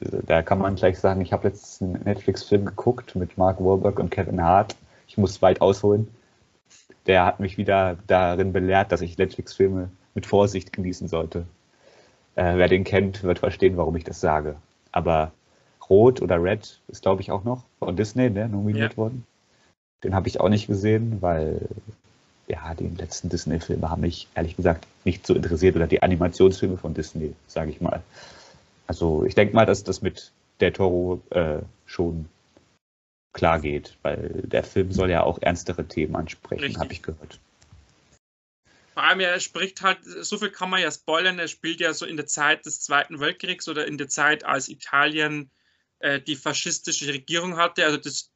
Da 0.00 0.42
kann 0.42 0.58
man 0.58 0.76
gleich 0.76 0.98
sagen, 0.98 1.20
ich 1.20 1.34
habe 1.34 1.48
letztens 1.48 1.82
einen 1.82 2.02
Netflix-Film 2.04 2.64
geguckt 2.64 3.14
mit 3.14 3.36
Mark 3.36 3.60
Wahlberg 3.60 3.98
und 3.98 4.10
Kevin 4.10 4.42
Hart. 4.42 4.74
Ich 5.06 5.18
muss 5.18 5.42
weit 5.42 5.60
ausholen. 5.60 6.08
Der 7.06 7.24
hat 7.24 7.40
mich 7.40 7.56
wieder 7.56 7.96
darin 8.06 8.52
belehrt, 8.52 8.92
dass 8.92 9.00
ich 9.00 9.16
Netflix-Filme 9.16 9.90
mit 10.14 10.26
Vorsicht 10.26 10.72
genießen 10.72 11.08
sollte. 11.08 11.46
Äh, 12.34 12.56
wer 12.56 12.68
den 12.68 12.84
kennt, 12.84 13.22
wird 13.22 13.38
verstehen, 13.38 13.76
warum 13.76 13.96
ich 13.96 14.04
das 14.04 14.20
sage. 14.20 14.56
Aber 14.92 15.32
Rot 15.88 16.20
oder 16.20 16.42
Red 16.42 16.80
ist, 16.88 17.02
glaube 17.02 17.22
ich, 17.22 17.30
auch 17.30 17.44
noch 17.44 17.64
von 17.78 17.96
Disney 17.96 18.30
ne, 18.30 18.48
nominiert 18.48 18.92
ja. 18.92 18.96
worden. 18.96 19.24
Den 20.02 20.14
habe 20.14 20.28
ich 20.28 20.40
auch 20.40 20.48
nicht 20.48 20.66
gesehen, 20.66 21.18
weil 21.20 21.68
ja, 22.48 22.74
die 22.74 22.88
letzten 22.88 23.28
Disney-Filme 23.28 23.90
haben 23.90 24.02
mich 24.02 24.28
ehrlich 24.34 24.56
gesagt 24.56 24.86
nicht 25.04 25.26
so 25.26 25.34
interessiert 25.34 25.76
oder 25.76 25.86
die 25.86 26.02
Animationsfilme 26.02 26.76
von 26.76 26.94
Disney, 26.94 27.34
sage 27.46 27.70
ich 27.70 27.80
mal. 27.80 28.02
Also 28.86 29.24
ich 29.24 29.34
denke 29.34 29.54
mal, 29.54 29.66
dass 29.66 29.82
das 29.82 30.02
mit 30.02 30.32
der 30.60 30.72
Toro 30.72 31.20
äh, 31.30 31.58
schon 31.86 32.26
klar 33.36 33.60
geht, 33.60 33.98
weil 34.02 34.42
der 34.44 34.64
Film 34.64 34.92
soll 34.92 35.10
ja 35.10 35.22
auch 35.22 35.38
ernstere 35.42 35.86
Themen 35.86 36.16
ansprechen, 36.16 36.80
habe 36.80 36.92
ich 36.92 37.02
gehört. 37.02 37.38
Vor 38.94 39.02
allem, 39.02 39.20
er 39.20 39.38
spricht 39.40 39.82
halt, 39.82 39.98
so 40.02 40.38
viel 40.38 40.50
kann 40.50 40.70
man 40.70 40.80
ja 40.80 40.90
spoilern, 40.90 41.38
er 41.38 41.48
spielt 41.48 41.80
ja 41.80 41.92
so 41.92 42.06
in 42.06 42.16
der 42.16 42.26
Zeit 42.26 42.64
des 42.64 42.80
Zweiten 42.80 43.20
Weltkriegs 43.20 43.68
oder 43.68 43.86
in 43.86 43.98
der 43.98 44.08
Zeit, 44.08 44.44
als 44.44 44.70
Italien 44.70 45.50
äh, 45.98 46.18
die 46.18 46.34
faschistische 46.34 47.12
Regierung 47.12 47.58
hatte. 47.58 47.84
Also 47.84 47.98
das 47.98 48.32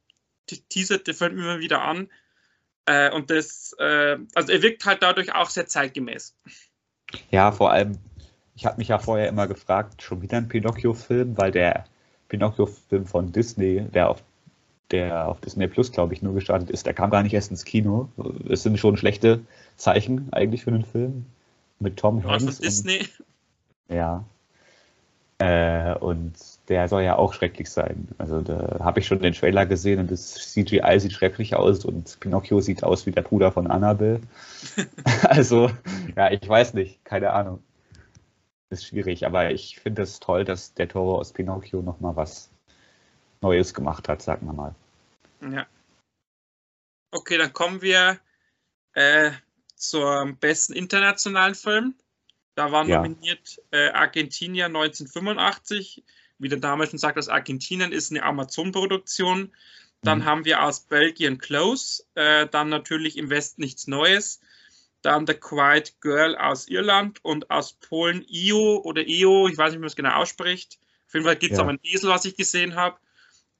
teasert 0.69 1.07
der 1.07 1.15
Film 1.15 1.39
immer 1.39 1.59
wieder 1.59 1.81
an. 1.81 2.11
Äh, 2.85 3.11
und 3.11 3.31
das, 3.31 3.73
äh, 3.79 4.17
also 4.35 4.51
er 4.51 4.61
wirkt 4.61 4.85
halt 4.85 5.01
dadurch 5.01 5.33
auch 5.33 5.49
sehr 5.49 5.65
zeitgemäß. 5.65 6.35
Ja, 7.31 7.51
vor 7.51 7.71
allem, 7.71 7.97
ich 8.55 8.67
habe 8.67 8.77
mich 8.77 8.89
ja 8.89 8.99
vorher 8.99 9.29
immer 9.29 9.47
gefragt, 9.47 10.03
schon 10.03 10.21
wieder 10.21 10.37
ein 10.37 10.47
Pinocchio-Film, 10.47 11.39
weil 11.39 11.51
der 11.51 11.85
Pinocchio-Film 12.29 13.07
von 13.07 13.31
Disney, 13.31 13.81
der 13.81 14.09
auf, 14.09 14.23
der 14.91 15.27
auf 15.27 15.39
Disney 15.41 15.67
Plus, 15.67 15.91
glaube 15.91 16.13
ich, 16.13 16.21
nur 16.21 16.33
gestartet 16.33 16.69
ist, 16.69 16.85
der 16.85 16.93
kam 16.93 17.09
gar 17.09 17.23
nicht 17.23 17.33
erst 17.33 17.51
ins 17.51 17.65
Kino. 17.65 18.09
Es 18.49 18.63
sind 18.63 18.77
schon 18.77 18.97
schlechte 18.97 19.41
Zeichen 19.77 20.31
eigentlich 20.31 20.63
für 20.63 20.71
einen 20.71 20.85
Film 20.85 21.25
mit 21.79 21.97
Tom 21.97 22.23
Hanks. 22.23 22.43
Von 22.43 22.63
Disney. 22.63 22.99
Und, 23.87 23.95
ja. 23.95 24.23
Äh, 25.39 25.95
und 25.95 26.33
der 26.67 26.87
soll 26.87 27.01
ja 27.01 27.15
auch 27.15 27.33
schrecklich 27.33 27.69
sein. 27.69 28.07
Also 28.19 28.41
da 28.41 28.77
habe 28.79 28.99
ich 28.99 29.07
schon 29.07 29.19
den 29.19 29.33
Trailer 29.33 29.65
gesehen 29.65 29.99
und 29.99 30.11
das 30.11 30.35
CGI 30.35 30.99
sieht 30.99 31.13
schrecklich 31.13 31.55
aus 31.55 31.83
und 31.83 32.19
Pinocchio 32.19 32.61
sieht 32.61 32.83
aus 32.83 33.07
wie 33.07 33.11
der 33.11 33.23
Bruder 33.23 33.51
von 33.51 33.65
Annabelle. 33.65 34.21
also, 35.23 35.71
ja, 36.15 36.29
ich 36.29 36.47
weiß 36.47 36.75
nicht, 36.75 37.03
keine 37.05 37.31
Ahnung. 37.33 37.63
Ist 38.69 38.85
schwierig, 38.85 39.25
aber 39.25 39.51
ich 39.51 39.79
finde 39.79 40.03
es 40.03 40.19
toll, 40.19 40.45
dass 40.45 40.75
der 40.75 40.87
Toro 40.87 41.17
aus 41.17 41.33
Pinocchio 41.33 41.81
nochmal 41.81 42.15
was 42.15 42.50
Neues 43.41 43.73
gemacht 43.73 44.07
hat, 44.07 44.21
sagen 44.21 44.45
wir 44.45 44.53
mal. 44.53 44.75
Ja. 45.41 45.65
Okay, 47.11 47.37
dann 47.37 47.51
kommen 47.51 47.81
wir 47.81 48.19
äh, 48.93 49.31
zum 49.75 50.37
besten 50.37 50.73
internationalen 50.73 51.55
Film. 51.55 51.95
Da 52.55 52.71
war 52.71 52.85
ja. 52.85 52.97
nominiert 52.97 53.61
äh, 53.71 53.89
Argentinien 53.89 54.67
1985. 54.67 56.03
Wie 56.37 56.49
der 56.49 56.59
Name 56.59 56.87
schon 56.87 56.99
sagt, 56.99 57.17
das 57.17 57.29
Argentinien 57.29 57.91
ist 57.91 58.11
eine 58.11 58.23
Amazon-Produktion. 58.23 59.51
Dann 60.03 60.19
mhm. 60.19 60.25
haben 60.25 60.45
wir 60.45 60.63
aus 60.63 60.81
Belgien 60.81 61.37
Close. 61.37 62.03
Äh, 62.15 62.47
dann 62.47 62.69
natürlich 62.69 63.17
im 63.17 63.29
Westen 63.29 63.61
nichts 63.61 63.87
Neues. 63.87 64.39
Dann 65.01 65.25
The 65.25 65.33
Quiet 65.33 65.99
Girl 66.01 66.35
aus 66.35 66.67
Irland 66.67 67.23
und 67.23 67.49
aus 67.49 67.73
Polen 67.73 68.23
Io 68.27 68.81
oder 68.83 69.07
Io, 69.07 69.47
ich 69.47 69.57
weiß 69.57 69.71
nicht, 69.71 69.77
wie 69.77 69.81
man 69.81 69.87
es 69.87 69.95
genau 69.95 70.11
ausspricht. 70.11 70.79
Auf 71.07 71.15
jeden 71.15 71.25
Fall 71.25 71.35
gibt 71.35 71.53
es 71.53 71.57
ja. 71.57 71.63
auch 71.63 71.69
einen 71.69 71.79
Esel, 71.83 72.09
was 72.09 72.25
ich 72.25 72.35
gesehen 72.35 72.75
habe. 72.75 72.97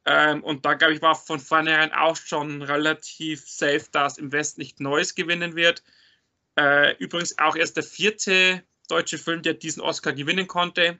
Ähm, 0.05 0.43
und 0.43 0.65
da, 0.65 0.73
glaube 0.73 0.93
ich, 0.93 1.01
war 1.01 1.15
von 1.15 1.39
vornherein 1.39 1.93
auch 1.93 2.15
schon 2.15 2.61
relativ 2.61 3.47
safe, 3.47 3.85
dass 3.91 4.17
im 4.17 4.31
Westen 4.31 4.61
nichts 4.61 4.79
Neues 4.79 5.15
gewinnen 5.15 5.55
wird. 5.55 5.83
Äh, 6.57 6.95
übrigens 6.97 7.37
auch 7.37 7.55
erst 7.55 7.77
der 7.77 7.83
vierte 7.83 8.63
deutsche 8.89 9.17
Film, 9.17 9.41
der 9.41 9.53
diesen 9.53 9.81
Oscar 9.81 10.13
gewinnen 10.13 10.47
konnte. 10.47 10.97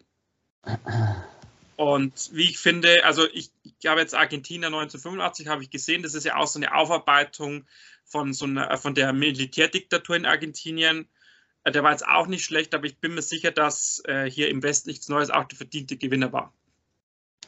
Und 1.76 2.30
wie 2.34 2.44
ich 2.44 2.60
finde, 2.60 3.04
also 3.06 3.28
ich, 3.34 3.52
ich 3.64 3.88
habe 3.88 4.02
jetzt 4.02 4.14
Argentinien 4.14 4.74
1985 4.74 5.48
habe 5.48 5.64
ich 5.64 5.72
gesehen, 5.72 6.04
das 6.04 6.14
ist 6.14 6.26
ja 6.26 6.36
auch 6.38 6.46
so 6.46 6.60
eine 6.60 6.76
Aufarbeitung 6.76 7.66
von 8.06 8.34
so 8.34 8.46
einer, 8.46 8.78
von 8.78 8.94
der 8.94 9.14
Militärdiktatur 9.14 10.16
in 10.16 10.28
Argentinien. 10.28 11.10
Äh, 11.64 11.72
der 11.72 11.84
war 11.84 11.92
jetzt 11.92 12.06
auch 12.06 12.28
nicht 12.28 12.46
schlecht, 12.46 12.76
aber 12.76 12.86
ich 12.86 13.00
bin 13.00 13.16
mir 13.16 13.24
sicher, 13.24 13.52
dass 13.52 14.04
äh, 14.06 14.30
hier 14.30 14.50
im 14.50 14.62
Westen 14.62 14.90
nichts 14.90 15.10
Neues 15.10 15.32
auch 15.32 15.46
der 15.46 15.58
verdiente 15.58 15.98
Gewinner 15.98 16.32
war. 16.32 16.54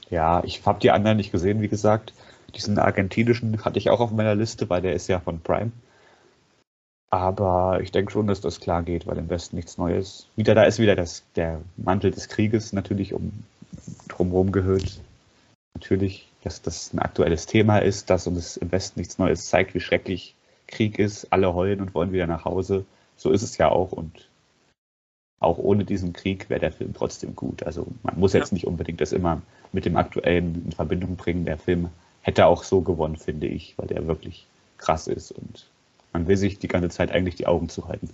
Ja, 0.09 0.43
ich 0.43 0.65
habe 0.65 0.79
die 0.79 0.91
anderen 0.91 1.17
nicht 1.17 1.31
gesehen, 1.31 1.61
wie 1.61 1.67
gesagt. 1.67 2.13
Diesen 2.55 2.77
argentinischen 2.77 3.65
hatte 3.65 3.79
ich 3.79 3.89
auch 3.89 3.99
auf 3.99 4.11
meiner 4.11 4.35
Liste, 4.35 4.69
weil 4.69 4.81
der 4.81 4.93
ist 4.93 5.07
ja 5.07 5.19
von 5.19 5.39
Prime. 5.39 5.71
Aber 7.09 7.79
ich 7.81 7.91
denke 7.91 8.11
schon, 8.11 8.27
dass 8.27 8.41
das 8.41 8.59
klar 8.59 8.83
geht, 8.83 9.05
weil 9.05 9.17
im 9.17 9.29
Westen 9.29 9.55
nichts 9.55 9.77
Neues. 9.77 10.27
Wieder 10.35 10.55
da 10.55 10.63
ist 10.63 10.79
wieder 10.79 10.95
das, 10.95 11.23
der 11.35 11.61
Mantel 11.77 12.11
des 12.11 12.27
Krieges 12.27 12.73
natürlich 12.73 13.13
um 13.13 13.43
drumherum 14.07 14.51
gehört. 14.51 14.99
Natürlich, 15.75 16.27
dass 16.43 16.61
das 16.61 16.93
ein 16.93 16.99
aktuelles 16.99 17.45
Thema 17.45 17.79
ist, 17.79 18.09
dass 18.09 18.27
uns 18.27 18.57
im 18.57 18.71
Westen 18.71 18.99
nichts 18.99 19.17
Neues 19.17 19.47
zeigt, 19.47 19.73
wie 19.73 19.79
schrecklich 19.79 20.35
Krieg 20.67 20.99
ist. 20.99 21.31
Alle 21.31 21.53
heulen 21.53 21.81
und 21.81 21.93
wollen 21.93 22.11
wieder 22.11 22.27
nach 22.27 22.45
Hause. 22.45 22.85
So 23.15 23.31
ist 23.31 23.43
es 23.43 23.57
ja 23.57 23.69
auch 23.69 23.91
und 23.91 24.27
auch 25.39 25.57
ohne 25.57 25.83
diesen 25.85 26.13
Krieg 26.13 26.49
wäre 26.49 26.59
der 26.59 26.71
Film 26.71 26.93
trotzdem 26.93 27.35
gut. 27.35 27.63
Also 27.63 27.87
man 28.03 28.17
muss 28.17 28.33
jetzt 28.33 28.53
nicht 28.53 28.65
unbedingt 28.65 29.01
das 29.01 29.11
immer 29.11 29.41
mit 29.71 29.85
dem 29.85 29.97
aktuellen 29.97 30.63
in 30.65 30.71
Verbindung 30.71 31.15
bringen. 31.15 31.45
Der 31.45 31.57
Film 31.57 31.89
hätte 32.21 32.45
auch 32.45 32.63
so 32.63 32.81
gewonnen, 32.81 33.17
finde 33.17 33.47
ich, 33.47 33.73
weil 33.77 33.87
der 33.87 34.07
wirklich 34.07 34.47
krass 34.77 35.07
ist 35.07 35.31
und 35.31 35.67
man 36.13 36.27
will 36.27 36.37
sich 36.37 36.59
die 36.59 36.67
ganze 36.67 36.89
Zeit 36.89 37.11
eigentlich 37.11 37.35
die 37.35 37.47
Augen 37.47 37.69
zuhalten. 37.69 38.09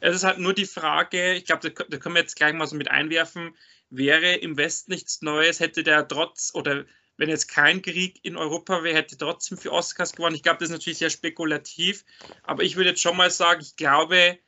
Es 0.00 0.16
ist 0.16 0.24
halt 0.24 0.38
nur 0.38 0.52
die 0.52 0.66
Frage, 0.66 1.32
ich 1.34 1.46
glaube, 1.46 1.70
da, 1.70 1.84
da 1.88 1.96
können 1.96 2.14
wir 2.14 2.20
jetzt 2.20 2.36
gleich 2.36 2.52
mal 2.52 2.66
so 2.66 2.76
mit 2.76 2.90
einwerfen, 2.90 3.54
wäre 3.88 4.34
im 4.34 4.56
Westen 4.56 4.92
nichts 4.92 5.22
Neues, 5.22 5.60
hätte 5.60 5.82
der 5.82 6.06
trotz, 6.06 6.50
oder 6.54 6.84
wenn 7.16 7.28
jetzt 7.28 7.48
kein 7.48 7.80
Krieg 7.80 8.18
in 8.22 8.36
Europa 8.36 8.82
wäre, 8.82 8.96
hätte 8.96 9.16
trotzdem 9.16 9.56
für 9.56 9.72
Oscars 9.72 10.14
gewonnen. 10.14 10.34
Ich 10.34 10.42
glaube, 10.42 10.58
das 10.58 10.68
ist 10.68 10.72
natürlich 10.72 10.98
sehr 10.98 11.10
spekulativ, 11.10 12.04
aber 12.42 12.64
ich 12.64 12.76
würde 12.76 12.90
jetzt 12.90 13.00
schon 13.00 13.16
mal 13.16 13.30
sagen, 13.30 13.60
ich 13.62 13.76
glaube, 13.76 14.38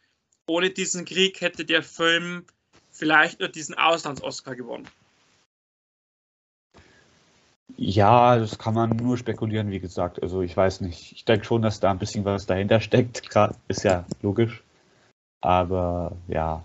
ohne 0.46 0.70
diesen 0.70 1.04
Krieg 1.04 1.40
hätte 1.40 1.64
der 1.64 1.82
Film 1.82 2.44
vielleicht 2.90 3.40
nur 3.40 3.48
diesen 3.48 3.74
Auslands-Oscar 3.74 4.54
gewonnen. 4.54 4.88
Ja, 7.76 8.38
das 8.38 8.58
kann 8.58 8.74
man 8.74 8.90
nur 8.96 9.18
spekulieren, 9.18 9.70
wie 9.70 9.80
gesagt. 9.80 10.22
Also 10.22 10.40
ich 10.42 10.56
weiß 10.56 10.80
nicht. 10.80 11.12
Ich 11.12 11.24
denke 11.24 11.44
schon, 11.44 11.62
dass 11.62 11.80
da 11.80 11.90
ein 11.90 11.98
bisschen 11.98 12.24
was 12.24 12.46
dahinter 12.46 12.80
steckt. 12.80 13.22
Ist 13.68 13.84
ja 13.84 14.06
logisch. 14.22 14.62
Aber 15.42 16.16
ja, 16.28 16.64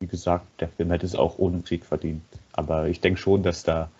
wie 0.00 0.06
gesagt, 0.06 0.60
der 0.60 0.68
Film 0.68 0.90
hätte 0.90 1.06
es 1.06 1.14
auch 1.14 1.38
ohne 1.38 1.62
Krieg 1.62 1.84
verdient. 1.84 2.22
Aber 2.52 2.88
ich 2.88 3.00
denke 3.00 3.18
schon, 3.18 3.42
dass 3.42 3.62
da 3.62 3.90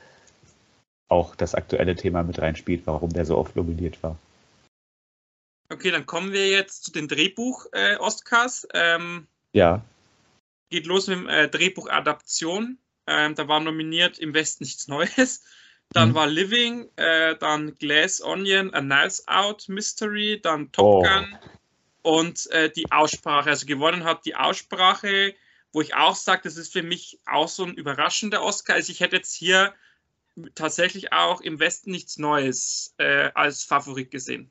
auch 1.08 1.34
das 1.36 1.54
aktuelle 1.54 1.96
Thema 1.96 2.22
mit 2.22 2.38
reinspielt, 2.38 2.86
warum 2.86 3.10
der 3.10 3.24
so 3.24 3.38
oft 3.38 3.56
nominiert 3.56 4.02
war. 4.02 4.18
Okay, 5.70 5.90
dann 5.90 6.06
kommen 6.06 6.32
wir 6.32 6.48
jetzt 6.48 6.84
zu 6.84 6.92
den 6.92 7.08
Drehbuch-Oscars. 7.08 8.64
Äh, 8.64 8.96
ähm, 8.96 9.26
ja. 9.52 9.82
Geht 10.70 10.86
los 10.86 11.06
mit 11.06 11.18
dem 11.18 11.28
äh, 11.28 11.48
Drehbuch 11.48 11.88
Adaption. 11.88 12.78
Ähm, 13.06 13.34
da 13.34 13.48
war 13.48 13.60
nominiert 13.60 14.18
im 14.18 14.34
Westen 14.34 14.64
nichts 14.64 14.88
Neues. 14.88 15.42
Dann 15.90 16.10
mhm. 16.10 16.14
war 16.14 16.26
Living, 16.26 16.88
äh, 16.96 17.36
dann 17.36 17.74
Glass 17.76 18.20
Onion, 18.22 18.72
A 18.74 18.80
Nice 18.80 19.28
Out 19.28 19.68
Mystery, 19.68 20.40
dann 20.42 20.72
Top 20.72 20.86
oh. 20.86 21.02
Gun 21.02 21.38
und 22.02 22.50
äh, 22.50 22.70
die 22.70 22.90
Aussprache. 22.90 23.50
Also 23.50 23.66
gewonnen 23.66 24.04
hat 24.04 24.24
die 24.26 24.36
Aussprache, 24.36 25.34
wo 25.72 25.80
ich 25.80 25.94
auch 25.94 26.14
sage, 26.14 26.42
das 26.44 26.56
ist 26.56 26.72
für 26.72 26.82
mich 26.82 27.18
auch 27.26 27.48
so 27.48 27.64
ein 27.64 27.74
überraschender 27.74 28.42
Oscar. 28.42 28.74
Also 28.74 28.92
ich 28.92 29.00
hätte 29.00 29.16
jetzt 29.16 29.34
hier 29.34 29.74
tatsächlich 30.54 31.12
auch 31.12 31.40
im 31.40 31.60
Westen 31.60 31.90
nichts 31.90 32.18
Neues 32.18 32.94
äh, 32.98 33.30
als 33.34 33.64
Favorit 33.64 34.10
gesehen. 34.10 34.50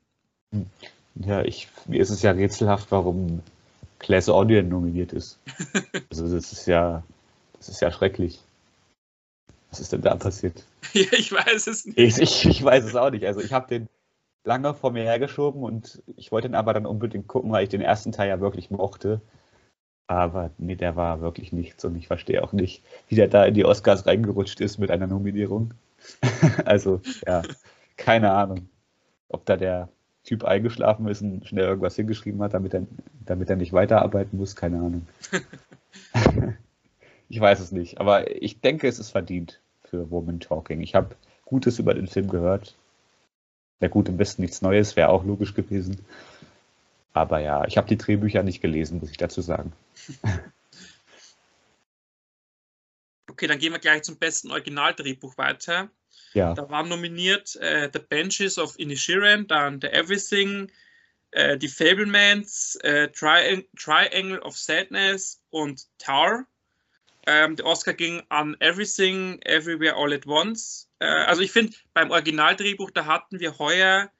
Hm. 0.50 0.70
Ja, 1.16 1.42
ich, 1.42 1.68
mir 1.86 2.00
ist 2.00 2.10
es 2.10 2.22
ja 2.22 2.32
rätselhaft, 2.32 2.90
warum 2.90 3.42
Glass 3.98 4.28
Onion 4.28 4.68
nominiert 4.68 5.12
ist. 5.12 5.38
also 6.10 6.34
das 6.34 6.52
ist 6.52 6.66
ja, 6.66 7.02
das 7.58 7.68
ist 7.68 7.80
ja 7.80 7.90
schrecklich. 7.92 8.40
Was 9.70 9.80
ist 9.80 9.92
denn 9.92 10.02
da 10.02 10.14
passiert? 10.16 10.64
Ja, 10.92 11.12
ich 11.12 11.32
weiß 11.32 11.66
es 11.66 11.86
nicht. 11.86 11.98
Ich, 11.98 12.18
ich, 12.18 12.44
ich 12.44 12.62
weiß 12.62 12.84
es 12.84 12.94
auch 12.94 13.10
nicht. 13.10 13.26
Also 13.26 13.40
ich 13.40 13.52
habe 13.52 13.66
den 13.66 13.88
lange 14.44 14.74
vor 14.74 14.92
mir 14.92 15.02
hergeschoben 15.02 15.62
und 15.62 16.02
ich 16.16 16.30
wollte 16.30 16.46
ihn 16.46 16.54
aber 16.54 16.72
dann 16.72 16.86
unbedingt 16.86 17.26
gucken, 17.26 17.50
weil 17.50 17.64
ich 17.64 17.70
den 17.70 17.80
ersten 17.80 18.12
Teil 18.12 18.28
ja 18.28 18.38
wirklich 18.38 18.70
mochte. 18.70 19.20
Aber 20.06 20.50
nee, 20.58 20.76
der 20.76 20.94
war 20.94 21.20
wirklich 21.20 21.52
nichts 21.52 21.84
und 21.84 21.96
ich 21.96 22.06
verstehe 22.06 22.44
auch 22.44 22.52
nicht, 22.52 22.84
wie 23.08 23.14
der 23.14 23.26
da 23.26 23.44
in 23.46 23.54
die 23.54 23.64
Oscars 23.64 24.06
reingerutscht 24.06 24.60
ist 24.60 24.78
mit 24.78 24.90
einer 24.90 25.06
Nominierung. 25.06 25.72
also, 26.66 27.00
ja, 27.26 27.42
keine 27.96 28.32
Ahnung. 28.32 28.68
ob 29.30 29.46
da 29.46 29.56
der 29.56 29.88
Typ 30.24 30.44
eingeschlafen 30.44 31.06
ist 31.08 31.22
und 31.22 31.46
schnell 31.46 31.66
irgendwas 31.66 31.96
hingeschrieben 31.96 32.42
hat, 32.42 32.54
damit 32.54 32.74
er, 32.74 32.86
damit 33.24 33.50
er 33.50 33.56
nicht 33.56 33.72
weiterarbeiten 33.72 34.38
muss, 34.38 34.56
keine 34.56 34.78
Ahnung. 34.78 35.06
ich 37.28 37.40
weiß 37.40 37.60
es 37.60 37.72
nicht, 37.72 37.98
aber 38.00 38.30
ich 38.42 38.60
denke, 38.60 38.88
es 38.88 38.98
ist 38.98 39.10
verdient 39.10 39.60
für 39.84 40.10
Woman 40.10 40.40
Talking. 40.40 40.80
Ich 40.80 40.94
habe 40.94 41.14
Gutes 41.44 41.78
über 41.78 41.94
den 41.94 42.06
Film 42.06 42.28
gehört. 42.28 42.74
Ja 43.80 43.88
gut, 43.88 44.08
im 44.08 44.16
besten 44.16 44.42
nichts 44.42 44.62
Neues, 44.62 44.96
wäre 44.96 45.10
auch 45.10 45.24
logisch 45.24 45.54
gewesen. 45.54 46.00
Aber 47.12 47.40
ja, 47.40 47.64
ich 47.66 47.76
habe 47.76 47.88
die 47.88 47.98
Drehbücher 47.98 48.42
nicht 48.42 48.62
gelesen, 48.62 49.00
muss 49.00 49.10
ich 49.10 49.18
dazu 49.18 49.40
sagen. 49.40 49.72
Okay, 53.26 53.48
dann 53.48 53.58
gehen 53.58 53.72
wir 53.72 53.80
gleich 53.80 54.04
zum 54.04 54.16
besten 54.16 54.52
Originaldrehbuch 54.52 55.36
weiter. 55.36 55.90
Ja. 56.34 56.52
Da 56.52 56.68
waren 56.68 56.88
nominiert 56.88 57.56
äh, 57.56 57.88
The 57.92 58.00
Benches 58.00 58.58
of 58.58 58.78
Inishiren, 58.78 59.46
dann 59.46 59.80
The 59.80 59.88
Everything, 59.88 60.70
äh, 61.30 61.56
Die 61.56 61.68
Fablemans, 61.68 62.76
äh, 62.82 63.08
Tri 63.08 63.66
Triangle 63.76 64.40
of 64.40 64.56
Sadness 64.56 65.40
und 65.50 65.86
Tar. 65.98 66.46
Ähm, 67.26 67.56
der 67.56 67.64
Oscar 67.64 67.94
ging 67.94 68.22
an 68.28 68.56
Everything, 68.60 69.40
Everywhere, 69.42 69.94
All 69.96 70.12
at 70.12 70.26
Once. 70.26 70.90
Äh, 70.98 71.06
also 71.06 71.40
ich 71.40 71.52
finde, 71.52 71.76
beim 71.94 72.10
Originaldrehbuch, 72.10 72.90
da 72.90 73.06
hatten 73.06 73.40
wir 73.40 73.58
heuer, 73.58 74.10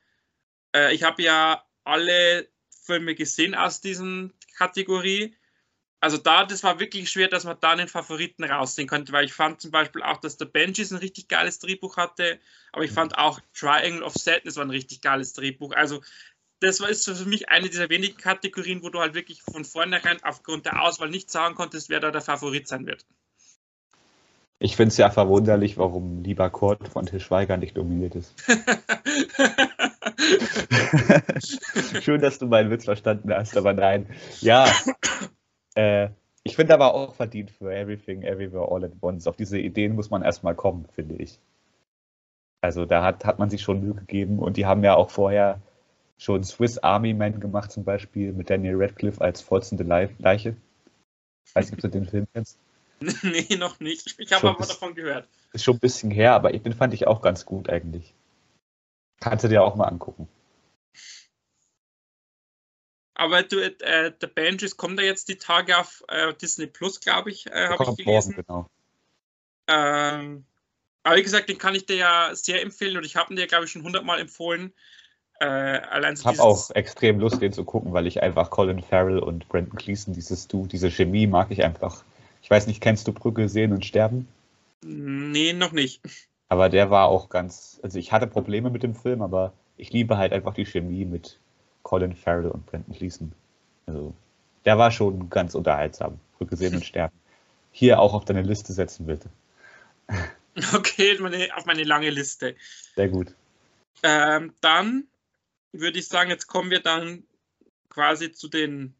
äh, 0.75 0.95
ich 0.95 1.03
habe 1.03 1.23
ja 1.23 1.65
alle 1.85 2.49
Filme 2.85 3.15
gesehen 3.15 3.55
aus 3.55 3.81
diesen 3.81 4.33
Kategorie. 4.57 5.35
Also 6.05 6.19
da, 6.19 6.45
das 6.45 6.63
war 6.63 6.81
wirklich 6.81 7.11
schwer, 7.11 7.29
dass 7.29 7.45
man 7.45 7.57
da 7.61 7.71
einen 7.71 7.89
Favoriten 7.89 8.45
rausziehen 8.45 8.87
konnte, 8.87 9.11
weil 9.15 9.25
ich 9.25 9.33
fand 9.33 9.63
zum 9.63 9.71
Beispiel 9.71 10.03
auch, 10.03 10.19
dass 10.19 10.37
der 10.37 10.45
Benjis 10.45 10.93
ein 10.93 10.99
richtig 10.99 11.29
geiles 11.29 11.61
Drehbuch 11.61 11.97
hatte, 11.97 12.39
aber 12.73 12.85
ich 12.85 12.91
fand 12.91 13.17
auch 13.17 13.41
Triangle 13.55 14.03
of 14.03 14.13
Sadness 14.13 14.57
war 14.57 14.67
ein 14.67 14.71
richtig 14.71 15.01
geiles 15.01 15.33
Drehbuch. 15.33 15.73
Also 15.75 16.03
das 16.61 16.81
war 16.81 16.91
ist 16.91 17.09
für 17.09 17.25
mich 17.25 17.49
eine 17.49 17.71
dieser 17.71 17.89
wenigen 17.89 18.19
Kategorien, 18.19 18.83
wo 18.83 18.91
du 18.91 19.01
halt 19.01 19.15
wirklich 19.15 19.41
von 19.41 19.65
vornherein 19.65 20.23
aufgrund 20.23 20.67
der 20.67 20.83
Auswahl 20.83 21.09
nicht 21.09 21.31
sagen 21.31 21.55
konntest, 21.55 21.89
wer 21.89 22.01
da 22.01 22.11
der 22.11 22.21
Favorit 22.21 22.69
sein 22.69 22.85
wird. 22.85 23.07
Ich 24.59 24.77
finde 24.77 24.89
es 24.89 24.99
ja 24.99 25.09
verwunderlich, 25.09 25.79
warum 25.79 26.23
lieber 26.23 26.51
Kurt 26.51 26.87
von 26.87 27.07
Til 27.07 27.21
Schweiger 27.21 27.57
nicht 27.57 27.79
nominiert 27.79 28.15
ist. 28.15 28.35
Schön, 32.03 32.21
dass 32.21 32.39
du 32.39 32.47
meinen 32.47 32.71
Witz 32.71 32.85
verstanden 32.85 33.33
hast, 33.33 33.57
aber 33.57 33.73
nein. 33.73 34.07
Ja, 34.43 34.71
äh, 35.75 36.09
ich 36.43 36.57
finde 36.57 36.75
aber 36.75 36.95
auch 36.95 37.14
verdient 37.14 37.51
für 37.51 37.75
Everything, 37.75 38.22
Everywhere, 38.22 38.70
All 38.70 38.85
at 38.85 38.93
Once. 39.01 39.27
Auf 39.27 39.37
diese 39.37 39.59
Ideen 39.59 39.95
muss 39.95 40.11
man 40.11 40.22
erstmal 40.22 40.55
kommen, 40.55 40.87
finde 40.95 41.16
ich. 41.16 41.39
Also 42.61 42.85
da 42.85 43.03
hat, 43.03 43.25
hat 43.25 43.39
man 43.39 43.51
sich 43.51 43.62
schon 43.62 43.81
Mühe 43.81 43.95
gegeben 43.95 44.39
und 44.39 44.57
die 44.57 44.66
haben 44.66 44.85
ja 44.85 44.95
auch 44.95 45.11
vorher 45.11 45.61
schon 46.18 46.45
Swiss 46.45 46.79
Army 46.79 47.14
Man 47.14 47.41
gemacht, 47.41 47.72
zum 47.72 47.85
Beispiel 47.85 48.33
mit 48.33 48.51
Daniel 48.51 48.77
Radcliffe 48.77 49.20
als 49.20 49.41
vollzende 49.41 49.85
Leiche. 49.85 50.57
Weiß 51.53 51.66
nicht, 51.66 51.75
ob 51.75 51.81
du 51.81 51.89
den 51.89 52.07
Film 52.07 52.27
kennst. 52.33 52.59
nee, 53.22 53.57
noch 53.57 53.81
nicht. 53.81 54.14
Ich 54.18 54.33
habe 54.33 54.49
aber 54.49 54.66
davon 54.66 54.95
gehört. 54.95 55.29
Ist 55.53 55.64
schon 55.64 55.77
ein 55.77 55.81
bisschen 55.81 56.11
her, 56.11 56.35
aber 56.35 56.53
den 56.53 56.72
fand 56.72 56.95
ich 56.95 57.07
auch 57.07 57.20
ganz 57.20 57.45
gut 57.45 57.68
eigentlich. 57.68 58.14
Kannst 59.20 59.45
du 59.45 59.49
dir 59.49 59.62
auch 59.62 59.77
mal 59.77 59.85
angucken. 59.85 60.29
Aber 63.15 63.43
du, 63.43 63.61
äh, 63.61 64.12
der 64.12 64.27
Banshees 64.27 64.77
kommt 64.77 64.99
da 64.99 65.03
jetzt 65.03 65.29
die 65.29 65.37
Tage 65.37 65.79
auf 65.79 66.03
äh, 66.09 66.35
Disney 66.35 66.67
Plus, 66.67 67.01
glaube 67.01 67.31
ich, 67.31 67.47
äh, 67.47 67.69
habe 67.69 67.85
ich 67.85 68.05
gelesen. 68.05 68.35
Morgen, 68.37 68.45
genau. 68.47 68.71
Ähm, 69.69 70.45
aber 71.05 71.17
wie 71.17 71.23
gesagt, 71.23 71.49
den 71.49 71.59
kann 71.59 71.75
ich 71.75 71.87
dir 71.87 71.97
ja 71.97 72.31
sehr 72.35 72.62
empfehlen 72.62 72.97
und 72.97 73.05
ich 73.05 73.17
habe 73.17 73.33
ihn 73.33 73.37
dir, 73.37 73.47
glaube 73.47 73.67
ich, 73.67 73.71
schon 73.71 73.85
hundertmal 73.85 74.21
empfohlen. 74.21 74.73
Äh, 75.41 75.47
allein 75.47 76.17
so 76.17 76.23
ich 76.23 76.39
habe 76.39 76.49
auch 76.49 76.71
extrem 76.71 77.21
Lust, 77.21 77.41
den 77.41 77.53
zu 77.53 77.65
gucken, 77.65 77.93
weil 77.93 78.07
ich 78.07 78.23
einfach 78.23 78.51
Colin 78.51 78.83
Farrell 78.83 79.19
und 79.19 79.49
Brandon 79.49 79.77
Gleason, 79.77 80.15
dieses 80.15 80.49
Du, 80.49 80.67
diese 80.67 80.91
Chemie 80.91 81.27
mag 81.27 81.51
ich 81.51 81.62
einfach. 81.62 82.05
Ich 82.43 82.51
weiß 82.51 82.67
nicht, 82.67 82.81
kennst 82.81 83.07
du 83.09 83.12
Brücke 83.12 83.49
sehen 83.49 83.73
und 83.73 83.85
sterben? 83.85 84.29
Nee, 84.83 85.53
noch 85.53 85.73
nicht. 85.73 86.03
Aber 86.49 86.69
der 86.69 86.91
war 86.91 87.09
auch 87.09 87.31
ganz, 87.31 87.81
also 87.83 87.99
ich 87.99 88.12
hatte 88.12 88.27
Probleme 88.27 88.71
mit 88.71 88.83
dem 88.83 88.95
Film, 88.95 89.23
aber 89.23 89.53
ich 89.77 89.93
liebe 89.93 90.19
halt 90.19 90.33
einfach 90.33 90.55
die 90.55 90.67
Chemie 90.67 91.05
mit 91.05 91.39
Colin 91.85 92.16
Farrell 92.16 92.51
und 92.51 92.66
Brandon 92.66 92.95
Gleason. 92.97 93.32
Also, 93.87 94.12
der 94.64 94.76
war 94.76 94.91
schon 94.91 95.30
ganz 95.30 95.55
unterhaltsam. 95.55 96.18
Brücke 96.37 96.57
sehen 96.57 96.74
und 96.74 96.85
sterben. 96.85 97.14
Hier 97.70 98.01
auch 98.01 98.14
auf 98.14 98.24
deine 98.24 98.43
Liste 98.43 98.72
setzen, 98.72 99.07
bitte. 99.07 99.30
Okay, 100.72 101.18
meine, 101.18 101.49
auf 101.57 101.66
meine 101.66 101.85
lange 101.85 102.11
Liste. 102.11 102.55
Sehr 102.95 103.09
gut. 103.09 103.35
Ähm, 104.05 104.55
dann 104.61 105.09
würde 105.72 105.99
ich 105.99 106.07
sagen, 106.07 106.30
jetzt 106.30 106.47
kommen 106.47 106.70
wir 106.70 106.80
dann 106.80 107.24
quasi 107.89 108.30
zu 108.30 108.49
den 108.49 108.95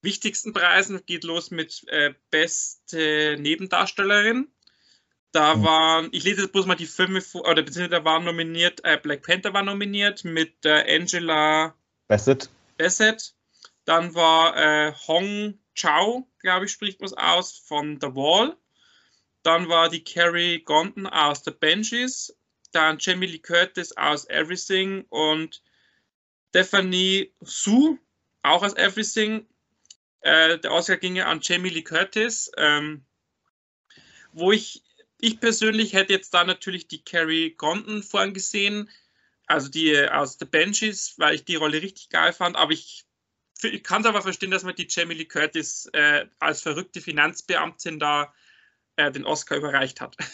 wichtigsten 0.00 0.52
Preisen. 0.52 1.00
Geht 1.06 1.24
los 1.24 1.50
mit 1.50 1.84
äh, 1.88 2.14
beste 2.30 3.36
Nebendarstellerin. 3.38 4.48
Da 5.30 5.54
mhm. 5.54 5.64
waren, 5.64 6.08
ich 6.12 6.24
lese 6.24 6.42
jetzt 6.42 6.52
bloß 6.52 6.66
mal 6.66 6.74
die 6.74 6.86
Filme 6.86 7.20
vor, 7.20 7.42
oder 7.42 7.62
beziehungsweise 7.62 8.00
da 8.00 8.04
waren 8.04 8.24
nominiert, 8.24 8.84
äh, 8.84 8.98
Black 9.00 9.22
Panther 9.22 9.54
war 9.54 9.62
nominiert 9.62 10.24
mit 10.24 10.64
äh, 10.64 10.96
Angela 10.96 11.74
Bassett. 12.12 12.50
Bassett. 12.76 13.34
Dann 13.86 14.14
war 14.14 14.54
äh, 14.54 14.92
Hong 15.06 15.58
Chao, 15.74 16.28
glaube 16.40 16.66
ich, 16.66 16.72
spricht 16.72 17.00
man 17.00 17.06
es 17.06 17.14
aus, 17.14 17.56
von 17.56 17.98
The 18.02 18.08
Wall. 18.08 18.54
Dann 19.42 19.70
war 19.70 19.88
die 19.88 20.04
Carrie 20.04 20.62
Gondon 20.62 21.06
aus 21.06 21.42
The 21.42 21.52
Benches. 21.52 22.36
Dann 22.72 22.98
Jamie 23.00 23.28
Lee 23.28 23.38
Curtis 23.38 23.96
aus 23.96 24.28
Everything 24.28 25.06
und 25.08 25.62
Stephanie 26.50 27.32
Su, 27.40 27.98
auch 28.42 28.62
aus 28.62 28.76
Everything. 28.76 29.46
Äh, 30.20 30.58
der 30.58 30.72
Oscar 30.72 30.98
ging 30.98 31.18
an 31.18 31.40
Jamie 31.42 31.70
Lee 31.70 31.80
Curtis, 31.80 32.52
ähm, 32.58 33.06
wo 34.34 34.52
ich, 34.52 34.82
ich 35.18 35.40
persönlich 35.40 35.94
hätte 35.94 36.12
jetzt 36.12 36.34
da 36.34 36.44
natürlich 36.44 36.88
die 36.88 37.02
Carrie 37.02 37.54
Condon 37.54 38.02
vorhin 38.02 38.34
gesehen, 38.34 38.90
also 39.52 39.68
die 39.68 40.08
aus 40.08 40.38
The 40.38 40.44
Benches, 40.44 41.14
weil 41.18 41.34
ich 41.34 41.44
die 41.44 41.56
Rolle 41.56 41.82
richtig 41.82 42.08
geil 42.08 42.32
fand, 42.32 42.56
aber 42.56 42.72
ich, 42.72 43.04
ich 43.62 43.84
kann 43.84 44.02
es 44.02 44.08
aber 44.08 44.22
verstehen, 44.22 44.50
dass 44.50 44.64
man 44.64 44.74
die 44.74 44.86
Jamie 44.88 45.14
Lee 45.14 45.26
Curtis 45.26 45.88
äh, 45.92 46.26
als 46.38 46.62
verrückte 46.62 47.00
Finanzbeamtin 47.00 47.98
da 47.98 48.32
äh, 48.96 49.12
den 49.12 49.24
Oscar 49.24 49.56
überreicht 49.56 50.00
hat. 50.00 50.16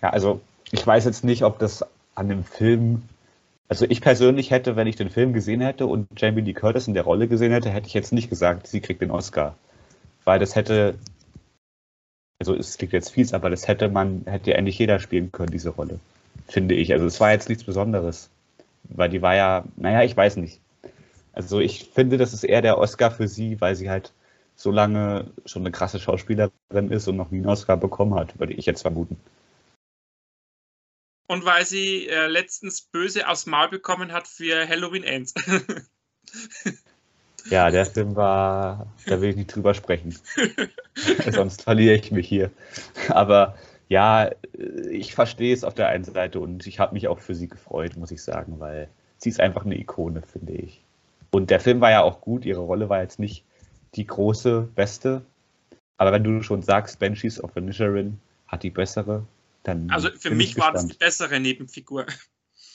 Ja, 0.00 0.10
also 0.10 0.40
ich 0.70 0.86
weiß 0.86 1.06
jetzt 1.06 1.24
nicht, 1.24 1.42
ob 1.42 1.58
das 1.58 1.84
an 2.14 2.28
dem 2.28 2.44
Film 2.44 3.02
also 3.68 3.84
ich 3.88 4.00
persönlich 4.00 4.50
hätte, 4.50 4.76
wenn 4.76 4.86
ich 4.86 4.96
den 4.96 5.10
Film 5.10 5.34
gesehen 5.34 5.60
hätte 5.60 5.86
und 5.86 6.08
Jamie 6.16 6.40
Lee 6.40 6.54
Curtis 6.54 6.88
in 6.88 6.94
der 6.94 7.02
Rolle 7.02 7.28
gesehen 7.28 7.52
hätte, 7.52 7.68
hätte 7.68 7.86
ich 7.86 7.94
jetzt 7.94 8.12
nicht 8.12 8.30
gesagt, 8.30 8.66
sie 8.66 8.80
kriegt 8.80 9.02
den 9.02 9.10
Oscar. 9.10 9.56
Weil 10.24 10.38
das 10.38 10.56
hätte, 10.56 10.94
also 12.38 12.54
es 12.54 12.78
klingt 12.78 12.94
jetzt 12.94 13.10
fies, 13.10 13.34
aber 13.34 13.50
das 13.50 13.68
hätte 13.68 13.88
man, 13.88 14.22
hätte 14.24 14.50
ja 14.50 14.56
endlich 14.56 14.78
jeder 14.78 14.98
spielen 14.98 15.32
können, 15.32 15.50
diese 15.50 15.70
Rolle. 15.70 16.00
Finde 16.48 16.74
ich. 16.74 16.92
Also 16.92 17.06
es 17.06 17.20
war 17.20 17.32
jetzt 17.32 17.48
nichts 17.48 17.64
Besonderes. 17.64 18.30
Weil 18.84 19.10
die 19.10 19.22
war 19.22 19.34
ja, 19.34 19.64
naja, 19.76 20.02
ich 20.02 20.16
weiß 20.16 20.36
nicht. 20.36 20.60
Also 21.32 21.60
ich 21.60 21.90
finde, 21.94 22.16
das 22.16 22.32
ist 22.32 22.44
eher 22.44 22.62
der 22.62 22.78
Oscar 22.78 23.10
für 23.10 23.28
sie, 23.28 23.60
weil 23.60 23.76
sie 23.76 23.90
halt 23.90 24.12
so 24.56 24.70
lange 24.70 25.30
schon 25.44 25.62
eine 25.62 25.70
krasse 25.70 26.00
Schauspielerin 26.00 26.90
ist 26.90 27.06
und 27.06 27.16
noch 27.16 27.30
nie 27.30 27.38
einen 27.38 27.46
Oscar 27.46 27.76
bekommen 27.76 28.14
hat, 28.14 28.38
würde 28.40 28.54
ich 28.54 28.66
jetzt 28.66 28.82
vermuten 28.82 29.16
und 31.28 31.44
weil 31.44 31.64
sie 31.64 32.08
äh, 32.08 32.26
letztens 32.26 32.80
böse 32.80 33.28
aufs 33.28 33.46
Maul 33.46 33.68
bekommen 33.68 34.12
hat 34.12 34.26
für 34.26 34.66
Halloween 34.66 35.04
Ends. 35.04 35.34
ja, 37.50 37.70
der 37.70 37.86
Film 37.86 38.16
war, 38.16 38.92
da 39.06 39.20
will 39.20 39.30
ich 39.30 39.36
nicht 39.36 39.54
drüber 39.54 39.74
sprechen. 39.74 40.18
Sonst 41.30 41.62
verliere 41.62 41.94
ich 41.94 42.10
mich 42.10 42.26
hier. 42.26 42.50
Aber 43.10 43.56
ja, 43.88 44.30
ich 44.90 45.14
verstehe 45.14 45.54
es 45.54 45.64
auf 45.64 45.74
der 45.74 45.88
einen 45.88 46.04
Seite 46.04 46.40
und 46.40 46.66
ich 46.66 46.78
habe 46.78 46.94
mich 46.94 47.08
auch 47.08 47.18
für 47.18 47.34
sie 47.34 47.48
gefreut, 47.48 47.96
muss 47.96 48.10
ich 48.10 48.22
sagen, 48.22 48.60
weil 48.60 48.88
sie 49.16 49.30
ist 49.30 49.40
einfach 49.40 49.64
eine 49.64 49.78
Ikone, 49.78 50.22
finde 50.22 50.52
ich. 50.52 50.82
Und 51.30 51.50
der 51.50 51.60
Film 51.60 51.80
war 51.80 51.90
ja 51.90 52.02
auch 52.02 52.20
gut, 52.20 52.44
ihre 52.44 52.60
Rolle 52.60 52.88
war 52.88 53.02
jetzt 53.02 53.18
nicht 53.18 53.44
die 53.94 54.06
große, 54.06 54.68
beste. 54.74 55.22
Aber 55.96 56.12
wenn 56.12 56.24
du 56.24 56.42
schon 56.42 56.62
sagst, 56.62 56.98
Banshees 56.98 57.42
of 57.42 57.56
Inisherin 57.56 58.18
hat 58.46 58.62
die 58.62 58.70
bessere, 58.70 59.24
dann 59.62 59.90
also 59.90 60.08
für 60.16 60.30
mich 60.30 60.56
war 60.58 60.72
das 60.72 60.86
die 60.86 60.96
bessere 60.96 61.40
Nebenfigur. 61.40 62.06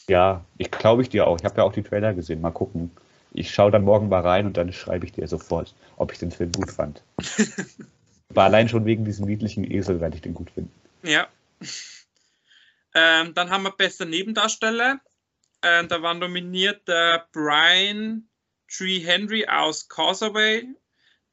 Ja, 0.09 0.43
ich 0.57 0.70
glaube 0.70 1.01
ich 1.01 1.09
dir 1.09 1.28
auch. 1.28 1.38
Ich 1.39 1.45
habe 1.45 1.57
ja 1.57 1.64
auch 1.64 1.74
die 1.74 1.84
Trailer 1.84 2.14
gesehen. 2.14 2.41
Mal 2.41 2.51
gucken. 2.51 2.91
Ich 3.32 3.51
schaue 3.51 3.72
dann 3.72 3.84
morgen 3.84 4.09
mal 4.09 4.22
rein 4.22 4.45
und 4.45 4.57
dann 4.57 4.72
schreibe 4.74 5.05
ich 5.05 5.14
dir 5.14 5.28
sofort, 5.28 5.74
ob 5.97 6.11
ich 6.11 6.20
den 6.20 6.32
Film 6.32 6.51
gut 6.51 6.72
fand. 6.72 7.01
Aber 8.30 8.43
allein 8.43 8.68
schon 8.68 8.86
wegen 8.86 9.05
diesem 9.05 9.26
niedlichen 9.26 9.70
Esel 9.70 10.01
werde 10.01 10.16
ich 10.16 10.22
den 10.22 10.34
gut 10.34 10.51
finden. 10.51 10.72
Ja. 11.04 11.28
Ähm, 12.95 13.34
dann 13.34 13.49
haben 13.49 13.64
wir 13.64 13.72
bester 13.72 14.06
Nebendarsteller. 14.06 15.01
Ähm, 15.62 15.88
da 15.88 16.01
war 16.01 16.14
nominiert 16.14 16.88
der 16.88 17.28
Brian 17.32 18.30
Tree 18.70 18.99
Henry 18.99 19.45
aus 19.47 19.88
Causeway. 19.88 20.68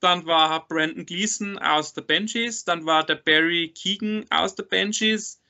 Dann 0.01 0.25
war 0.25 0.67
Brandon 0.67 1.05
Gleason 1.05 1.59
aus 1.59 1.93
The 1.95 2.01
Benchies. 2.01 2.65
Dann 2.65 2.87
war 2.87 3.05
der 3.05 3.17
Barry 3.17 3.73
Keegan 3.75 4.25
aus 4.31 4.55
The 4.57 4.63
Benchies. 4.63 5.43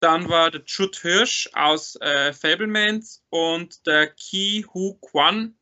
Dann 0.00 0.28
war 0.28 0.50
der 0.50 0.62
Jude 0.64 0.98
Hirsch 1.00 1.48
aus 1.54 1.96
äh, 1.96 2.32
Fablemans 2.32 3.24
und 3.30 3.86
der 3.86 4.08
Ki 4.08 4.64
Hu 4.72 4.94
Kwan, 5.00 5.58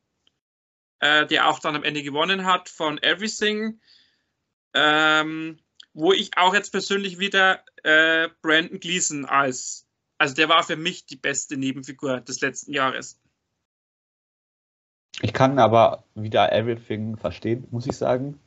äh, 0.99 1.27
der 1.27 1.49
auch 1.49 1.61
dann 1.61 1.77
am 1.77 1.85
Ende 1.85 2.03
gewonnen 2.03 2.45
hat 2.45 2.69
von 2.69 3.03
Everything. 3.03 3.81
Ähm, 4.75 5.59
wo 5.97 6.13
ich 6.13 6.37
auch 6.37 6.55
jetzt 6.55 6.71
persönlich 6.71 7.19
wieder 7.19 7.61
äh, 7.83 8.29
Brandon 8.43 8.79
Gleason 8.79 9.25
als, 9.25 9.87
also 10.19 10.35
der 10.35 10.49
war 10.49 10.63
für 10.63 10.77
mich 10.77 11.07
die 11.07 11.17
beste 11.17 11.57
Nebenfigur 11.57 12.21
des 12.21 12.43
letzten 12.43 12.73
Jahres. 12.73 13.19
Ich 15.23 15.33
kann 15.33 15.59
aber 15.59 16.05
wieder 16.15 16.53
Everything 16.53 17.17
verstehen, 17.17 17.67
muss 17.71 17.87
ich 17.87 17.97
sagen. 17.97 18.39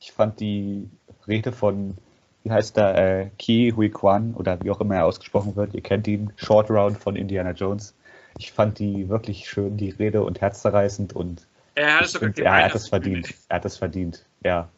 Ich 0.00 0.10
fand 0.10 0.40
die 0.40 0.90
Rede 1.28 1.52
von, 1.52 1.96
wie 2.42 2.50
heißt 2.50 2.76
der, 2.76 2.96
äh, 2.96 3.30
Ki 3.38 3.72
Hui 3.76 3.88
Kwan 3.88 4.34
oder 4.34 4.60
wie 4.62 4.72
auch 4.72 4.80
immer 4.80 4.96
er 4.96 5.06
ausgesprochen 5.06 5.54
wird, 5.54 5.74
ihr 5.74 5.82
kennt 5.82 6.08
ihn, 6.08 6.32
Short 6.34 6.68
Round 6.70 6.98
von 6.98 7.14
Indiana 7.14 7.52
Jones. 7.52 7.94
Ich 8.36 8.50
fand 8.50 8.80
die 8.80 9.08
wirklich 9.08 9.48
schön, 9.48 9.76
die 9.76 9.90
Rede 9.90 10.24
und 10.24 10.40
herzzerreißend 10.40 11.12
und 11.12 11.46
er 11.76 12.00
hat, 12.00 12.08
find, 12.08 12.38
er 12.40 12.64
hat 12.64 12.74
das 12.74 12.88
verdient. 12.88 13.32
Er 13.48 13.56
hat 13.56 13.64
das 13.64 13.76
verdient, 13.76 14.26
ja. 14.42 14.68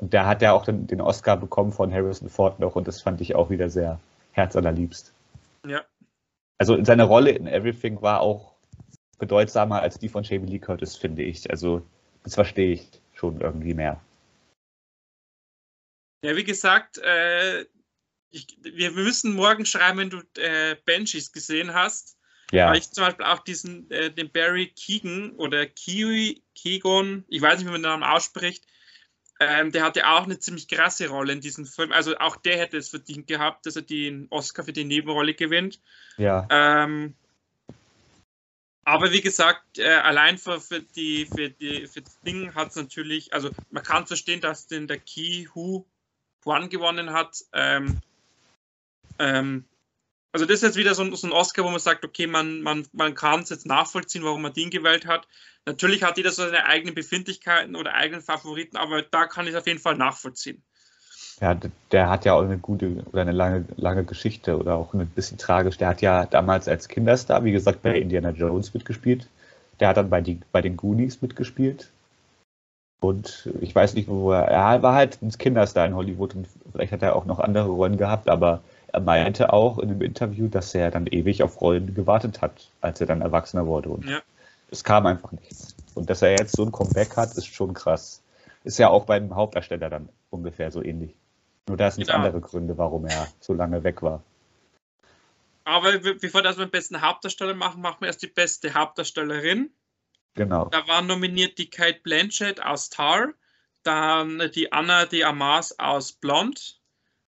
Und 0.00 0.14
der 0.14 0.26
hat 0.26 0.40
ja 0.40 0.52
auch 0.52 0.64
den, 0.64 0.86
den, 0.86 1.02
Oscar 1.02 1.36
bekommen 1.36 1.72
von 1.72 1.92
Harrison 1.92 2.30
Ford 2.30 2.58
noch 2.58 2.74
und 2.74 2.88
das 2.88 3.02
fand 3.02 3.20
ich 3.20 3.34
auch 3.34 3.50
wieder 3.50 3.68
sehr 3.68 4.00
herzallerliebst. 4.32 5.12
Ja. 5.66 5.84
Also 6.56 6.82
seine 6.82 7.04
Rolle 7.04 7.32
in 7.32 7.46
Everything 7.46 8.00
war 8.00 8.20
auch 8.20 8.54
bedeutsamer 9.18 9.82
als 9.82 9.98
die 9.98 10.08
von 10.08 10.24
Jamie 10.24 10.50
Lee 10.52 10.58
Curtis, 10.58 10.96
finde 10.96 11.22
ich. 11.22 11.50
Also 11.50 11.82
das 12.22 12.34
verstehe 12.34 12.72
ich 12.72 12.88
schon 13.12 13.42
irgendwie 13.42 13.74
mehr. 13.74 14.00
Ja, 16.24 16.34
wie 16.34 16.44
gesagt, 16.44 16.96
äh, 16.96 17.66
ich, 18.30 18.56
wir 18.62 18.92
müssen 18.92 19.34
morgen 19.34 19.66
schreiben, 19.66 19.98
wenn 19.98 20.10
du 20.10 20.22
äh, 20.38 20.76
Banshees 20.86 21.32
gesehen 21.32 21.74
hast. 21.74 22.16
Ja. 22.52 22.70
Weil 22.70 22.78
ich 22.78 22.90
zum 22.90 23.04
Beispiel 23.04 23.26
auch 23.26 23.40
diesen, 23.40 23.90
äh, 23.90 24.10
den 24.10 24.32
Barry 24.32 24.68
Keegan 24.68 25.32
oder 25.32 25.66
Kiwi, 25.66 26.42
Keegan, 26.54 27.24
ich 27.28 27.42
weiß 27.42 27.58
nicht, 27.58 27.68
wie 27.68 27.72
man 27.72 27.82
den 27.82 27.90
Namen 27.90 28.02
ausspricht, 28.02 28.64
ähm, 29.40 29.72
der 29.72 29.84
hatte 29.84 30.06
auch 30.06 30.24
eine 30.24 30.38
ziemlich 30.38 30.68
krasse 30.68 31.08
Rolle 31.08 31.32
in 31.32 31.40
diesem 31.40 31.64
Film. 31.64 31.92
Also 31.92 32.16
auch 32.18 32.36
der 32.36 32.58
hätte 32.58 32.76
es 32.76 32.90
verdient 32.90 33.26
gehabt, 33.26 33.64
dass 33.64 33.74
er 33.74 33.82
den 33.82 34.26
Oscar 34.28 34.64
für 34.64 34.74
die 34.74 34.84
Nebenrolle 34.84 35.32
gewinnt. 35.32 35.80
Ja. 36.18 36.46
Ähm, 36.50 37.14
aber 38.84 39.12
wie 39.12 39.22
gesagt, 39.22 39.78
äh, 39.78 39.88
allein 39.88 40.36
für, 40.36 40.60
für, 40.60 40.80
die, 40.80 41.24
für, 41.24 41.48
die, 41.48 41.86
für 41.86 42.02
das 42.02 42.20
Ding 42.20 42.54
hat 42.54 42.68
es 42.68 42.76
natürlich, 42.76 43.32
also 43.32 43.50
man 43.70 43.82
kann 43.82 44.06
verstehen, 44.06 44.42
dass 44.42 44.66
den 44.66 44.86
der 44.86 44.98
Ki 44.98 45.48
Hu 45.54 45.86
Kwan 46.42 46.68
gewonnen 46.68 47.12
hat. 47.12 47.36
Ähm, 47.52 48.00
ähm, 49.18 49.64
also 50.32 50.46
das 50.46 50.56
ist 50.56 50.62
jetzt 50.62 50.76
wieder 50.76 50.94
so 50.94 51.02
ein, 51.02 51.14
so 51.14 51.26
ein, 51.26 51.32
Oscar, 51.32 51.64
wo 51.64 51.70
man 51.70 51.80
sagt, 51.80 52.04
okay, 52.04 52.26
man, 52.26 52.62
man, 52.62 52.86
man 52.92 53.14
kann 53.14 53.40
es 53.40 53.50
jetzt 53.50 53.66
nachvollziehen, 53.66 54.24
warum 54.24 54.42
man 54.42 54.52
den 54.52 54.70
gewählt 54.70 55.06
hat. 55.06 55.26
Natürlich 55.66 56.02
hat 56.02 56.16
jeder 56.16 56.30
so 56.30 56.42
seine 56.42 56.64
eigenen 56.66 56.94
Befindlichkeiten 56.94 57.76
oder 57.76 57.94
eigenen 57.94 58.22
Favoriten, 58.22 58.76
aber 58.76 59.02
da 59.02 59.26
kann 59.26 59.46
ich 59.46 59.52
es 59.52 59.58
auf 59.58 59.66
jeden 59.66 59.80
Fall 59.80 59.96
nachvollziehen. 59.96 60.62
Ja, 61.40 61.58
der 61.90 62.10
hat 62.10 62.24
ja 62.24 62.34
auch 62.34 62.42
eine 62.42 62.58
gute 62.58 63.02
oder 63.12 63.22
eine 63.22 63.32
lange, 63.32 63.64
lange 63.76 64.04
Geschichte 64.04 64.58
oder 64.58 64.76
auch 64.76 64.92
ein 64.92 65.06
bisschen 65.08 65.38
tragisch. 65.38 65.78
Der 65.78 65.88
hat 65.88 66.02
ja 66.02 66.26
damals 66.26 66.68
als 66.68 66.86
Kinderstar, 66.88 67.44
wie 67.44 67.52
gesagt, 67.52 67.82
bei 67.82 67.98
Indiana 67.98 68.30
Jones 68.30 68.74
mitgespielt. 68.74 69.26
Der 69.80 69.88
hat 69.88 69.96
dann 69.96 70.10
bei, 70.10 70.20
die, 70.20 70.40
bei 70.52 70.60
den 70.60 70.76
Goonies 70.76 71.22
mitgespielt. 71.22 71.90
Und 73.00 73.48
ich 73.62 73.74
weiß 73.74 73.94
nicht, 73.94 74.08
wo 74.08 74.32
er. 74.32 74.42
Er 74.42 74.82
war 74.82 74.94
halt 74.94 75.22
ein 75.22 75.30
Kinderstar 75.30 75.86
in 75.86 75.94
Hollywood 75.94 76.34
und 76.34 76.46
vielleicht 76.70 76.92
hat 76.92 77.02
er 77.02 77.16
auch 77.16 77.24
noch 77.24 77.38
andere 77.38 77.68
Rollen 77.68 77.96
gehabt, 77.96 78.28
aber 78.28 78.62
er 78.92 79.00
meinte 79.00 79.52
auch 79.52 79.78
in 79.78 79.90
einem 79.90 80.02
Interview, 80.02 80.48
dass 80.48 80.74
er 80.74 80.90
dann 80.90 81.06
ewig 81.06 81.42
auf 81.42 81.60
Rollen 81.60 81.94
gewartet 81.94 82.42
hat, 82.42 82.70
als 82.80 83.00
er 83.00 83.06
dann 83.06 83.22
Erwachsener 83.22 83.66
wurde. 83.66 83.90
Und 83.90 84.04
ja 84.04 84.20
es 84.70 84.84
kam 84.84 85.06
einfach 85.06 85.32
nichts. 85.32 85.74
Und 85.94 86.08
dass 86.10 86.22
er 86.22 86.30
jetzt 86.30 86.56
so 86.56 86.64
ein 86.64 86.72
Comeback 86.72 87.16
hat, 87.16 87.36
ist 87.36 87.46
schon 87.46 87.74
krass. 87.74 88.22
Ist 88.64 88.78
ja 88.78 88.88
auch 88.88 89.04
beim 89.04 89.34
Hauptdarsteller 89.34 89.90
dann 89.90 90.08
ungefähr 90.30 90.70
so 90.70 90.82
ähnlich. 90.82 91.14
Nur 91.66 91.76
da 91.76 91.90
sind 91.90 92.06
genau. 92.06 92.18
andere 92.18 92.40
Gründe, 92.40 92.78
warum 92.78 93.06
er 93.06 93.28
so 93.40 93.52
lange 93.52 93.82
weg 93.84 94.02
war. 94.02 94.22
Aber 95.64 95.98
bevor 95.98 96.42
wir 96.42 96.52
den 96.52 96.70
besten 96.70 97.00
Hauptdarsteller 97.00 97.54
machen, 97.54 97.82
machen 97.82 97.98
wir 98.00 98.06
erst 98.08 98.22
die 98.22 98.28
beste 98.28 98.74
Hauptdarstellerin. 98.74 99.70
Genau. 100.34 100.66
Da 100.66 100.86
war 100.88 101.02
nominiert 101.02 101.58
die 101.58 101.68
Kate 101.68 102.00
Blanchett 102.02 102.62
aus 102.62 102.90
Tar, 102.90 103.28
dann 103.82 104.50
die 104.54 104.72
Anna 104.72 105.06
de 105.06 105.24
Amas 105.24 105.78
aus 105.78 106.12
Blond, 106.12 106.79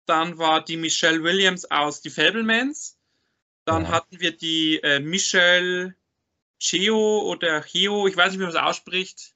dann 0.05 0.37
war 0.37 0.63
die 0.63 0.77
Michelle 0.77 1.23
Williams 1.23 1.69
aus 1.71 2.01
Die 2.01 2.09
Fablemans, 2.09 2.97
dann 3.65 3.83
ja. 3.83 3.89
hatten 3.89 4.19
wir 4.19 4.35
die 4.35 4.79
äh, 4.83 4.99
Michelle 4.99 5.95
Cheo 6.59 7.21
oder 7.21 7.61
Cheo, 7.61 8.07
ich 8.07 8.15
weiß 8.15 8.31
nicht, 8.31 8.39
wie 8.39 8.43
man 8.43 8.51
es 8.51 8.55
ausspricht. 8.55 9.33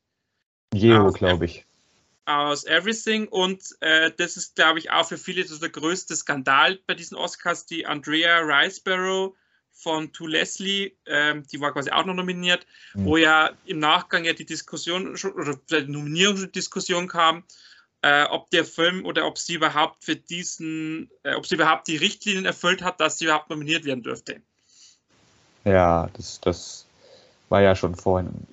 Geo, 0.71 1.11
glaube 1.11 1.45
ich. 1.45 1.65
Aus 2.25 2.63
Everything 2.65 3.27
und 3.27 3.75
äh, 3.79 4.11
das 4.15 4.37
ist, 4.37 4.55
glaube 4.55 4.77
ich, 4.77 4.91
auch 4.91 5.07
für 5.07 5.17
viele 5.17 5.43
so 5.45 5.57
der 5.59 5.69
größte 5.69 6.15
Skandal 6.15 6.79
bei 6.85 6.93
diesen 6.93 7.17
Oscars, 7.17 7.65
die 7.65 7.87
Andrea 7.87 8.39
Riceborough 8.39 9.35
von 9.71 10.11
To 10.11 10.27
Leslie, 10.27 10.91
ähm, 11.05 11.47
die 11.47 11.59
war 11.59 11.73
quasi 11.73 11.89
auch 11.89 12.05
noch 12.05 12.13
nominiert, 12.13 12.67
mhm. 12.93 13.05
wo 13.05 13.17
ja 13.17 13.51
im 13.65 13.79
Nachgang 13.79 14.25
ja 14.25 14.33
die 14.33 14.45
Diskussion 14.45 15.17
schon, 15.17 15.31
oder 15.31 15.55
die 15.55 15.91
Nominierung 15.91 16.37
schon 16.37 16.51
Diskussion 16.51 17.07
kam, 17.07 17.43
äh, 18.01 18.23
ob 18.25 18.49
der 18.49 18.65
Film 18.65 19.05
oder 19.05 19.25
ob 19.25 19.37
sie 19.37 19.55
überhaupt 19.55 20.03
für 20.03 20.15
diesen, 20.15 21.09
äh, 21.23 21.35
ob 21.35 21.45
sie 21.45 21.55
überhaupt 21.55 21.87
die 21.87 21.97
Richtlinien 21.97 22.45
erfüllt 22.45 22.81
hat, 22.81 22.99
dass 22.99 23.17
sie 23.17 23.25
überhaupt 23.25 23.49
nominiert 23.49 23.85
werden 23.85 24.03
dürfte. 24.03 24.41
Ja, 25.65 26.09
das, 26.13 26.39
das 26.39 26.85
war 27.49 27.61
ja 27.61 27.75
schon 27.75 27.95
vorhin, 27.95 28.47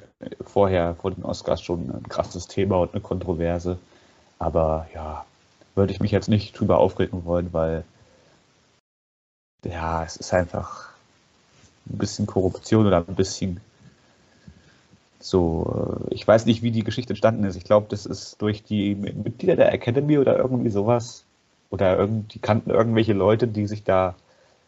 vorher 0.45 0.95
vor 0.97 1.11
den 1.13 1.25
Oscars 1.25 1.63
schon 1.63 1.91
ein 1.91 2.09
krasses 2.09 2.49
Thema 2.49 2.79
und 2.79 2.93
eine 2.93 3.01
Kontroverse. 3.01 3.79
Aber 4.39 4.89
ja, 4.95 5.25
würde 5.75 5.93
ich 5.93 6.01
mich 6.01 6.11
jetzt 6.11 6.29
nicht 6.29 6.59
drüber 6.59 6.79
aufregen 6.79 7.25
wollen, 7.25 7.53
weil 7.53 7.85
ja, 9.65 10.05
es 10.05 10.17
ist 10.17 10.33
einfach 10.33 10.91
ein 11.89 11.99
bisschen 11.99 12.27
Korruption 12.27 12.87
oder 12.87 12.99
ein 12.99 13.15
bisschen 13.15 13.61
so, 15.29 16.07
äh, 16.11 16.15
ich 16.15 16.27
weiß 16.27 16.47
nicht, 16.47 16.63
wie 16.63 16.71
die 16.71 16.85
Geschichte 16.85 17.11
entstanden 17.11 17.45
ist. 17.45 17.57
Ich 17.57 17.65
glaube, 17.65 17.87
das 17.91 18.07
ist 18.07 18.41
durch 18.41 18.63
die 18.63 18.95
Mitglieder 18.95 19.57
der 19.57 19.73
Academy 19.73 20.19
oder 20.19 20.37
irgendwie 20.37 20.71
sowas. 20.71 21.25
Oder 21.71 21.99
irgendwie 21.99 22.39
kannten 22.39 22.71
irgendwelche 22.71 23.13
Leute, 23.13 23.49
die 23.49 23.67
sich 23.67 23.83
da 23.83 24.17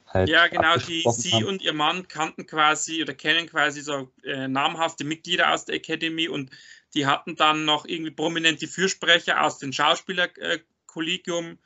halt. 0.06 0.28
Ja, 0.28 0.48
genau, 0.48 0.76
die, 0.76 1.04
sie 1.10 1.32
haben. 1.32 1.44
und 1.44 1.62
ihr 1.62 1.72
Mann 1.72 2.08
kannten 2.08 2.46
quasi 2.46 3.02
oder 3.02 3.14
kennen 3.14 3.48
quasi 3.48 3.80
so 3.82 4.10
äh, 4.24 4.48
namhafte 4.48 5.04
Mitglieder 5.04 5.52
aus 5.52 5.64
der 5.64 5.76
Academy 5.76 6.28
und 6.28 6.50
die 6.94 7.06
hatten 7.06 7.36
dann 7.36 7.64
noch 7.64 7.84
irgendwie 7.84 8.10
prominente 8.10 8.66
Fürsprecher 8.66 9.42
aus 9.44 9.58
dem 9.58 9.72
Schauspielerkollegium. 9.72 11.58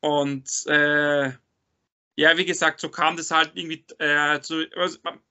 Und 0.00 0.66
äh, 0.66 1.30
ja, 2.16 2.36
wie 2.36 2.44
gesagt, 2.44 2.80
so 2.80 2.90
kam 2.90 3.16
das 3.16 3.30
halt 3.30 3.52
irgendwie 3.54 3.84
äh, 3.98 4.40
zu, 4.40 4.66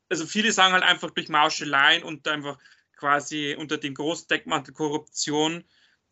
also 0.09 0.25
viele 0.25 0.51
sagen 0.51 0.73
halt 0.73 0.83
einfach 0.83 1.11
durch 1.11 1.29
Mauscheleien 1.29 2.03
und 2.03 2.27
einfach 2.27 2.57
quasi 2.99 3.55
unter 3.57 3.77
dem 3.77 3.93
großen 3.93 4.27
Deckmantel 4.27 4.73
Korruption, 4.73 5.63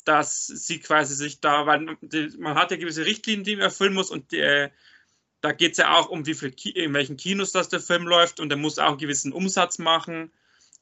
dass 0.06 0.48
sie 0.48 0.80
quasi 0.80 1.16
sich 1.16 1.42
da, 1.42 1.66
weil 1.66 1.98
man 2.38 2.56
hat 2.56 2.72
ja 2.72 2.78
gewisse 2.78 3.06
Richtlinien, 3.06 3.44
die 3.44 3.56
man 3.58 3.66
erfüllen 3.66 3.94
muss 3.94 4.10
und 4.10 4.32
äh, 4.34 4.72
da 5.42 5.52
geht 5.52 5.74
es 5.74 5.78
ja 5.78 5.96
auch 5.96 6.10
um, 6.10 6.26
wie 6.26 6.34
viel 6.34 6.54
in 6.76 6.94
welchen 6.94 7.18
Kinos 7.18 7.52
das 7.52 7.70
der 7.70 7.80
Film 7.80 8.08
läuft 8.08 8.40
und 8.40 8.50
er 8.52 8.58
muss 8.58 8.80
auch 8.80 8.90
einen 8.90 8.98
gewissen 8.98 9.34
Umsatz 9.34 9.78
machen. 9.78 10.32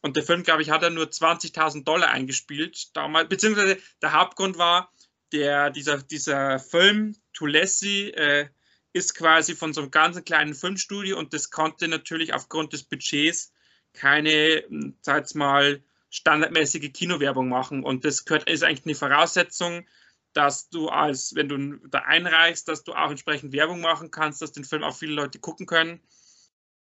Und 0.02 0.16
der 0.16 0.24
Film, 0.24 0.44
glaube 0.44 0.62
ich, 0.62 0.70
hat 0.70 0.84
er 0.84 0.92
nur 0.92 1.06
20.000 1.06 1.84
Dollar 1.84 2.12
eingespielt 2.12 2.96
damals, 2.96 3.28
beziehungsweise 3.28 3.78
der 4.02 4.14
Hauptgrund 4.14 4.58
war, 4.58 4.94
der, 5.32 5.72
dieser, 5.72 5.98
dieser 5.98 6.60
Film, 6.60 7.16
Tulesi, 7.34 8.10
äh, 8.10 8.48
ist 8.94 9.16
quasi 9.16 9.56
von 9.56 9.74
so 9.74 9.82
einem 9.82 9.92
ganz 9.92 10.24
kleinen 10.24 10.54
Filmstudio 10.54 11.18
und 11.18 11.34
das 11.34 11.50
konnte 11.50 11.88
natürlich 11.88 12.34
aufgrund 12.34 12.72
des 12.72 12.84
Budgets 12.84 13.52
keine, 13.92 14.64
hm, 14.68 14.96
sag 15.02 15.34
mal, 15.36 15.82
standardmäßige 16.16 16.94
Kinowerbung 16.94 17.50
machen. 17.50 17.84
Und 17.84 18.06
das 18.06 18.24
gehört, 18.24 18.50
ist 18.50 18.64
eigentlich 18.64 18.86
eine 18.86 18.96
Voraussetzung, 18.96 19.86
dass 20.34 20.70
du 20.70 20.88
als, 20.90 21.36
wenn 21.36 21.50
du 21.50 21.88
da 21.90 22.00
einreichst, 22.00 22.68
dass 22.68 22.84
du 22.84 22.94
auch 22.94 23.10
entsprechend 23.10 23.52
Werbung 23.54 23.82
machen 23.82 24.12
kannst, 24.12 24.42
dass 24.42 24.54
den 24.54 24.64
Film 24.64 24.84
auch 24.84 24.96
viele 24.96 25.14
Leute 25.14 25.40
gucken 25.40 25.66
können. 25.66 26.02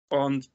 Und 0.10 0.52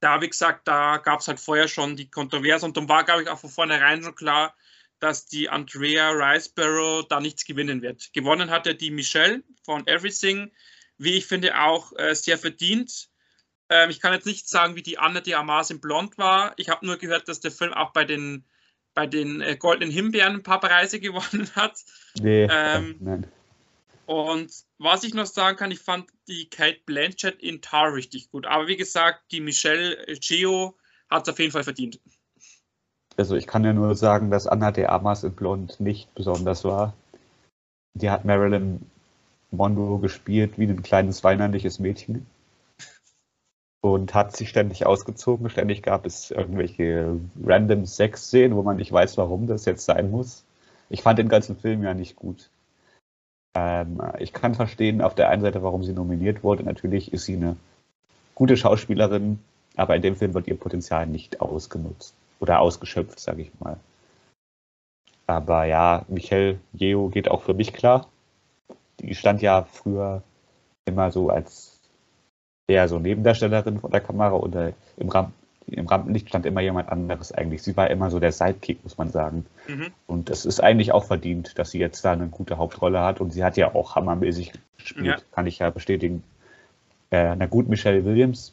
da, 0.00 0.20
wie 0.20 0.28
gesagt, 0.28 0.68
da 0.68 0.98
gab 0.98 1.20
es 1.20 1.28
halt 1.28 1.40
vorher 1.40 1.66
schon 1.66 1.96
die 1.96 2.10
Kontroverse 2.10 2.66
und 2.66 2.76
dann 2.76 2.88
war, 2.88 3.04
glaube 3.04 3.22
ich, 3.22 3.28
auch 3.28 3.38
von 3.38 3.50
vornherein 3.50 4.02
schon 4.02 4.14
klar, 4.14 4.54
dass 4.98 5.26
die 5.26 5.48
Andrea 5.48 6.10
Riceborough 6.10 7.06
da 7.08 7.20
nichts 7.20 7.44
gewinnen 7.46 7.80
wird. 7.80 8.12
Gewonnen 8.12 8.50
hat 8.50 8.66
er 8.66 8.74
die 8.74 8.90
Michelle 8.90 9.42
von 9.62 9.86
Everything, 9.86 10.52
wie 10.98 11.14
ich 11.14 11.26
finde, 11.26 11.58
auch 11.58 11.92
äh, 11.96 12.14
sehr 12.14 12.38
verdient. 12.38 13.08
Ähm, 13.74 13.90
ich 13.90 14.00
kann 14.00 14.12
jetzt 14.12 14.26
nicht 14.26 14.48
sagen, 14.48 14.76
wie 14.76 14.82
die 14.82 14.98
Anna 14.98 15.20
de 15.20 15.34
Amas 15.34 15.70
in 15.70 15.80
Blond 15.80 16.16
war. 16.16 16.52
Ich 16.58 16.68
habe 16.68 16.86
nur 16.86 16.96
gehört, 16.96 17.26
dass 17.26 17.40
der 17.40 17.50
Film 17.50 17.72
auch 17.72 17.92
bei 17.92 18.04
den 18.04 18.44
bei 18.94 19.08
den 19.08 19.40
äh, 19.40 19.56
Goldenen 19.56 19.92
Himbeeren 19.92 20.34
ein 20.34 20.42
paar 20.44 20.60
Preise 20.60 21.00
gewonnen 21.00 21.50
hat. 21.56 21.84
Nee, 22.20 22.46
ähm, 22.48 22.96
nein. 23.00 23.26
Und 24.06 24.52
was 24.78 25.02
ich 25.02 25.14
noch 25.14 25.26
sagen 25.26 25.56
kann, 25.56 25.72
ich 25.72 25.80
fand 25.80 26.08
die 26.28 26.48
Kate 26.48 26.78
Blanchett 26.86 27.42
in 27.42 27.62
Tar 27.62 27.94
richtig 27.94 28.30
gut. 28.30 28.46
Aber 28.46 28.68
wie 28.68 28.76
gesagt, 28.76 29.32
die 29.32 29.40
Michelle 29.40 29.96
Geo 30.20 30.76
hat 31.10 31.26
es 31.26 31.32
auf 31.32 31.40
jeden 31.40 31.50
Fall 31.50 31.64
verdient. 31.64 31.98
Also 33.16 33.34
ich 33.34 33.48
kann 33.48 33.64
ja 33.64 33.72
nur 33.72 33.96
sagen, 33.96 34.30
dass 34.30 34.46
Anna 34.46 34.70
de 34.70 34.86
Amas 34.86 35.24
in 35.24 35.34
Blond 35.34 35.80
nicht 35.80 36.14
besonders 36.14 36.64
war. 36.64 36.94
Die 37.94 38.10
hat 38.10 38.24
Marilyn 38.24 38.88
Monroe 39.50 40.00
gespielt 40.00 40.58
wie 40.58 40.66
ein 40.66 40.82
kleines 40.82 41.24
weinerliches 41.24 41.80
Mädchen 41.80 42.26
und 43.84 44.14
hat 44.14 44.34
sich 44.34 44.48
ständig 44.48 44.86
ausgezogen. 44.86 45.50
Ständig 45.50 45.82
gab 45.82 46.06
es 46.06 46.30
irgendwelche 46.30 47.20
random 47.44 47.84
Sex-Szenen, 47.84 48.56
wo 48.56 48.62
man 48.62 48.78
nicht 48.78 48.90
weiß, 48.90 49.18
warum 49.18 49.46
das 49.46 49.66
jetzt 49.66 49.84
sein 49.84 50.10
muss. 50.10 50.42
Ich 50.88 51.02
fand 51.02 51.18
den 51.18 51.28
ganzen 51.28 51.54
Film 51.54 51.82
ja 51.82 51.92
nicht 51.92 52.16
gut. 52.16 52.48
Ähm, 53.54 54.00
ich 54.18 54.32
kann 54.32 54.54
verstehen 54.54 55.02
auf 55.02 55.14
der 55.14 55.28
einen 55.28 55.42
Seite, 55.42 55.62
warum 55.62 55.84
sie 55.84 55.92
nominiert 55.92 56.42
wurde. 56.42 56.62
Natürlich 56.62 57.12
ist 57.12 57.26
sie 57.26 57.36
eine 57.36 57.56
gute 58.34 58.56
Schauspielerin, 58.56 59.38
aber 59.76 59.96
in 59.96 60.00
dem 60.00 60.16
Film 60.16 60.32
wird 60.32 60.48
ihr 60.48 60.56
Potenzial 60.56 61.06
nicht 61.06 61.42
ausgenutzt 61.42 62.14
oder 62.40 62.60
ausgeschöpft, 62.60 63.20
sage 63.20 63.42
ich 63.42 63.50
mal. 63.60 63.76
Aber 65.26 65.66
ja, 65.66 66.06
Michelle 66.08 66.58
Yeo 66.72 67.10
geht 67.10 67.30
auch 67.30 67.42
für 67.42 67.52
mich 67.52 67.74
klar. 67.74 68.08
Die 69.00 69.14
stand 69.14 69.42
ja 69.42 69.64
früher 69.70 70.22
immer 70.86 71.10
so 71.12 71.28
als 71.28 71.73
eher 72.66 72.88
so 72.88 72.98
Nebendarstellerin 72.98 73.80
vor 73.80 73.90
der 73.90 74.00
Kamera 74.00 74.32
oder 74.32 74.72
im 74.96 75.08
Ram 75.08 75.32
im 75.66 75.86
Rampenlicht 75.86 76.28
stand 76.28 76.44
immer 76.46 76.60
jemand 76.60 76.90
anderes 76.90 77.32
eigentlich. 77.32 77.62
Sie 77.62 77.76
war 77.76 77.90
immer 77.90 78.10
so 78.10 78.20
der 78.20 78.32
Sidekick, 78.32 78.82
muss 78.82 78.98
man 78.98 79.08
sagen. 79.08 79.46
Mhm. 79.66 79.92
Und 80.06 80.30
es 80.30 80.44
ist 80.44 80.60
eigentlich 80.60 80.92
auch 80.92 81.04
verdient, 81.04 81.58
dass 81.58 81.70
sie 81.70 81.78
jetzt 81.78 82.04
da 82.04 82.12
eine 82.12 82.26
gute 82.26 82.58
Hauptrolle 82.58 83.00
hat. 83.00 83.20
Und 83.20 83.32
sie 83.32 83.42
hat 83.44 83.56
ja 83.56 83.74
auch 83.74 83.96
hammermäßig 83.96 84.52
gespielt, 84.76 85.06
ja. 85.06 85.16
kann 85.32 85.46
ich 85.46 85.60
ja 85.60 85.70
bestätigen. 85.70 86.22
Äh, 87.10 87.34
na 87.36 87.46
gut, 87.46 87.68
Michelle 87.68 88.04
Williams. 88.04 88.52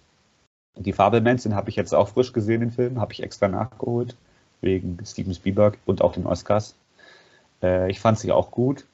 Die 0.78 0.94
Fabelmans, 0.94 1.44
den 1.44 1.56
habe 1.56 1.70
ich 1.70 1.76
jetzt 1.76 1.94
auch 1.94 2.08
frisch 2.08 2.32
gesehen, 2.32 2.62
den 2.62 2.72
Film, 2.72 3.02
habe 3.02 3.12
ich 3.12 3.22
extra 3.22 3.50
nachgeholt, 3.50 4.16
wegen 4.62 4.98
Steven 5.06 5.34
Spielberg 5.34 5.78
und 5.86 6.02
auch 6.02 6.14
den 6.14 6.26
Oscars. 6.26 6.76
Äh, 7.62 7.92
ich 7.92 8.00
fand 8.00 8.20
sie 8.20 8.32
auch 8.32 8.52
gut, 8.52 8.86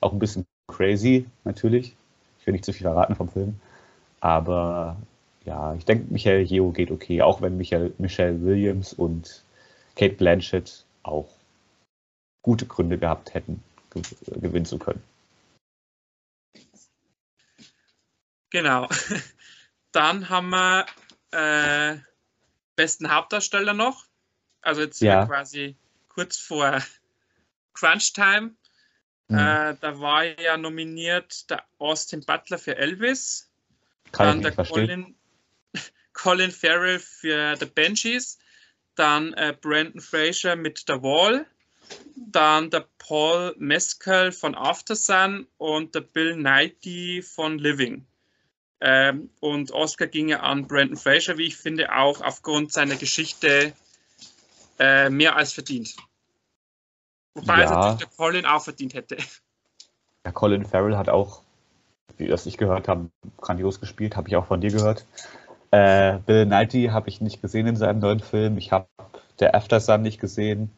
auch 0.00 0.12
ein 0.12 0.18
bisschen 0.18 0.44
crazy, 0.66 1.26
natürlich. 1.44 1.94
Ich 2.40 2.46
will 2.46 2.52
nicht 2.52 2.64
zu 2.64 2.72
viel 2.72 2.82
verraten 2.82 3.14
vom 3.14 3.28
Film. 3.28 3.60
Aber 4.20 4.96
ja, 5.44 5.74
ich 5.74 5.84
denke, 5.84 6.12
Michael 6.12 6.46
Yeo 6.50 6.70
geht 6.70 6.90
okay, 6.90 7.22
auch 7.22 7.40
wenn 7.40 7.56
Michael, 7.56 7.94
Michelle 7.98 8.42
Williams 8.42 8.92
und 8.92 9.42
Kate 9.96 10.14
Blanchett 10.14 10.84
auch 11.02 11.28
gute 12.42 12.66
Gründe 12.66 12.98
gehabt 12.98 13.34
hätten, 13.34 13.62
gewinnen 13.90 14.66
zu 14.66 14.78
können. 14.78 15.02
Genau. 18.50 18.88
Dann 19.92 20.28
haben 20.28 20.50
wir 20.50 20.86
äh, 21.32 21.98
besten 22.76 23.12
Hauptdarsteller 23.12 23.74
noch. 23.74 24.06
Also 24.62 24.82
jetzt 24.82 25.00
ja. 25.00 25.26
quasi 25.26 25.76
kurz 26.08 26.38
vor 26.38 26.80
Crunch 27.74 28.12
Time. 28.12 28.54
Mhm. 29.28 29.38
Äh, 29.38 29.76
da 29.80 30.00
war 30.00 30.24
ja 30.24 30.56
nominiert 30.56 31.50
der 31.50 31.64
Austin 31.78 32.24
Butler 32.24 32.58
für 32.58 32.76
Elvis. 32.76 33.49
Kann 34.12 34.42
dann 34.42 34.54
der 34.54 34.66
Colin, 34.66 35.14
Colin 36.12 36.50
Farrell 36.50 36.98
für 36.98 37.56
The 37.56 37.66
Banshees, 37.66 38.38
dann 38.94 39.32
äh, 39.34 39.54
Brandon 39.58 40.00
Fraser 40.00 40.56
mit 40.56 40.84
The 40.86 40.94
Wall, 40.94 41.46
dann 42.16 42.70
der 42.70 42.86
Paul 42.98 43.54
Mescal 43.58 44.32
von 44.32 44.54
Aftersun 44.54 45.46
und 45.58 45.94
der 45.94 46.02
Bill 46.02 46.34
Knighty 46.34 47.22
von 47.22 47.58
Living. 47.58 48.06
Ähm, 48.80 49.30
und 49.40 49.72
Oscar 49.72 50.06
ginge 50.06 50.42
an 50.42 50.66
Brandon 50.66 50.96
Fraser, 50.96 51.36
wie 51.36 51.46
ich 51.46 51.56
finde, 51.56 51.94
auch 51.94 52.22
aufgrund 52.22 52.72
seiner 52.72 52.96
Geschichte 52.96 53.74
äh, 54.78 55.10
mehr 55.10 55.36
als 55.36 55.52
verdient. 55.52 55.94
Wobei 57.34 57.58
ja. 57.58 57.64
es 57.64 57.70
natürlich 57.70 57.98
der 57.98 58.08
Colin 58.16 58.46
auch 58.46 58.64
verdient 58.64 58.94
hätte. 58.94 59.18
Ja, 60.24 60.32
Colin 60.32 60.64
Farrell 60.64 60.96
hat 60.96 61.08
auch, 61.08 61.42
das 62.18 62.46
ich 62.46 62.56
gehört 62.56 62.88
habe, 62.88 63.10
grandios 63.40 63.80
gespielt, 63.80 64.16
habe 64.16 64.28
ich 64.28 64.36
auch 64.36 64.46
von 64.46 64.60
dir 64.60 64.70
gehört. 64.70 65.06
Äh, 65.70 66.18
Bill 66.26 66.46
Knighty 66.46 66.86
habe 66.86 67.08
ich 67.08 67.20
nicht 67.20 67.40
gesehen 67.40 67.66
in 67.66 67.76
seinem 67.76 68.00
neuen 68.00 68.20
Film. 68.20 68.58
Ich 68.58 68.72
habe 68.72 68.86
der 69.38 69.54
After 69.54 69.80
Sun 69.80 70.02
nicht 70.02 70.20
gesehen. 70.20 70.70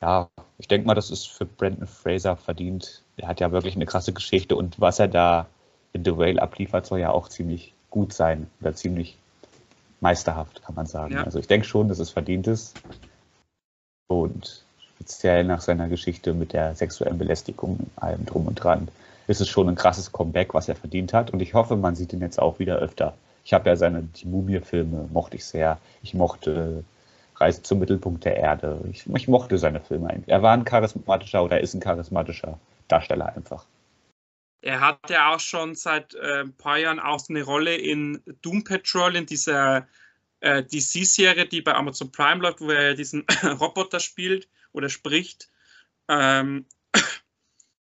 Ja, 0.00 0.28
ich 0.58 0.68
denke 0.68 0.86
mal, 0.86 0.94
das 0.94 1.10
ist 1.10 1.26
für 1.26 1.44
Brandon 1.44 1.86
Fraser 1.86 2.36
verdient. 2.36 3.02
Er 3.16 3.28
hat 3.28 3.40
ja 3.40 3.52
wirklich 3.52 3.76
eine 3.76 3.86
krasse 3.86 4.12
Geschichte 4.12 4.56
und 4.56 4.80
was 4.80 4.98
er 4.98 5.08
da 5.08 5.46
in 5.92 6.04
The 6.04 6.16
Whale 6.16 6.40
abliefert, 6.40 6.86
soll 6.86 7.00
ja 7.00 7.10
auch 7.10 7.28
ziemlich 7.28 7.74
gut 7.90 8.12
sein 8.12 8.48
oder 8.60 8.74
ziemlich 8.74 9.16
meisterhaft, 10.00 10.62
kann 10.62 10.74
man 10.74 10.86
sagen. 10.86 11.14
Ja. 11.14 11.24
Also 11.24 11.38
ich 11.38 11.48
denke 11.48 11.66
schon, 11.66 11.88
dass 11.88 11.98
es 11.98 12.10
verdient 12.10 12.46
ist. 12.46 12.80
Und 14.08 14.64
speziell 14.94 15.44
nach 15.44 15.60
seiner 15.60 15.88
Geschichte 15.88 16.34
mit 16.34 16.52
der 16.52 16.74
sexuellen 16.74 17.18
Belästigung, 17.18 17.90
allem 17.96 18.26
drum 18.26 18.46
und 18.46 18.54
dran, 18.56 18.88
ist 19.28 19.40
es 19.40 19.48
schon 19.48 19.68
ein 19.68 19.76
krasses 19.76 20.10
Comeback, 20.10 20.54
was 20.54 20.68
er 20.68 20.74
verdient 20.74 21.12
hat. 21.12 21.30
Und 21.30 21.40
ich 21.40 21.54
hoffe, 21.54 21.76
man 21.76 21.94
sieht 21.94 22.12
ihn 22.12 22.20
jetzt 22.20 22.40
auch 22.40 22.58
wieder 22.58 22.78
öfter 22.78 23.14
ich 23.48 23.54
habe 23.54 23.70
ja 23.70 23.76
seine, 23.76 24.06
Mumie-Filme 24.24 25.08
mochte 25.10 25.36
ich 25.36 25.44
sehr. 25.46 25.80
Ich 26.02 26.12
mochte 26.12 26.84
Reise 27.36 27.62
zum 27.62 27.78
Mittelpunkt 27.78 28.26
der 28.26 28.36
Erde. 28.36 28.78
Ich, 28.92 29.06
ich 29.06 29.26
mochte 29.26 29.56
seine 29.56 29.80
Filme. 29.80 30.22
Er 30.26 30.42
war 30.42 30.52
ein 30.52 30.66
charismatischer 30.66 31.42
oder 31.42 31.58
ist 31.58 31.72
ein 31.72 31.80
charismatischer 31.80 32.60
Darsteller 32.88 33.34
einfach. 33.34 33.64
Er 34.60 34.80
hat 34.80 35.08
ja 35.08 35.32
auch 35.32 35.40
schon 35.40 35.74
seit 35.74 36.14
äh, 36.14 36.42
ein 36.42 36.52
paar 36.52 36.76
Jahren 36.76 37.00
auch 37.00 37.26
eine 37.30 37.42
Rolle 37.42 37.74
in 37.74 38.22
Doom 38.42 38.64
Patrol, 38.64 39.16
in 39.16 39.24
dieser 39.24 39.88
äh, 40.40 40.62
DC-Serie, 40.62 41.46
die 41.46 41.62
bei 41.62 41.72
Amazon 41.72 42.12
Prime 42.12 42.42
läuft, 42.42 42.60
wo 42.60 42.68
er 42.68 42.92
diesen 42.92 43.24
Roboter 43.60 44.00
spielt 44.00 44.46
oder 44.72 44.90
spricht. 44.90 45.48
Ähm, 46.06 46.66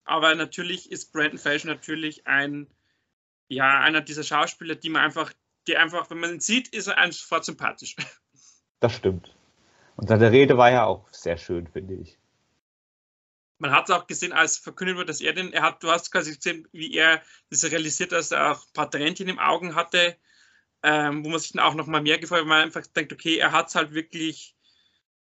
aber 0.05 0.35
natürlich 0.35 0.91
ist 0.91 1.13
Brandon 1.13 1.39
Fraser 1.39 1.69
natürlich 1.69 2.27
ein, 2.27 2.67
ja, 3.49 3.81
einer 3.81 4.01
dieser 4.01 4.25
Schauspieler, 4.25 4.75
die 4.75 4.91
man 4.91 5.03
einfach 5.03 5.33
die 5.67 5.77
einfach, 5.77 6.11
wenn 6.11 6.19
man 6.19 6.31
ihn 6.35 6.41
sieht, 6.41 6.69
ist 6.69 6.89
er 6.89 6.99
einfach 6.99 7.19
sofort 7.19 7.45
sympathisch. 7.45 7.97
Das 8.81 8.97
stimmt. 8.97 9.33
Und 9.95 10.09
seine 10.09 10.33
Rede 10.33 10.57
war 10.57 10.73
ja 10.73 10.87
auch 10.87 11.09
sehr 11.13 11.37
schön, 11.37 11.69
finde 11.69 11.95
ich. 11.95 12.19
Man 13.59 13.71
hat 13.71 13.89
es 13.89 13.95
auch 13.95 14.09
gesehen, 14.09 14.33
als 14.33 14.59
verkündet 14.59 14.97
wurde, 14.97 15.07
dass 15.07 15.21
er 15.21 15.35
den, 15.35 15.53
er 15.53 15.63
hat, 15.63 15.85
du 15.85 15.89
hast 15.89 16.11
quasi 16.11 16.35
gesehen, 16.35 16.67
wie 16.73 16.93
er 16.93 17.23
das 17.49 17.63
realisiert, 17.63 18.11
dass 18.11 18.33
er 18.33 18.51
auch 18.51 18.67
ein 18.67 18.73
paar 18.73 18.91
Tränchen 18.91 19.29
im 19.29 19.39
Augen 19.39 19.77
hatte, 19.77 20.17
ähm, 20.83 21.25
wo 21.25 21.29
man 21.29 21.39
sich 21.39 21.53
dann 21.53 21.65
auch 21.65 21.75
noch 21.75 21.87
mal 21.87 22.03
mehr 22.03 22.19
gefreut, 22.19 22.41
weil 22.41 22.47
man 22.47 22.63
einfach 22.63 22.85
denkt, 22.89 23.13
okay, 23.13 23.37
er 23.37 23.53
hat 23.53 23.69
es 23.69 23.77
halt 23.77 23.95
wirklich, 23.95 24.57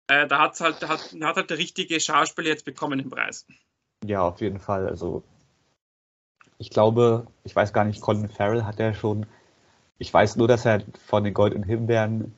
äh, 0.06 0.28
da 0.28 0.38
hat's 0.38 0.62
halt, 0.62 0.88
hat, 0.88 1.16
hat 1.20 1.36
halt 1.36 1.50
der 1.50 1.58
richtige 1.58 2.00
Schauspieler 2.00 2.50
jetzt 2.50 2.66
bekommen 2.66 3.00
den 3.00 3.10
Preis. 3.10 3.48
Ja, 4.08 4.28
auf 4.28 4.42
jeden 4.42 4.60
Fall. 4.60 4.88
Also 4.88 5.24
ich 6.58 6.70
glaube, 6.70 7.28
ich 7.44 7.56
weiß 7.56 7.74
gar 7.74 7.86
nicht, 7.86 8.02
Colin 8.02 8.30
Farrell 8.30 8.64
hat 8.64 8.80
ja 8.80 8.94
schon 8.94 9.26
ich 10.00 10.14
weiß 10.14 10.36
nur, 10.36 10.48
dass 10.48 10.66
er 10.66 10.84
von 11.06 11.24
den 11.24 11.34
Goldenen 11.34 11.64
Himbeeren 11.64 12.34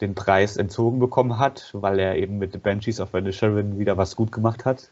den 0.00 0.14
Preis 0.14 0.56
entzogen 0.56 0.98
bekommen 0.98 1.38
hat, 1.38 1.70
weil 1.72 1.98
er 1.98 2.16
eben 2.16 2.38
mit 2.38 2.52
The 2.52 2.58
Banshees 2.58 3.00
of 3.00 3.12
Inisherin 3.14 3.78
wieder 3.78 3.96
was 3.96 4.16
gut 4.16 4.32
gemacht 4.32 4.64
hat. 4.64 4.90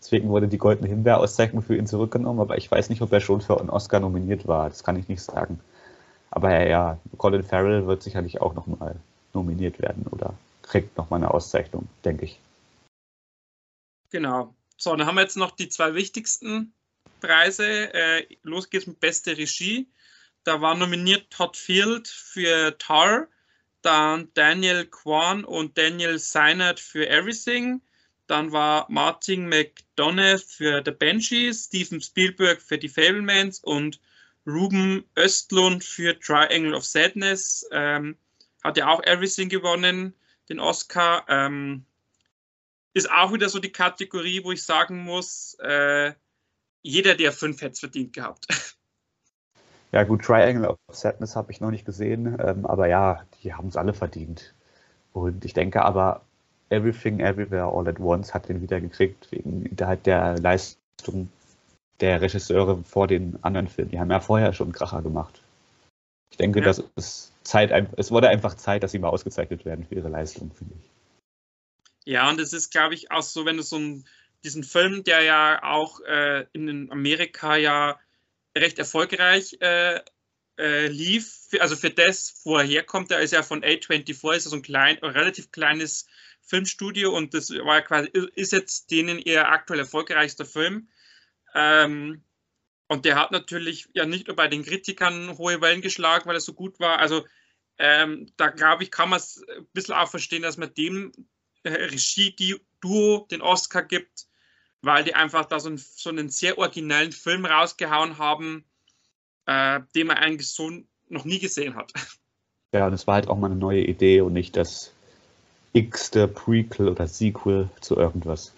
Deswegen 0.00 0.28
wurde 0.28 0.48
die 0.48 0.58
Goldene 0.58 0.88
Himbeer-Auszeichnung 0.88 1.62
für 1.62 1.76
ihn 1.76 1.88
zurückgenommen, 1.88 2.40
aber 2.40 2.56
ich 2.56 2.70
weiß 2.70 2.88
nicht, 2.88 3.02
ob 3.02 3.12
er 3.12 3.20
schon 3.20 3.40
für 3.40 3.58
einen 3.58 3.68
Oscar 3.68 4.00
nominiert 4.00 4.46
war. 4.46 4.68
Das 4.68 4.84
kann 4.84 4.96
ich 4.96 5.08
nicht 5.08 5.22
sagen. 5.22 5.60
Aber 6.30 6.66
ja, 6.66 6.98
Colin 7.16 7.42
Farrell 7.42 7.86
wird 7.86 8.02
sicherlich 8.02 8.40
auch 8.40 8.54
nochmal 8.54 8.96
nominiert 9.34 9.80
werden 9.82 10.06
oder 10.10 10.34
kriegt 10.62 10.96
nochmal 10.96 11.18
eine 11.18 11.34
Auszeichnung, 11.34 11.88
denke 12.04 12.26
ich. 12.26 12.40
Genau. 14.10 14.54
So, 14.80 14.94
dann 14.94 15.06
haben 15.06 15.16
wir 15.16 15.22
jetzt 15.22 15.36
noch 15.36 15.50
die 15.50 15.68
zwei 15.68 15.94
wichtigsten 15.94 16.72
Preise. 17.20 17.92
Äh, 17.92 18.36
los 18.44 18.70
geht's 18.70 18.86
mit 18.86 19.00
beste 19.00 19.36
Regie. 19.36 19.90
Da 20.44 20.60
war 20.60 20.76
nominiert 20.76 21.30
Todd 21.30 21.56
Field 21.56 22.06
für 22.06 22.78
Tar, 22.78 23.26
dann 23.82 24.32
Daniel 24.34 24.86
Kwan 24.86 25.44
und 25.44 25.76
Daniel 25.76 26.18
Seinert 26.20 26.78
für 26.78 27.08
Everything. 27.08 27.82
Dann 28.28 28.52
war 28.52 28.86
Martin 28.88 29.48
McDonough 29.48 30.44
für 30.44 30.80
The 30.84 30.92
Banshees, 30.92 31.64
Steven 31.64 32.00
Spielberg 32.00 32.62
für 32.62 32.78
Die 32.78 32.88
Fablemans 32.88 33.58
und 33.58 34.00
Ruben 34.46 35.04
Östlund 35.16 35.82
für 35.82 36.18
Triangle 36.20 36.74
of 36.74 36.84
Sadness. 36.84 37.66
Ähm, 37.72 38.16
hat 38.62 38.76
ja 38.76 38.86
auch 38.88 39.02
Everything 39.02 39.48
gewonnen, 39.48 40.14
den 40.48 40.60
Oscar. 40.60 41.24
Ähm, 41.28 41.84
ist 42.98 43.10
auch 43.10 43.32
wieder 43.32 43.48
so 43.48 43.58
die 43.58 43.72
Kategorie, 43.72 44.44
wo 44.44 44.52
ich 44.52 44.62
sagen 44.62 45.02
muss, 45.02 45.56
äh, 45.60 46.12
jeder 46.82 47.14
der 47.14 47.32
fünf 47.32 47.60
hätte 47.60 47.72
es 47.72 47.80
verdient 47.80 48.12
gehabt. 48.12 48.46
Ja, 49.90 50.04
gut, 50.04 50.22
Triangle 50.22 50.68
of 50.68 50.76
Sadness 50.92 51.34
habe 51.34 51.50
ich 51.50 51.62
noch 51.62 51.70
nicht 51.70 51.86
gesehen, 51.86 52.36
ähm, 52.44 52.66
aber 52.66 52.88
ja, 52.88 53.24
die 53.42 53.54
haben 53.54 53.68
es 53.68 53.76
alle 53.78 53.94
verdient. 53.94 54.52
Und 55.14 55.46
ich 55.46 55.54
denke 55.54 55.82
aber, 55.82 56.20
Everything 56.68 57.20
Everywhere 57.20 57.72
All 57.72 57.88
at 57.88 57.98
Once 57.98 58.34
hat 58.34 58.50
den 58.50 58.60
wieder 58.60 58.82
gekriegt, 58.82 59.32
wegen 59.32 59.74
der, 59.74 59.86
halt 59.86 60.04
der 60.04 60.38
Leistung 60.38 61.30
der 62.00 62.20
Regisseure 62.20 62.76
vor 62.84 63.06
den 63.06 63.42
anderen 63.42 63.68
Filmen. 63.68 63.90
Die 63.90 63.98
haben 63.98 64.10
ja 64.10 64.20
vorher 64.20 64.52
schon 64.52 64.72
Kracher 64.72 65.00
gemacht. 65.00 65.40
Ich 66.30 66.36
denke, 66.36 66.58
ja. 66.58 66.66
das 66.66 66.84
ist 66.96 67.32
Zeit, 67.42 67.72
es 67.96 68.10
wurde 68.10 68.28
einfach 68.28 68.54
Zeit, 68.54 68.82
dass 68.82 68.92
sie 68.92 68.98
mal 68.98 69.08
ausgezeichnet 69.08 69.64
werden 69.64 69.86
für 69.86 69.94
ihre 69.94 70.10
Leistung, 70.10 70.50
finde 70.50 70.74
ich. 70.78 70.97
Ja, 72.08 72.30
und 72.30 72.40
es 72.40 72.54
ist, 72.54 72.70
glaube 72.70 72.94
ich, 72.94 73.10
auch 73.10 73.22
so, 73.22 73.44
wenn 73.44 73.58
du 73.58 73.62
so 73.62 73.76
einen, 73.76 74.08
diesen 74.42 74.64
Film, 74.64 75.04
der 75.04 75.20
ja 75.24 75.62
auch 75.62 76.00
äh, 76.00 76.46
in 76.54 76.90
Amerika 76.90 77.56
ja 77.56 78.00
recht 78.56 78.78
erfolgreich 78.78 79.58
äh, 79.60 80.00
äh, 80.56 80.86
lief, 80.86 81.48
also 81.60 81.76
für 81.76 81.90
das, 81.90 82.40
wo 82.44 82.56
er 82.56 82.64
herkommt, 82.64 83.10
der 83.10 83.20
ist 83.20 83.34
ja 83.34 83.42
von 83.42 83.62
A24, 83.62 84.36
ist 84.36 84.44
ja 84.46 84.50
so 84.50 84.56
ein 84.56 84.62
klein, 84.62 84.96
relativ 85.02 85.52
kleines 85.52 86.06
Filmstudio 86.40 87.14
und 87.14 87.34
das 87.34 87.50
war 87.50 87.82
quasi, 87.82 88.08
ist 88.34 88.52
jetzt 88.52 88.90
denen 88.90 89.18
ihr 89.18 89.46
aktuell 89.46 89.80
erfolgreichster 89.80 90.46
Film. 90.46 90.88
Ähm, 91.54 92.24
und 92.86 93.04
der 93.04 93.16
hat 93.16 93.32
natürlich 93.32 93.86
ja 93.92 94.06
nicht 94.06 94.28
nur 94.28 94.36
bei 94.36 94.48
den 94.48 94.64
Kritikern 94.64 95.36
hohe 95.36 95.60
Wellen 95.60 95.82
geschlagen, 95.82 96.24
weil 96.24 96.36
er 96.36 96.40
so 96.40 96.54
gut 96.54 96.80
war. 96.80 97.00
Also 97.00 97.26
ähm, 97.76 98.32
da 98.38 98.48
glaube 98.48 98.82
ich, 98.82 98.90
kann 98.90 99.10
man 99.10 99.18
es 99.18 99.44
ein 99.46 99.66
bisschen 99.74 99.94
auch 99.94 100.08
verstehen, 100.08 100.40
dass 100.40 100.56
man 100.56 100.72
dem 100.72 101.12
Regie-Duo 101.72 103.26
den 103.30 103.42
Oscar 103.42 103.82
gibt, 103.82 104.26
weil 104.82 105.04
die 105.04 105.14
einfach 105.14 105.44
da 105.46 105.60
so, 105.60 105.70
ein, 105.70 105.78
so 105.78 106.10
einen 106.10 106.28
sehr 106.28 106.58
originellen 106.58 107.12
Film 107.12 107.44
rausgehauen 107.44 108.18
haben, 108.18 108.64
äh, 109.46 109.80
den 109.94 110.06
man 110.06 110.18
eigentlich 110.18 110.50
so 110.50 110.70
noch 111.08 111.24
nie 111.24 111.38
gesehen 111.38 111.74
hat. 111.74 111.92
Ja, 112.74 112.86
und 112.86 112.92
es 112.92 113.06
war 113.06 113.14
halt 113.14 113.28
auch 113.28 113.38
mal 113.38 113.46
eine 113.50 113.56
neue 113.58 113.82
Idee 113.82 114.20
und 114.20 114.34
nicht 114.34 114.54
das 114.54 114.92
x-te 115.72 116.28
Prequel 116.28 116.90
oder 116.90 117.06
Sequel 117.06 117.70
zu 117.80 117.96
irgendwas. 117.96 118.52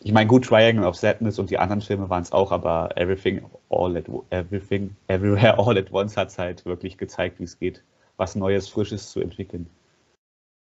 Ich 0.00 0.12
meine, 0.12 0.26
gut, 0.26 0.44
Triangle 0.44 0.84
of 0.86 0.96
Sadness 0.96 1.38
und 1.38 1.48
die 1.48 1.58
anderen 1.58 1.80
Filme 1.80 2.10
waren 2.10 2.22
es 2.22 2.32
auch, 2.32 2.52
aber 2.52 2.90
Everything 2.96 3.42
All 3.70 3.96
at 3.96 4.04
Everything 4.30 4.94
Everywhere 5.06 5.58
All 5.58 5.78
at 5.78 5.90
Once 5.90 6.16
hat 6.18 6.28
es 6.28 6.38
halt 6.38 6.66
wirklich 6.66 6.98
gezeigt, 6.98 7.40
wie 7.40 7.44
es 7.44 7.58
geht, 7.58 7.82
was 8.18 8.34
Neues, 8.34 8.68
Frisches 8.68 9.10
zu 9.10 9.20
entwickeln. 9.20 9.70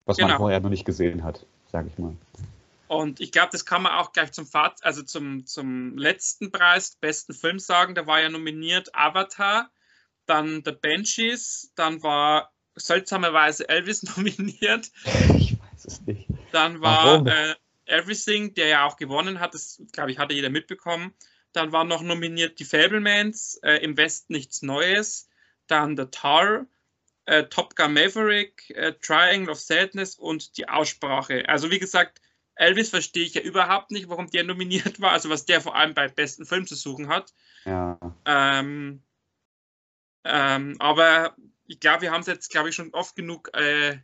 Was 0.05 0.17
genau. 0.17 0.31
man 0.31 0.39
vorher 0.39 0.61
noch 0.61 0.71
nicht 0.71 0.85
gesehen 0.85 1.23
hat, 1.23 1.47
sage 1.71 1.89
ich 1.89 1.99
mal. 1.99 2.17
Und 2.89 3.21
ich 3.21 3.33
glaube, 3.33 3.49
das 3.53 3.65
kann 3.65 3.83
man 3.83 3.93
auch 3.93 4.13
gleich 4.13 4.33
zum 4.33 4.47
Fazit, 4.47 4.85
also 4.85 5.03
zum, 5.03 5.47
zum 5.47 5.97
letzten 5.97 6.53
Preis, 6.53 6.97
besten 7.01 7.33
Film 7.33 7.59
sagen. 7.59 7.95
Da 7.95 8.07
war 8.07 8.21
ja 8.21 8.29
nominiert 8.29 8.95
Avatar, 8.95 9.71
dann 10.27 10.63
The 10.65 10.73
Banshees, 10.73 11.73
dann 11.75 12.03
war 12.03 12.53
seltsamerweise 12.75 13.69
Elvis 13.69 14.03
nominiert. 14.17 14.91
Ich 15.37 15.59
weiß 15.59 15.85
es 15.87 16.01
nicht. 16.03 16.29
Dann 16.53 16.83
war 16.83 17.27
äh, 17.27 17.55
Everything, 17.87 18.55
der 18.55 18.67
ja 18.69 18.85
auch 18.85 18.97
gewonnen 18.97 19.41
hat, 19.41 19.55
das 19.55 19.83
glaube 19.93 20.11
ich 20.11 20.19
hatte 20.19 20.35
jeder 20.35 20.51
mitbekommen. 20.51 21.15
Dann 21.53 21.73
waren 21.73 21.89
noch 21.89 22.03
nominiert 22.03 22.59
die 22.59 22.65
Fablemans, 22.65 23.59
äh, 23.63 23.77
im 23.77 23.97
Westen 23.97 24.33
nichts 24.33 24.63
Neues. 24.63 25.29
Dann 25.67 25.97
The 25.97 26.07
Tar, 26.11 26.67
äh, 27.27 27.45
Top 27.45 27.77
Gun 27.77 27.95
Maverick, 27.95 28.71
äh, 28.71 28.93
Triangle 28.95 29.51
of 29.51 29.61
Sadness 29.61 30.17
und 30.17 30.57
die 30.57 30.69
Aussprache. 30.69 31.49
Also 31.49 31.71
wie 31.71 31.79
gesagt, 31.79 32.21
Elvis 32.55 32.91
verstehe 32.91 33.25
ich 33.25 33.35
ja 33.35 33.43
überhaupt 33.43 33.91
nicht, 33.91 34.09
warum 34.09 34.29
der 34.31 34.45
nominiert 34.45 35.01
war, 35.01 35.13
also 35.13 35.31
was 35.31 35.45
der 35.45 35.61
vor 35.61 35.77
allem 35.77 35.95
bei 35.95 36.09
besten 36.09 36.45
Film 36.45 36.67
zu 36.67 36.75
suchen 36.75 37.09
hat. 37.09 37.33
Ja. 37.65 37.99
Ähm, 38.27 39.03
ähm, 40.25 40.77
aber 40.79 41.37
ich 41.67 41.81
glaube, 41.81 42.03
wir 42.03 42.13
haben 42.13 42.21
es 42.21 42.27
jetzt, 42.27 42.51
glaube 42.51 42.69
ich, 42.69 42.75
schon 42.75 42.93
oft 42.93 43.17
genug 43.17 43.51
äh, 43.55 43.99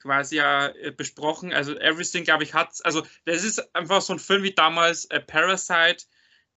quasi 0.00 0.36
ja 0.36 0.68
äh, 0.68 0.90
besprochen. 0.90 1.52
Also 1.52 1.74
Everything, 1.76 2.24
glaube 2.24 2.44
ich, 2.44 2.54
hat 2.54 2.74
also 2.84 3.02
das 3.24 3.44
ist 3.44 3.74
einfach 3.74 4.02
so 4.02 4.12
ein 4.12 4.18
Film 4.18 4.42
wie 4.42 4.54
damals 4.54 5.04
äh, 5.06 5.20
Parasite, 5.20 6.04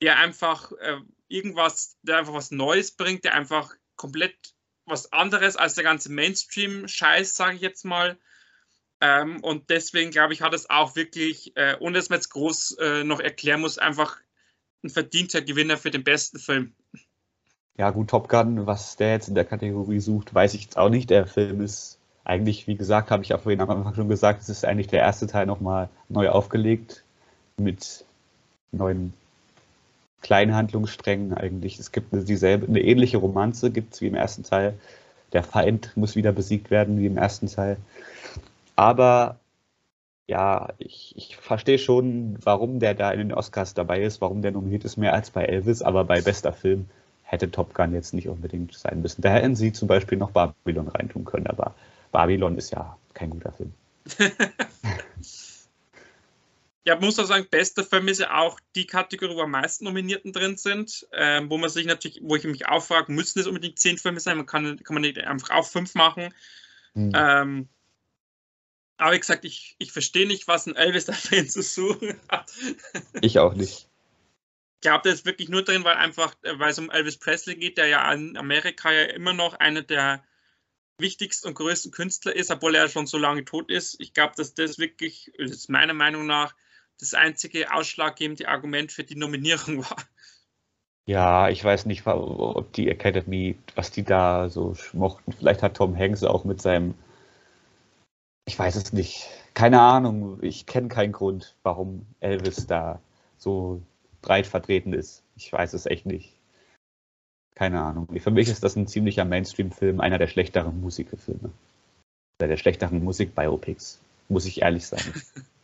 der 0.02 0.18
einfach 0.18 0.72
äh, 0.74 0.98
irgendwas, 1.28 1.98
der 2.02 2.18
einfach 2.18 2.34
was 2.34 2.52
Neues 2.52 2.92
bringt, 2.92 3.24
der 3.24 3.34
einfach 3.34 3.74
komplett 3.96 4.54
was 4.88 5.12
anderes 5.14 5.56
als 5.56 5.76
der 5.76 5.84
ganze 5.84 6.12
Mainstream-Scheiß, 6.12 7.36
sage 7.36 7.56
ich 7.56 7.62
jetzt 7.62 7.86
mal. 7.86 8.18
Ähm, 9.00 9.44
und 9.44 9.70
deswegen 9.70 10.12
glaube 10.12 10.34
ich, 10.34 10.42
hat 10.42 10.54
es 10.54 10.70
auch 10.70 10.96
wirklich, 10.96 11.56
äh, 11.56 11.76
ohne 11.80 11.98
dass 11.98 12.10
man 12.10 12.18
jetzt 12.18 12.30
groß 12.30 12.78
äh, 12.80 13.04
noch 13.04 13.20
erklären 13.20 13.62
muss, 13.62 13.78
einfach 13.78 14.18
ein 14.84 14.90
verdienter 14.90 15.42
Gewinner 15.42 15.78
für 15.78 15.92
den 15.92 16.04
besten 16.04 16.40
Film. 16.40 16.74
Ja, 17.78 17.92
gut, 17.92 18.10
Top 18.10 18.28
Gun, 18.28 18.66
was 18.66 18.96
der 18.96 19.12
jetzt 19.12 19.28
in 19.28 19.36
der 19.36 19.46
Kategorie 19.46 20.00
sucht, 20.00 20.34
weiß 20.34 20.56
ich 20.56 20.64
jetzt 20.64 20.78
auch 20.78 20.90
nicht. 20.90 21.12
Der 21.12 21.28
Film 21.28 21.62
ist 21.62 22.00
eigentlich, 22.24 22.66
wie 22.66 22.76
gesagt, 22.76 23.12
habe 23.12 23.24
ich 23.24 23.30
ja 23.30 23.38
vorhin 23.38 23.62
am 23.62 23.70
Anfang 23.70 23.94
schon 23.94 24.10
gesagt, 24.10 24.42
es 24.42 24.50
ist 24.50 24.66
eigentlich 24.66 24.88
der 24.88 25.00
erste 25.00 25.28
Teil 25.28 25.46
nochmal 25.46 25.90
neu 26.10 26.30
aufgelegt 26.30 27.04
mit 27.58 28.04
neuen 28.72 29.14
kleinen 30.22 30.56
Handlungssträngen 30.56 31.34
eigentlich. 31.34 31.80
Es 31.80 31.92
gibt 31.92 32.14
eine, 32.14 32.24
dieselbe, 32.24 32.68
eine 32.68 32.82
ähnliche 32.82 33.18
Romanze, 33.18 33.72
gibt 33.72 33.94
es 33.94 34.02
wie 34.02 34.08
im 34.08 34.16
ersten 34.16 34.44
Teil. 34.44 34.74
Der 35.34 35.44
Feind 35.44 35.96
muss 35.96 36.16
wieder 36.16 36.32
besiegt 36.32 36.72
werden 36.72 37.00
wie 37.00 37.06
im 37.06 37.18
ersten 37.18 37.48
Teil. 37.48 37.78
Aber 38.76 39.40
ja, 40.28 40.70
ich, 40.78 41.14
ich 41.16 41.38
verstehe 41.38 41.80
schon, 41.80 42.38
warum 42.44 42.80
der 42.80 42.94
da 42.94 43.12
in 43.12 43.20
den 43.20 43.34
Oscars 43.34 43.74
dabei 43.74 44.02
ist, 44.02 44.22
warum 44.22 44.42
der 44.42 44.52
nominiert 44.52 44.84
ist, 44.84 44.98
mehr 44.98 45.14
als 45.14 45.32
bei 45.32 45.46
Elvis, 45.46 45.82
aber 45.82 46.04
bei 46.04 46.22
bester 46.22 46.54
Film 46.54 46.90
hätte 47.24 47.50
Top 47.52 47.74
Gun 47.74 47.94
jetzt 47.94 48.14
nicht 48.14 48.28
unbedingt 48.28 48.74
sein 48.74 49.02
müssen. 49.02 49.22
Da 49.22 49.30
hätten 49.30 49.56
sie 49.56 49.74
zum 49.74 49.88
Beispiel 49.88 50.18
noch 50.18 50.32
Babylon 50.32 50.88
reintun 50.88 51.26
können, 51.26 51.48
aber 51.48 51.74
Babylon 52.12 52.58
ist 52.58 52.72
ja 52.72 52.98
kein 53.14 53.30
guter 53.30 53.52
Film. 53.52 53.74
ja, 56.88 56.96
muss 56.96 57.20
auch 57.20 57.26
sagen, 57.26 57.46
bester 57.52 57.84
Film 57.84 58.08
ist 58.08 58.22
ja 58.22 58.38
auch 58.38 58.62
die 58.74 58.88
Kategorie, 58.88 59.36
wo 59.36 59.42
am 59.42 59.52
meisten 59.52 59.84
Nominierten 59.84 60.32
drin 60.32 60.56
sind, 60.56 61.06
äh, 61.12 61.42
wo 61.44 61.58
man 61.58 61.70
sich 61.70 61.86
natürlich, 61.86 62.22
wo 62.24 62.38
ich 62.38 62.46
mich 62.46 62.66
auch 62.66 62.82
frage, 62.82 63.12
müssen 63.12 63.40
es 63.40 63.46
unbedingt 63.46 63.78
zehn 63.78 63.98
Filme 63.98 64.22
sein? 64.22 64.38
Man 64.38 64.46
kann, 64.46 64.82
kann 64.82 64.94
man 64.94 65.02
nicht 65.02 65.18
einfach 65.18 65.50
auch 65.50 65.68
fünf 65.68 65.96
machen. 65.96 66.34
Hm. 66.94 67.12
Ähm, 67.14 67.70
aber 68.96 69.12
wie 69.12 69.20
gesagt, 69.20 69.44
ich, 69.44 69.76
ich 69.80 69.92
verstehe 69.92 70.28
nicht, 70.28 70.48
was 70.48 70.66
ein 70.66 70.78
Elvis 70.78 71.04
da 71.04 71.12
drin 71.12 71.50
zu 71.50 71.62
suchen 71.62 72.18
hat. 72.30 72.54
Ich 73.20 73.38
auch 73.38 73.54
nicht. 73.54 73.90
Ich 74.76 74.82
glaube, 74.82 75.04
der 75.04 75.14
ist 75.14 75.26
wirklich 75.26 75.50
nur 75.50 75.64
drin, 75.64 75.84
weil 75.84 75.98
einfach, 75.98 76.36
weil 76.42 76.72
es 76.72 76.80
um 76.80 76.90
Elvis 76.90 77.18
Presley 77.18 77.56
geht, 77.56 77.78
der 77.78 77.88
ja 77.88 78.10
in 78.14 78.38
Amerika 78.38 78.94
ja 78.94 79.04
immer 79.08 79.34
noch 79.34 79.56
einer 79.56 79.82
der 79.82 80.24
wichtigsten 81.00 81.50
und 81.50 81.56
größten 81.56 81.92
Künstler 81.92 82.34
ist, 82.34 82.50
obwohl 82.50 82.76
er 82.76 82.88
schon 82.88 83.08
so 83.08 83.18
lange 83.18 83.44
tot 83.44 83.70
ist. 83.70 84.00
Ich 84.00 84.14
glaube, 84.14 84.36
dass 84.38 84.54
das 84.54 84.80
wirklich, 84.80 85.34
das 85.38 85.52
ist 85.52 85.70
meiner 85.70 85.94
Meinung 85.94 86.26
nach, 86.26 86.56
das 87.00 87.14
einzige 87.14 87.74
ausschlaggebende 87.74 88.48
Argument 88.48 88.92
für 88.92 89.04
die 89.04 89.16
Nominierung 89.16 89.80
war. 89.90 89.98
Ja, 91.06 91.48
ich 91.50 91.64
weiß 91.64 91.86
nicht, 91.86 92.06
ob 92.06 92.74
die 92.74 92.90
Academy, 92.90 93.58
was 93.76 93.92
die 93.92 94.04
da 94.04 94.50
so 94.50 94.76
mochten. 94.92 95.32
Vielleicht 95.32 95.64
hat 95.64 95.78
Tom 95.78 95.98
Hanks 95.98 96.24
auch 96.24 96.44
mit 96.44 96.62
seinem, 96.62 96.96
ich 98.46 98.60
weiß 98.60 98.76
es 98.76 98.92
nicht, 98.92 99.26
keine 99.54 99.80
Ahnung, 99.80 100.40
ich 100.44 100.66
kenne 100.66 100.90
keinen 100.90 101.14
Grund, 101.14 101.56
warum 101.64 102.06
Elvis 102.20 102.68
da 102.68 103.00
so 103.38 103.82
breit 104.22 104.48
vertreten 104.48 104.92
ist. 104.92 105.24
Ich 105.38 105.52
weiß 105.52 105.74
es 105.74 105.86
echt 105.86 106.06
nicht. 106.06 106.34
Keine 107.56 107.82
Ahnung. 107.82 108.08
Für 108.20 108.32
mich 108.32 108.50
ist 108.50 108.64
das 108.64 108.76
ein 108.76 108.88
ziemlicher 108.88 109.24
Mainstream-Film, 109.24 110.02
einer 110.02 110.18
der 110.18 110.28
schlechteren 110.28 110.82
Musikfilme. 110.82 111.52
Oder 112.40 112.50
der 112.50 112.58
schlechteren 112.58 113.04
Musik-Biopics, 113.04 114.00
muss 114.28 114.46
ich 114.46 114.62
ehrlich 114.62 114.86
sagen. 114.86 115.14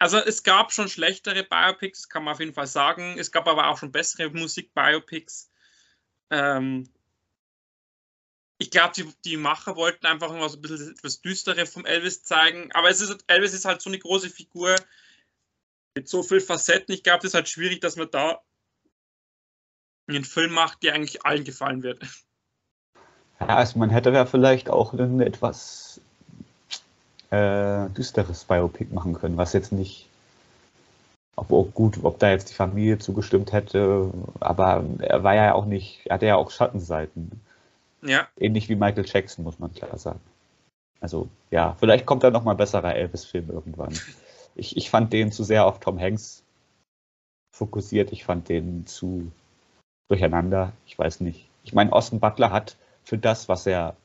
Also 0.00 0.16
es 0.16 0.42
gab 0.42 0.72
schon 0.72 0.88
schlechtere 0.88 1.44
Biopics, 1.44 2.08
kann 2.08 2.24
man 2.24 2.32
auf 2.32 2.40
jeden 2.40 2.54
Fall 2.54 2.66
sagen. 2.66 3.18
Es 3.18 3.30
gab 3.32 3.46
aber 3.46 3.68
auch 3.68 3.76
schon 3.76 3.92
bessere 3.92 4.30
Musik-Biopics. 4.30 5.50
Ähm 6.30 6.88
ich 8.56 8.70
glaube, 8.70 8.94
die, 8.96 9.12
die, 9.26 9.36
Macher 9.36 9.76
wollten 9.76 10.06
einfach 10.06 10.32
mal 10.32 10.48
so 10.48 10.56
ein 10.56 10.62
bisschen 10.62 10.92
etwas 10.92 11.20
Düstere 11.20 11.66
vom 11.66 11.84
Elvis 11.84 12.24
zeigen. 12.24 12.72
Aber 12.72 12.88
ist, 12.88 13.24
Elvis 13.26 13.52
ist 13.52 13.66
halt 13.66 13.82
so 13.82 13.90
eine 13.90 13.98
große 13.98 14.30
Figur 14.30 14.74
mit 15.94 16.08
so 16.08 16.22
vielen 16.22 16.40
Facetten. 16.40 16.94
Ich 16.94 17.02
glaube, 17.02 17.18
es 17.18 17.24
ist 17.24 17.34
halt 17.34 17.50
schwierig, 17.50 17.82
dass 17.82 17.96
man 17.96 18.10
da 18.10 18.40
einen 20.08 20.24
Film 20.24 20.52
macht, 20.52 20.82
der 20.82 20.94
eigentlich 20.94 21.26
allen 21.26 21.44
gefallen 21.44 21.82
wird. 21.82 22.00
Ja, 23.38 23.56
also 23.56 23.78
man 23.78 23.90
hätte 23.90 24.10
ja 24.10 24.24
vielleicht 24.24 24.70
auch 24.70 24.94
ein 24.94 25.20
etwas 25.20 26.00
äh, 27.30 27.88
düsteres 27.90 28.44
Biopic 28.44 28.92
machen 28.92 29.14
können, 29.14 29.36
was 29.36 29.52
jetzt 29.52 29.72
nicht, 29.72 30.08
ob, 31.36 31.52
ob, 31.52 31.74
gut, 31.74 31.98
ob 32.02 32.18
da 32.18 32.30
jetzt 32.30 32.50
die 32.50 32.54
Familie 32.54 32.98
zugestimmt 32.98 33.52
hätte, 33.52 34.10
aber 34.40 34.84
er 34.98 35.22
war 35.22 35.34
ja 35.34 35.54
auch 35.54 35.64
nicht, 35.64 36.06
er 36.06 36.14
hatte 36.14 36.26
ja 36.26 36.36
auch 36.36 36.50
Schattenseiten. 36.50 37.40
Ja. 38.02 38.28
Ähnlich 38.36 38.68
wie 38.68 38.76
Michael 38.76 39.04
Jackson, 39.06 39.44
muss 39.44 39.58
man 39.58 39.72
klar 39.72 39.96
sagen. 39.98 40.20
Also, 41.00 41.28
ja, 41.50 41.76
vielleicht 41.78 42.06
kommt 42.06 42.24
da 42.24 42.30
nochmal 42.30 42.56
besserer 42.56 42.94
Elvis-Film 42.94 43.50
irgendwann. 43.50 43.94
Ich, 44.56 44.76
ich 44.76 44.90
fand 44.90 45.12
den 45.12 45.30
zu 45.30 45.44
sehr 45.44 45.64
auf 45.64 45.78
Tom 45.78 45.98
Hanks 45.98 46.42
fokussiert. 47.52 48.10
Ich 48.12 48.24
fand 48.24 48.48
den 48.48 48.84
zu 48.84 49.30
durcheinander. 50.08 50.72
Ich 50.86 50.98
weiß 50.98 51.20
nicht. 51.20 51.48
Ich 51.62 51.72
meine, 51.72 51.92
Austin 51.92 52.18
Butler 52.18 52.50
hat 52.50 52.76
für 53.04 53.16
das, 53.16 53.48
was 53.48 53.64
er 53.66 53.96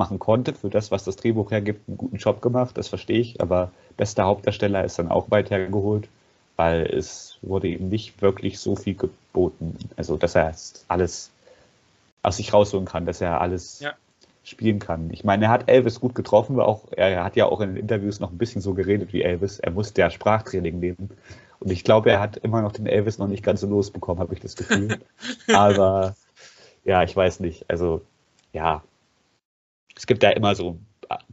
machen 0.00 0.18
konnte, 0.18 0.54
für 0.54 0.70
das, 0.70 0.90
was 0.90 1.04
das 1.04 1.16
Drehbuch 1.16 1.50
hergibt, 1.50 1.86
einen 1.86 1.98
guten 1.98 2.16
Job 2.16 2.40
gemacht. 2.40 2.76
Das 2.78 2.88
verstehe 2.88 3.20
ich. 3.20 3.40
Aber 3.40 3.70
bester 3.98 4.24
Hauptdarsteller 4.24 4.82
ist 4.82 4.98
dann 4.98 5.10
auch 5.10 5.30
weit 5.30 5.50
hergeholt. 5.50 6.08
weil 6.56 6.82
es 6.82 7.38
wurde 7.42 7.68
ihm 7.68 7.88
nicht 7.88 8.20
wirklich 8.20 8.58
so 8.58 8.76
viel 8.76 8.94
geboten. 8.94 9.78
Also, 9.96 10.16
dass 10.16 10.34
er 10.34 10.54
alles 10.88 11.30
aus 12.22 12.36
sich 12.36 12.52
rausholen 12.52 12.86
kann, 12.86 13.06
dass 13.06 13.20
er 13.20 13.40
alles 13.40 13.80
ja. 13.80 13.92
spielen 14.44 14.78
kann. 14.78 15.10
Ich 15.10 15.24
meine, 15.24 15.46
er 15.46 15.50
hat 15.50 15.70
Elvis 15.70 16.00
gut 16.00 16.14
getroffen, 16.14 16.54
aber 16.56 16.68
auch, 16.68 16.84
er 16.90 17.24
hat 17.24 17.36
ja 17.36 17.46
auch 17.46 17.60
in 17.60 17.70
den 17.70 17.78
Interviews 17.78 18.20
noch 18.20 18.30
ein 18.30 18.38
bisschen 18.38 18.60
so 18.60 18.74
geredet 18.74 19.12
wie 19.12 19.22
Elvis. 19.22 19.58
Er 19.58 19.70
musste 19.70 20.02
ja 20.02 20.10
Sprachtraining 20.10 20.80
nehmen. 20.80 21.10
Und 21.60 21.70
ich 21.70 21.84
glaube, 21.84 22.10
er 22.10 22.20
hat 22.20 22.36
immer 22.38 22.62
noch 22.62 22.72
den 22.72 22.86
Elvis 22.86 23.18
noch 23.18 23.28
nicht 23.28 23.42
ganz 23.42 23.60
so 23.60 23.66
losbekommen, 23.66 24.20
habe 24.20 24.34
ich 24.34 24.40
das 24.40 24.56
Gefühl. 24.56 24.98
aber 25.54 26.14
ja, 26.84 27.02
ich 27.02 27.14
weiß 27.14 27.40
nicht. 27.40 27.64
Also, 27.68 28.02
ja. 28.52 28.82
Es 30.00 30.06
gibt 30.06 30.22
ja 30.22 30.30
immer 30.30 30.54
so 30.54 30.78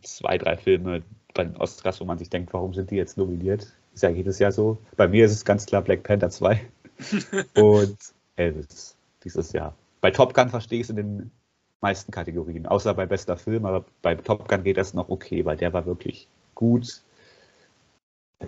zwei, 0.01 0.37
drei 0.37 0.57
Filme 0.57 1.01
bei 1.33 1.45
den 1.45 1.55
Oscars, 1.55 2.01
wo 2.01 2.03
man 2.03 2.17
sich 2.17 2.29
denkt, 2.29 2.51
warum 2.51 2.73
sind 2.73 2.91
die 2.91 2.97
jetzt 2.97 3.17
nominiert? 3.17 3.65
Ist 3.93 4.03
ja 4.03 4.09
jedes 4.09 4.39
Jahr 4.39 4.51
so. 4.51 4.77
Bei 4.97 5.07
mir 5.07 5.23
ist 5.23 5.31
es 5.31 5.45
ganz 5.45 5.65
klar 5.65 5.81
Black 5.81 6.03
Panther 6.03 6.29
2 6.29 6.59
und 7.55 7.97
Elvis 8.35 8.97
dieses 9.23 9.53
Jahr. 9.53 9.73
Bei 10.01 10.11
Top 10.11 10.33
Gun 10.33 10.49
verstehe 10.49 10.81
ich 10.81 10.83
es 10.83 10.89
in 10.89 10.97
den 10.97 11.31
meisten 11.79 12.11
Kategorien, 12.11 12.65
außer 12.65 12.93
bei 12.93 13.05
bester 13.05 13.37
Film, 13.37 13.65
aber 13.65 13.85
bei 14.01 14.15
Top 14.15 14.49
Gun 14.49 14.65
geht 14.65 14.75
das 14.75 14.93
noch 14.93 15.07
okay, 15.07 15.45
weil 15.45 15.55
der 15.55 15.71
war 15.71 15.85
wirklich 15.85 16.27
gut, 16.53 17.03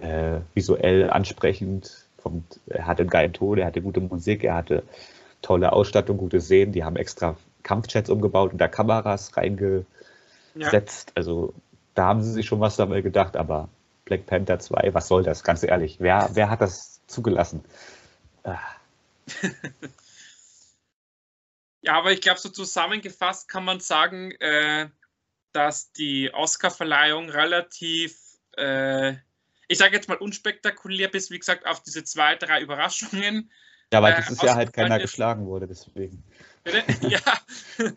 äh, 0.01 0.41
visuell 0.53 1.09
ansprechend, 1.11 2.09
vom, 2.17 2.43
er 2.67 2.87
hatte 2.87 3.03
einen 3.03 3.09
geilen 3.09 3.31
Ton, 3.31 3.57
er 3.57 3.67
hatte 3.67 3.81
gute 3.81 4.01
Musik, 4.01 4.43
er 4.43 4.55
hatte 4.55 4.83
tolle 5.41 5.71
Ausstattung, 5.71 6.17
gute 6.17 6.41
Szenen, 6.41 6.73
die 6.73 6.83
haben 6.83 6.97
extra 6.97 7.37
Kampfchats 7.63 8.09
umgebaut 8.09 8.51
und 8.51 8.57
da 8.57 8.67
Kameras 8.67 9.37
reingesetzt, 9.37 9.98
ja. 10.59 10.81
also 11.15 11.53
da 11.95 12.05
haben 12.05 12.21
sie 12.21 12.31
sich 12.31 12.45
schon 12.45 12.59
was 12.59 12.75
dabei 12.75 13.01
gedacht, 13.01 13.35
aber 13.35 13.69
Black 14.05 14.25
Panther 14.25 14.59
2, 14.59 14.93
was 14.93 15.07
soll 15.07 15.23
das, 15.23 15.43
ganz 15.43 15.63
ehrlich, 15.63 15.97
wer, 15.99 16.29
wer 16.33 16.49
hat 16.49 16.61
das 16.61 17.01
zugelassen? 17.07 17.63
Ah. 18.43 18.59
Ja, 21.81 21.93
aber 21.93 22.11
ich 22.11 22.21
glaube, 22.21 22.39
so 22.39 22.49
zusammengefasst 22.49 23.47
kann 23.47 23.63
man 23.63 23.79
sagen, 23.79 24.31
äh, 24.39 24.89
dass 25.53 25.91
die 25.91 26.33
Oscar-Verleihung 26.33 27.29
relativ, 27.29 28.17
äh, 28.57 29.13
ich 29.67 29.77
sage 29.77 29.95
jetzt 29.95 30.09
mal 30.09 30.17
unspektakulär, 30.17 31.07
bis 31.07 31.31
wie 31.31 31.39
gesagt 31.39 31.65
auf 31.65 31.81
diese 31.81 32.03
zwei, 32.03 32.35
drei 32.35 32.61
Überraschungen. 32.61 33.51
Ja, 33.93 34.01
weil 34.01 34.13
äh, 34.13 34.21
dieses 34.21 34.41
Jahr 34.41 34.55
halt 34.55 34.73
keiner 34.73 34.97
ist. 34.97 35.03
geschlagen 35.03 35.45
wurde, 35.45 35.67
deswegen. 35.67 36.23
Bitte? 36.63 36.83
Ja, 37.07 37.19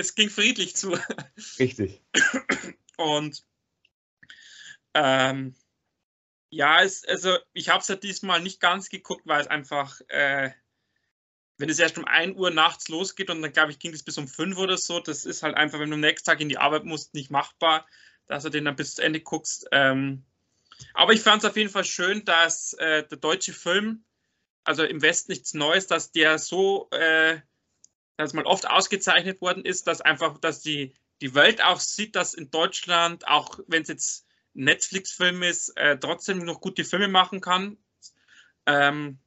es 0.00 0.14
ging 0.14 0.30
friedlich 0.30 0.76
zu. 0.76 0.98
Richtig. 1.58 2.02
Und 2.96 3.44
ähm, 4.94 5.54
ja, 6.50 6.82
es, 6.82 7.04
also 7.04 7.36
ich 7.52 7.68
habe 7.68 7.80
es 7.80 7.88
ja 7.88 7.96
diesmal 7.96 8.42
nicht 8.42 8.60
ganz 8.60 8.88
geguckt, 8.88 9.22
weil 9.26 9.40
es 9.40 9.46
einfach 9.46 10.00
äh, 10.08 10.50
wenn 11.60 11.68
es 11.68 11.78
erst 11.78 11.98
um 11.98 12.06
1 12.06 12.36
Uhr 12.38 12.50
nachts 12.50 12.88
losgeht 12.88 13.28
und 13.28 13.42
dann, 13.42 13.52
glaube 13.52 13.70
ich, 13.70 13.78
ging 13.78 13.92
es 13.92 14.02
bis 14.02 14.16
um 14.16 14.26
5 14.26 14.56
oder 14.56 14.78
so, 14.78 14.98
das 14.98 15.26
ist 15.26 15.42
halt 15.42 15.56
einfach, 15.56 15.78
wenn 15.78 15.90
du 15.90 15.94
am 15.94 16.00
nächsten 16.00 16.24
Tag 16.24 16.40
in 16.40 16.48
die 16.48 16.56
Arbeit 16.56 16.86
musst, 16.86 17.12
nicht 17.12 17.30
machbar, 17.30 17.86
dass 18.26 18.44
du 18.44 18.48
den 18.48 18.64
dann 18.64 18.76
bis 18.76 18.94
zu 18.94 19.02
Ende 19.02 19.20
guckst. 19.20 19.68
Ähm, 19.70 20.24
aber 20.94 21.12
ich 21.12 21.20
fand 21.20 21.44
es 21.44 21.50
auf 21.50 21.58
jeden 21.58 21.68
Fall 21.68 21.84
schön, 21.84 22.24
dass 22.24 22.72
äh, 22.74 23.06
der 23.06 23.18
deutsche 23.18 23.52
Film, 23.52 24.04
also 24.64 24.84
im 24.84 25.02
Westen 25.02 25.32
nichts 25.32 25.52
Neues, 25.52 25.86
dass 25.86 26.12
der 26.12 26.38
so, 26.38 26.88
äh, 26.92 27.40
dass 28.20 28.32
mal 28.32 28.46
oft 28.46 28.68
ausgezeichnet 28.68 29.40
worden 29.40 29.64
ist, 29.64 29.86
dass 29.86 30.00
einfach, 30.00 30.38
dass 30.38 30.60
die, 30.60 30.94
die 31.20 31.34
Welt 31.34 31.62
auch 31.62 31.80
sieht, 31.80 32.16
dass 32.16 32.34
in 32.34 32.50
Deutschland, 32.50 33.26
auch 33.26 33.58
wenn 33.66 33.82
es 33.82 33.88
jetzt 33.88 34.26
Netflix-Film 34.54 35.42
ist, 35.42 35.70
äh, 35.76 35.98
trotzdem 35.98 36.38
noch 36.38 36.60
gute 36.60 36.84
Filme 36.84 37.08
machen 37.08 37.40
kann. 37.40 37.76
Ähm, 38.66 39.18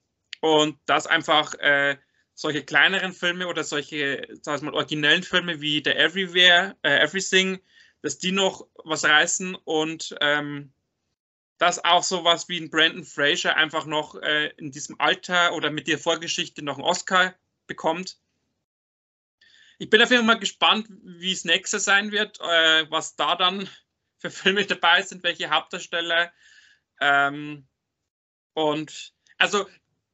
und 0.41 0.77
dass 0.85 1.07
einfach 1.07 1.53
äh, 1.55 1.97
solche 2.33 2.63
kleineren 2.63 3.13
Filme 3.13 3.47
oder 3.47 3.63
solche, 3.63 4.27
sag 4.41 4.57
ich 4.57 4.61
mal, 4.63 4.73
originellen 4.73 5.23
Filme 5.23 5.61
wie 5.61 5.81
The 5.83 5.91
Everywhere, 5.91 6.75
äh, 6.83 6.99
Everything, 6.99 7.59
dass 8.01 8.17
die 8.17 8.31
noch 8.31 8.67
was 8.83 9.05
reißen 9.05 9.55
und 9.55 10.15
ähm, 10.19 10.73
dass 11.57 11.83
auch 11.85 12.03
sowas 12.03 12.49
wie 12.49 12.59
ein 12.59 12.69
Brandon 12.69 13.05
Fraser 13.05 13.55
einfach 13.55 13.85
noch 13.85 14.15
äh, 14.15 14.47
in 14.57 14.71
diesem 14.71 14.99
Alter 14.99 15.53
oder 15.53 15.71
mit 15.71 15.87
der 15.87 15.97
Vorgeschichte 15.97 16.63
noch 16.63 16.77
einen 16.77 16.85
Oscar 16.85 17.35
bekommt. 17.67 18.17
Ich 19.83 19.89
bin 19.89 20.01
auf 20.01 20.11
jeden 20.11 20.25
Fall 20.25 20.35
mal 20.35 20.39
gespannt, 20.39 20.87
wie 21.03 21.33
es 21.33 21.43
nächstes 21.43 21.83
sein 21.83 22.13
wird, 22.13 22.39
äh, 22.39 22.89
was 22.89 23.17
da 23.17 23.35
dann 23.35 23.67
für 24.17 24.29
Filme 24.29 24.63
dabei 24.65 25.01
sind, 25.01 25.23
welche 25.23 25.49
Hauptdarsteller. 25.49 26.31
Ähm, 27.01 27.67
und 28.53 29.11
also 29.37 29.65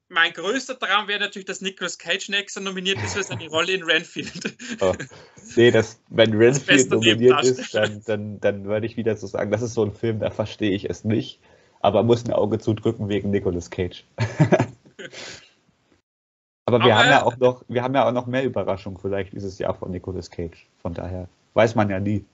mein 0.07 0.34
größter 0.34 0.80
Traum 0.80 1.07
wäre 1.07 1.20
natürlich, 1.20 1.45
dass 1.45 1.61
Nicolas 1.61 1.99
Cage 1.99 2.30
nächster 2.30 2.61
nominiert 2.61 2.97
ist 3.03 3.13
für 3.13 3.22
seine 3.22 3.47
Rolle 3.47 3.74
in 3.74 3.84
Renfield. 3.84 4.57
Oh. 4.82 4.95
Nee, 5.55 5.70
das, 5.70 6.01
wenn 6.09 6.34
Renfield 6.36 6.89
nominiert 6.89 7.43
ist, 7.43 7.76
dann, 7.76 8.01
dann, 8.05 8.39
dann 8.39 8.65
würde 8.65 8.88
ich 8.88 8.97
wieder 8.97 9.15
so 9.17 9.28
sagen, 9.28 9.51
das 9.51 9.61
ist 9.61 9.76
so 9.76 9.84
ein 9.86 9.93
Film, 9.93 10.20
da 10.20 10.32
verstehe 10.32 10.72
ich 10.72 10.89
es 10.89 11.03
nicht, 11.03 11.41
aber 11.80 12.01
muss 12.01 12.26
ein 12.26 12.34
Auge 12.34 12.57
zudrücken 12.57 13.07
wegen 13.07 13.30
Nicolas 13.30 13.70
Cage. 13.70 14.03
aber 16.70 16.86
wir 16.86 16.93
aber, 16.93 17.03
haben 17.03 17.09
ja 17.11 17.24
auch 17.24 17.38
noch, 17.38 17.63
wir 17.67 17.84
haben 17.84 17.95
ja 17.95 18.07
auch 18.07 18.11
noch 18.11 18.26
mehr 18.26 18.43
Überraschungen 18.43 18.99
vielleicht 18.99 19.34
dieses 19.34 19.59
Jahr 19.59 19.74
von 19.74 19.91
Nicolas 19.91 20.30
Cage. 20.30 20.67
Von 20.82 20.93
daher 20.93 21.28
weiß 21.53 21.76
man 21.76 21.89
ja 21.89 21.99
nie. 21.99 22.26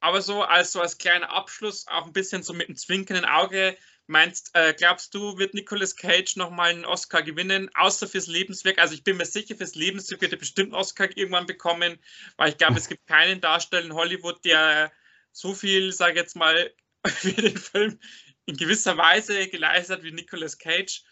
Aber 0.00 0.20
so 0.20 0.42
als 0.42 0.72
so 0.72 0.80
als 0.80 0.98
kleiner 0.98 1.32
Abschluss, 1.32 1.86
auch 1.88 2.06
ein 2.06 2.12
bisschen 2.12 2.42
so 2.42 2.52
mit 2.52 2.68
einem 2.68 2.76
zwinkernden 2.76 3.24
Auge, 3.24 3.76
Meinst, 4.06 4.50
äh, 4.52 4.74
glaubst 4.74 5.14
du, 5.14 5.38
wird 5.38 5.54
Nicolas 5.54 5.96
Cage 5.96 6.36
nochmal 6.36 6.70
einen 6.70 6.84
Oscar 6.84 7.22
gewinnen, 7.22 7.70
außer 7.74 8.06
fürs 8.06 8.26
Lebenswerk? 8.26 8.78
Also 8.78 8.92
ich 8.92 9.02
bin 9.02 9.16
mir 9.16 9.24
sicher, 9.24 9.56
fürs 9.56 9.74
Lebenswerk 9.74 10.20
wird 10.20 10.32
er 10.32 10.38
bestimmt 10.38 10.74
einen 10.74 10.80
Oscar 10.80 11.08
irgendwann 11.16 11.46
bekommen, 11.46 11.98
weil 12.36 12.50
ich 12.50 12.58
glaube, 12.58 12.76
es 12.76 12.88
gibt 12.88 13.06
keinen 13.06 13.40
Darsteller 13.40 13.86
in 13.86 13.94
Hollywood, 13.94 14.44
der 14.44 14.92
so 15.32 15.54
viel, 15.54 15.90
sage 15.90 16.12
ich 16.12 16.18
jetzt 16.18 16.36
mal, 16.36 16.70
für 17.06 17.32
den 17.32 17.56
Film 17.56 17.98
in 18.44 18.58
gewisser 18.58 18.98
Weise 18.98 19.48
geleistet 19.48 19.96
hat 19.96 20.04
wie 20.04 20.12
Nicolas 20.12 20.58
Cage. 20.58 21.02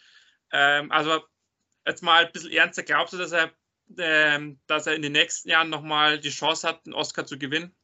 Ähm, 0.51 0.91
also 0.91 1.23
jetzt 1.85 2.03
mal 2.03 2.25
ein 2.25 2.31
bisschen 2.31 2.51
ernster, 2.51 2.83
glaubst 2.83 3.13
du, 3.13 3.17
dass 3.17 3.31
er, 3.31 3.51
ähm, 3.97 4.59
dass 4.67 4.87
er 4.87 4.95
in 4.95 5.01
den 5.01 5.11
nächsten 5.11 5.49
Jahren 5.49 5.69
nochmal 5.69 6.19
die 6.19 6.29
Chance 6.29 6.67
hat, 6.67 6.81
einen 6.85 6.93
Oscar 6.93 7.25
zu 7.25 7.37
gewinnen? 7.37 7.75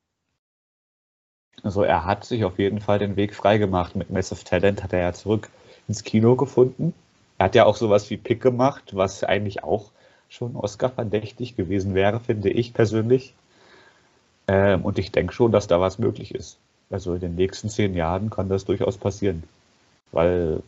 Also 1.63 1.83
er 1.83 2.05
hat 2.05 2.23
sich 2.25 2.43
auf 2.43 2.57
jeden 2.57 2.79
Fall 2.79 2.99
den 2.99 3.15
Weg 3.15 3.35
freigemacht. 3.35 3.95
Mit 3.95 4.09
Massive 4.09 4.43
Talent 4.43 4.83
hat 4.83 4.93
er 4.93 4.99
ja 4.99 5.13
zurück 5.13 5.49
ins 5.87 6.03
Kino 6.03 6.35
gefunden. 6.35 6.93
Er 7.37 7.45
hat 7.45 7.55
ja 7.55 7.65
auch 7.65 7.75
sowas 7.75 8.09
wie 8.09 8.17
Pick 8.17 8.41
gemacht, 8.41 8.95
was 8.95 9.23
eigentlich 9.23 9.63
auch 9.63 9.91
schon 10.29 10.55
Oscar 10.55 10.89
verdächtig 10.89 11.55
gewesen 11.55 11.95
wäre, 11.95 12.19
finde 12.19 12.49
ich 12.49 12.73
persönlich. 12.73 13.33
Ähm, 14.47 14.83
und 14.83 14.99
ich 14.99 15.11
denke 15.11 15.33
schon, 15.33 15.51
dass 15.51 15.67
da 15.67 15.81
was 15.81 15.99
möglich 15.99 16.33
ist. 16.33 16.57
Also 16.89 17.13
in 17.13 17.21
den 17.21 17.35
nächsten 17.35 17.69
zehn 17.69 17.93
Jahren 17.93 18.29
kann 18.29 18.49
das 18.49 18.65
durchaus 18.65 18.97
passieren. 18.97 19.43
Weil 20.11 20.63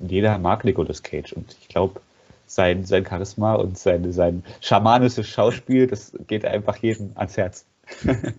jeder 0.00 0.38
mag 0.38 0.64
Nicolas 0.64 1.02
Cage 1.02 1.32
und 1.32 1.56
ich 1.60 1.68
glaube, 1.68 2.00
sein, 2.46 2.84
sein 2.84 3.06
Charisma 3.06 3.54
und 3.54 3.78
sein, 3.78 4.12
sein 4.12 4.44
schamanisches 4.60 5.28
Schauspiel, 5.28 5.86
das 5.86 6.12
geht 6.26 6.44
einfach 6.44 6.76
jedem 6.76 7.12
ans 7.16 7.36
Herz. 7.36 7.66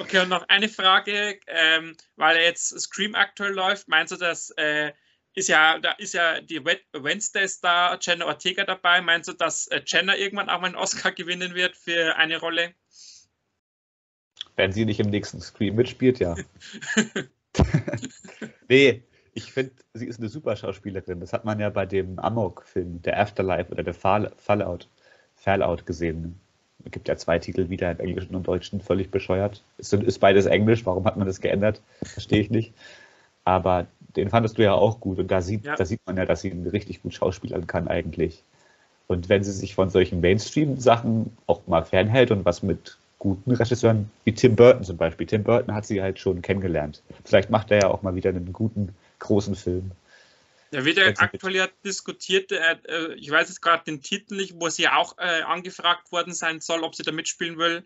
Okay, 0.00 0.18
und 0.18 0.28
noch 0.28 0.48
eine 0.48 0.68
Frage, 0.68 1.38
ähm, 1.46 1.96
weil 2.16 2.36
jetzt 2.38 2.76
Scream 2.80 3.14
aktuell 3.14 3.52
läuft, 3.52 3.86
meinst 3.86 4.10
du, 4.12 4.16
dass 4.16 4.50
äh, 4.56 4.90
ist 5.34 5.48
ja, 5.48 5.78
da 5.78 5.92
ist 5.92 6.14
ja 6.14 6.40
die 6.40 6.64
Wednesday-Star 6.64 7.98
Jenna 8.00 8.26
Ortega 8.26 8.64
dabei. 8.64 9.00
Meinst 9.00 9.28
du, 9.28 9.32
dass 9.32 9.66
äh, 9.68 9.82
Jenna 9.84 10.16
irgendwann 10.16 10.48
auch 10.48 10.60
mal 10.60 10.68
einen 10.68 10.76
Oscar 10.76 11.12
gewinnen 11.12 11.54
wird 11.54 11.76
für 11.76 12.16
eine 12.16 12.38
Rolle? 12.38 12.74
Wenn 14.56 14.72
sie 14.72 14.84
nicht 14.84 15.00
im 15.00 15.10
nächsten 15.10 15.40
Scream 15.40 15.74
mitspielt, 15.74 16.20
ja. 16.20 16.36
nee, 18.68 19.02
ich 19.34 19.52
finde, 19.52 19.72
sie 19.94 20.06
ist 20.06 20.20
eine 20.20 20.28
super 20.28 20.56
Schauspielerin. 20.56 21.20
Das 21.20 21.32
hat 21.32 21.44
man 21.44 21.58
ja 21.60 21.70
bei 21.70 21.86
dem 21.86 22.18
Amok-Film, 22.18 23.02
der 23.02 23.20
Afterlife 23.20 23.72
oder 23.72 23.82
der 23.82 23.94
Fallout, 23.94 24.88
Fallout 25.36 25.86
gesehen. 25.86 26.40
Es 26.84 26.90
gibt 26.92 27.08
ja 27.08 27.16
zwei 27.16 27.38
Titel 27.38 27.68
wieder 27.70 27.90
im 27.90 28.00
Englischen 28.00 28.34
und 28.34 28.46
Deutschen, 28.46 28.80
völlig 28.80 29.10
bescheuert. 29.10 29.62
Ist, 29.78 29.92
ist 29.92 30.18
beides 30.18 30.46
Englisch, 30.46 30.84
warum 30.86 31.04
hat 31.04 31.16
man 31.16 31.26
das 31.26 31.40
geändert? 31.40 31.80
Verstehe 32.02 32.40
ich 32.40 32.50
nicht. 32.50 32.74
Aber 33.44 33.86
den 34.16 34.30
fandest 34.30 34.58
du 34.58 34.62
ja 34.62 34.74
auch 34.74 35.00
gut 35.00 35.18
und 35.18 35.30
da 35.30 35.42
sieht, 35.42 35.64
ja. 35.64 35.76
da 35.76 35.84
sieht 35.84 36.00
man 36.06 36.16
ja, 36.16 36.24
dass 36.24 36.40
sie 36.40 36.50
richtig 36.50 37.02
gut 37.02 37.14
schauspielern 37.14 37.66
kann 37.66 37.88
eigentlich. 37.88 38.42
Und 39.06 39.28
wenn 39.28 39.44
sie 39.44 39.52
sich 39.52 39.74
von 39.74 39.90
solchen 39.90 40.20
Mainstream-Sachen 40.20 41.36
auch 41.46 41.66
mal 41.66 41.84
fernhält 41.84 42.30
und 42.30 42.44
was 42.44 42.62
mit 42.62 42.96
guten 43.24 43.52
Regisseuren 43.52 44.10
wie 44.24 44.34
Tim 44.34 44.54
Burton 44.54 44.84
zum 44.84 44.98
Beispiel. 44.98 45.26
Tim 45.26 45.44
Burton 45.44 45.74
hat 45.74 45.86
sie 45.86 46.02
halt 46.02 46.18
schon 46.18 46.42
kennengelernt. 46.42 47.02
Vielleicht 47.24 47.48
macht 47.48 47.70
er 47.70 47.78
ja 47.78 47.88
auch 47.88 48.02
mal 48.02 48.14
wieder 48.14 48.28
einen 48.28 48.52
guten, 48.52 48.94
großen 49.24 49.56
Film. 49.56 49.90
Da 50.70 50.84
wird 50.84 50.96
ja 50.96 51.06
aktuell 51.18 51.54
ja 51.54 51.68
diskutiert, 51.84 52.50
äh, 52.50 52.76
äh, 52.88 53.14
ich 53.14 53.30
weiß 53.30 53.48
jetzt 53.48 53.60
gerade 53.60 53.84
den 53.84 54.02
Titel 54.02 54.36
nicht, 54.36 54.54
wo 54.56 54.68
sie 54.68 54.88
auch 54.88 55.16
äh, 55.18 55.42
angefragt 55.42 56.10
worden 56.10 56.32
sein 56.32 56.60
soll, 56.60 56.82
ob 56.82 56.94
sie 56.94 57.04
da 57.04 57.12
mitspielen 57.12 57.58
will. 57.58 57.84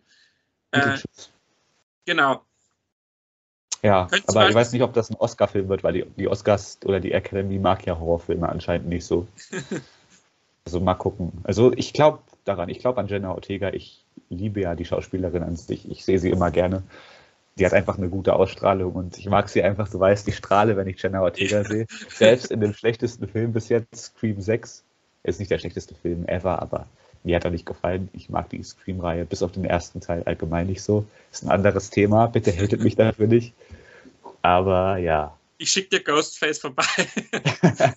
Äh, 0.71 0.97
genau. 2.05 2.43
Ja, 3.81 4.07
Könnte 4.07 4.27
aber 4.29 4.49
ich 4.49 4.55
weiß 4.55 4.73
nicht, 4.73 4.81
ob 4.81 4.93
das 4.93 5.09
ein 5.09 5.15
Oscar-Film 5.15 5.69
wird, 5.69 5.83
weil 5.83 5.93
die, 5.93 6.05
die 6.17 6.27
Oscars 6.27 6.79
oder 6.83 6.99
die 6.99 7.11
Academy 7.11 7.59
mag 7.59 7.85
ja 7.85 7.97
Horrorfilme 7.97 8.49
anscheinend 8.49 8.87
nicht 8.87 9.05
so. 9.05 9.27
Also 10.65 10.81
mal 10.81 10.93
gucken. 10.93 11.31
Also 11.45 11.73
ich 11.73 11.93
glaube 11.93 12.19
daran, 12.45 12.69
ich 12.69 12.77
glaube 12.77 12.99
an 12.99 13.07
Jenna 13.07 13.31
Ortega. 13.31 13.69
Ich 13.73 14.05
liebe 14.29 14.61
ja 14.61 14.75
die 14.75 14.85
Schauspielerin 14.85 15.41
an 15.41 15.55
sich. 15.55 15.89
Ich 15.89 16.05
sehe 16.05 16.19
sie 16.19 16.29
immer 16.29 16.51
gerne. 16.51 16.83
Die 17.59 17.65
hat 17.65 17.73
einfach 17.73 17.97
eine 17.97 18.09
gute 18.09 18.33
Ausstrahlung 18.33 18.93
und 18.93 19.17
ich 19.17 19.27
mag 19.27 19.49
sie 19.49 19.61
einfach, 19.61 19.89
du 19.89 19.99
weißt, 19.99 20.27
ich 20.27 20.37
strahle, 20.37 20.77
wenn 20.77 20.87
ich 20.87 21.01
Jenna 21.01 21.21
Ortega 21.21 21.63
sehe. 21.63 21.85
Selbst 22.09 22.51
in 22.51 22.61
dem 22.61 22.73
schlechtesten 22.73 23.27
Film 23.27 23.51
bis 23.51 23.69
jetzt, 23.69 24.15
Scream 24.15 24.39
6, 24.39 24.83
ist 25.23 25.39
nicht 25.39 25.51
der 25.51 25.59
schlechteste 25.59 25.93
Film 25.93 26.25
ever, 26.27 26.61
aber 26.61 26.87
mir 27.23 27.35
hat 27.35 27.43
er 27.43 27.51
nicht 27.51 27.65
gefallen. 27.65 28.09
Ich 28.13 28.29
mag 28.29 28.49
die 28.49 28.63
Scream-Reihe 28.63 29.25
bis 29.25 29.43
auf 29.43 29.51
den 29.51 29.65
ersten 29.65 29.99
Teil 29.99 30.23
allgemein 30.23 30.67
nicht 30.67 30.81
so. 30.81 31.05
Ist 31.31 31.43
ein 31.43 31.49
anderes 31.49 31.89
Thema, 31.89 32.27
bitte 32.27 32.55
hatet 32.55 32.81
mich 32.81 32.95
dafür 32.95 33.27
nicht. 33.27 33.53
Aber 34.41 34.97
ja, 34.97 35.35
Ich 35.57 35.71
schicke 35.71 35.89
dir 35.89 36.03
Ghostface 36.03 36.59
vorbei. 36.59 36.85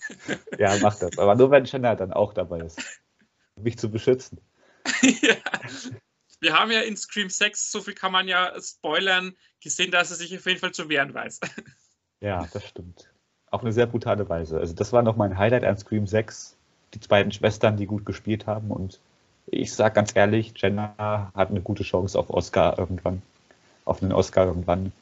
ja, 0.59 0.77
mach 0.83 0.99
das. 0.99 1.17
Aber 1.19 1.37
nur 1.37 1.53
wenn 1.53 1.65
Jenna 1.65 1.95
dann 1.95 2.13
auch 2.13 2.35
dabei 2.35 2.59
ist. 2.59 2.81
Um 3.55 3.63
mich 3.63 3.79
zu 3.79 3.89
beschützen. 3.89 4.39
ja. 5.03 5.37
Wir 6.43 6.59
haben 6.59 6.73
ja 6.73 6.81
in 6.81 6.97
Scream 6.97 7.31
6, 7.31 7.71
so 7.71 7.81
viel 7.81 7.95
kann 7.95 8.11
man 8.11 8.27
ja 8.27 8.53
spoilern, 8.61 9.37
gesehen, 9.63 9.93
dass 9.93 10.11
er 10.11 10.17
sich 10.17 10.37
auf 10.37 10.45
jeden 10.45 10.59
Fall 10.59 10.73
zu 10.73 10.89
wehren 10.89 11.15
weiß. 11.15 11.41
Ja, 12.21 12.49
das 12.53 12.65
stimmt. 12.69 13.11
Auf 13.51 13.63
eine 13.63 13.73
sehr 13.73 13.87
brutale 13.87 14.29
Weise. 14.29 14.57
Also 14.57 14.73
das 14.75 14.93
war 14.93 15.03
noch 15.03 15.17
mein 15.17 15.37
Highlight 15.37 15.65
an 15.65 15.77
Scream 15.77 16.07
6. 16.07 16.55
Die 16.95 17.01
beiden 17.09 17.33
Schwestern, 17.33 17.77
die 17.77 17.87
gut 17.87 18.07
gespielt 18.07 18.47
haben. 18.47 18.71
Und 18.71 19.01
ich 19.47 19.73
sag 19.73 19.95
ganz 19.95 20.15
ehrlich, 20.15 20.53
Jenna 20.55 21.33
hat 21.35 21.51
eine 21.51 21.61
gute 21.61 21.83
Chance 21.83 22.17
auf 22.17 22.31
Oscar 22.31 22.79
irgendwann. 22.79 23.23
Auf 23.87 24.05
einen 24.05 24.13
Oscar 24.13 24.47
irgendwann. 24.47 24.93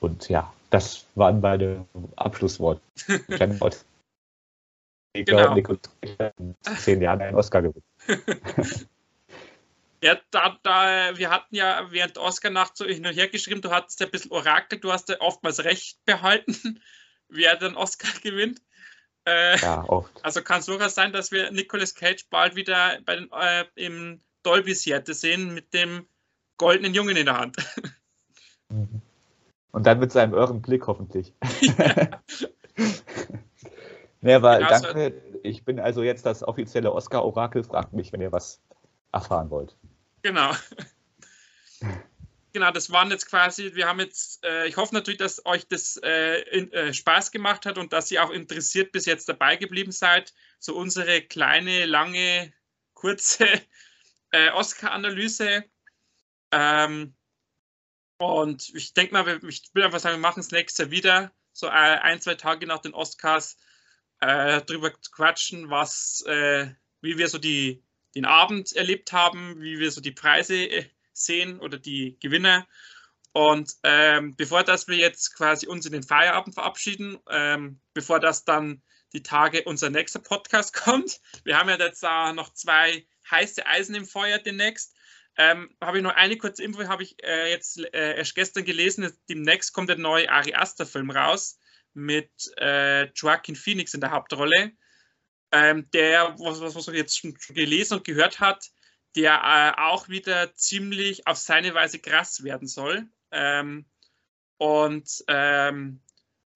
Und 0.00 0.28
ja, 0.28 0.52
das 0.70 1.04
waren 1.14 1.40
beide 1.40 1.86
Abschlussworte. 2.16 2.80
Jenna 3.28 3.54
Ortega 3.60 3.84
Genau. 5.12 5.54
zehn 6.76 7.00
Jahren 7.02 7.22
einen 7.22 7.36
Oscar 7.36 7.62
gewinnen. 7.62 7.84
Ja, 10.04 10.18
da, 10.30 10.58
da, 10.62 11.16
wir 11.16 11.30
hatten 11.30 11.54
ja 11.56 11.86
während 11.90 12.16
der 12.16 12.24
Oscar-Nacht 12.24 12.76
so 12.76 12.84
hin 12.84 13.06
und 13.06 13.14
her 13.14 13.28
geschrieben, 13.28 13.62
du 13.62 13.70
hattest 13.70 14.00
ja 14.00 14.06
ein 14.06 14.12
bisschen 14.12 14.32
Orakel, 14.32 14.78
du 14.78 14.92
hast 14.92 15.08
ja 15.08 15.16
oftmals 15.20 15.64
recht 15.64 16.04
behalten, 16.04 16.82
wer 17.30 17.56
den 17.56 17.74
Oscar 17.74 18.10
gewinnt. 18.20 18.60
Äh, 19.26 19.58
Ja, 19.60 19.82
oft. 19.88 20.12
Also 20.22 20.42
kann 20.42 20.60
es 20.60 20.66
durchaus 20.66 20.94
sein, 20.94 21.14
dass 21.14 21.32
wir 21.32 21.50
Nicolas 21.52 21.94
Cage 21.94 22.26
bald 22.28 22.54
wieder 22.54 22.98
bei 23.06 23.16
den, 23.16 23.30
äh, 23.32 23.64
im 23.76 24.20
Dolby 24.42 24.74
Theater 24.74 25.14
sehen 25.14 25.54
mit 25.54 25.72
dem 25.72 26.06
goldenen 26.58 26.92
Jungen 26.92 27.16
in 27.16 27.24
der 27.24 27.38
Hand. 27.38 27.56
Und 28.68 29.86
dann 29.86 30.00
mit 30.00 30.12
seinem 30.12 30.34
irren 30.34 30.60
Blick 30.60 30.86
hoffentlich. 30.86 31.32
nee, 34.20 34.34
aber 34.34 34.60
Ja, 34.60 34.66
also- 34.66 34.92
danke. 34.92 35.22
Ich 35.42 35.64
bin 35.64 35.80
also 35.80 36.02
jetzt 36.02 36.26
das 36.26 36.42
offizielle 36.42 36.92
Oscar-Orakel. 36.92 37.64
Fragt 37.64 37.94
mich, 37.94 38.12
wenn 38.12 38.20
ihr 38.20 38.32
was 38.32 38.60
erfahren 39.12 39.48
wollt. 39.48 39.74
Genau. 40.24 40.56
Genau, 42.54 42.70
das 42.70 42.90
waren 42.90 43.10
jetzt 43.10 43.26
quasi, 43.26 43.74
wir 43.74 43.86
haben 43.86 44.00
jetzt, 44.00 44.42
äh, 44.42 44.66
ich 44.66 44.78
hoffe 44.78 44.94
natürlich, 44.94 45.18
dass 45.18 45.44
euch 45.44 45.68
das 45.68 45.98
äh, 46.02 46.40
in, 46.50 46.72
äh, 46.72 46.94
Spaß 46.94 47.30
gemacht 47.30 47.66
hat 47.66 47.76
und 47.76 47.92
dass 47.92 48.10
ihr 48.10 48.24
auch 48.24 48.30
interessiert 48.30 48.90
bis 48.90 49.04
jetzt 49.04 49.28
dabei 49.28 49.56
geblieben 49.56 49.92
seid. 49.92 50.32
So 50.58 50.76
unsere 50.76 51.20
kleine, 51.20 51.84
lange, 51.84 52.54
kurze 52.94 53.46
äh, 54.30 54.50
Oscar-Analyse. 54.52 55.64
Ähm, 56.52 57.14
und 58.16 58.74
ich 58.74 58.94
denke 58.94 59.12
mal, 59.12 59.44
ich 59.46 59.68
will 59.74 59.82
einfach 59.82 60.00
sagen, 60.00 60.16
wir 60.16 60.20
machen 60.20 60.40
es 60.40 60.52
nächstes 60.52 60.86
Jahr 60.86 60.90
wieder, 60.90 61.32
so 61.52 61.66
äh, 61.66 61.70
ein, 61.70 62.22
zwei 62.22 62.36
Tage 62.36 62.66
nach 62.66 62.80
den 62.80 62.94
Oscars, 62.94 63.58
äh, 64.20 64.62
drüber 64.62 64.90
quatschen, 65.12 65.68
was, 65.68 66.22
äh, 66.26 66.72
wie 67.02 67.18
wir 67.18 67.28
so 67.28 67.36
die, 67.36 67.84
den 68.14 68.24
Abend 68.24 68.72
erlebt 68.74 69.12
haben, 69.12 69.60
wie 69.60 69.78
wir 69.78 69.90
so 69.90 70.00
die 70.00 70.12
Preise 70.12 70.56
äh, 70.56 70.84
sehen 71.12 71.60
oder 71.60 71.78
die 71.78 72.18
Gewinner. 72.20 72.66
Und 73.32 73.72
ähm, 73.82 74.36
bevor 74.36 74.62
das 74.62 74.86
wir 74.86 74.96
jetzt 74.96 75.34
quasi 75.34 75.66
uns 75.66 75.86
in 75.86 75.92
den 75.92 76.04
Feierabend 76.04 76.54
verabschieden, 76.54 77.18
ähm, 77.28 77.80
bevor 77.92 78.20
das 78.20 78.44
dann 78.44 78.82
die 79.12 79.22
Tage 79.22 79.64
unser 79.64 79.90
nächster 79.90 80.20
Podcast 80.20 80.72
kommt, 80.84 81.20
wir 81.44 81.58
haben 81.58 81.68
ja 81.68 81.76
jetzt 81.76 82.02
da 82.02 82.32
noch 82.32 82.52
zwei 82.54 83.06
heiße 83.30 83.66
Eisen 83.66 83.94
im 83.94 84.04
Feuer 84.04 84.38
demnächst. 84.38 84.94
Ähm, 85.36 85.74
habe 85.80 85.98
ich 85.98 86.04
noch 86.04 86.14
eine 86.14 86.36
kurze 86.36 86.62
Info, 86.62 86.86
habe 86.86 87.02
ich 87.02 87.16
äh, 87.24 87.50
jetzt 87.50 87.78
äh, 87.92 88.16
erst 88.16 88.36
gestern 88.36 88.64
gelesen. 88.64 89.12
Demnächst 89.28 89.72
kommt 89.72 89.88
der 89.88 89.98
neue 89.98 90.30
Ari 90.30 90.54
Aster 90.54 90.86
Film 90.86 91.10
raus 91.10 91.58
mit 91.92 92.30
äh, 92.58 93.06
Joaquin 93.14 93.56
Phoenix 93.56 93.94
in 93.94 94.00
der 94.00 94.12
Hauptrolle. 94.12 94.72
Ähm, 95.56 95.88
der, 95.92 96.34
was, 96.40 96.60
was, 96.60 96.74
was 96.74 96.88
man 96.88 96.96
jetzt 96.96 97.16
schon 97.16 97.32
gelesen 97.50 97.98
und 97.98 98.04
gehört 98.04 98.40
hat, 98.40 98.72
der 99.14 99.34
äh, 99.76 99.80
auch 99.80 100.08
wieder 100.08 100.52
ziemlich 100.54 101.28
auf 101.28 101.36
seine 101.36 101.72
Weise 101.74 102.00
krass 102.00 102.42
werden 102.42 102.66
soll. 102.66 103.06
Ähm, 103.30 103.86
und 104.58 105.24
ähm, 105.28 106.00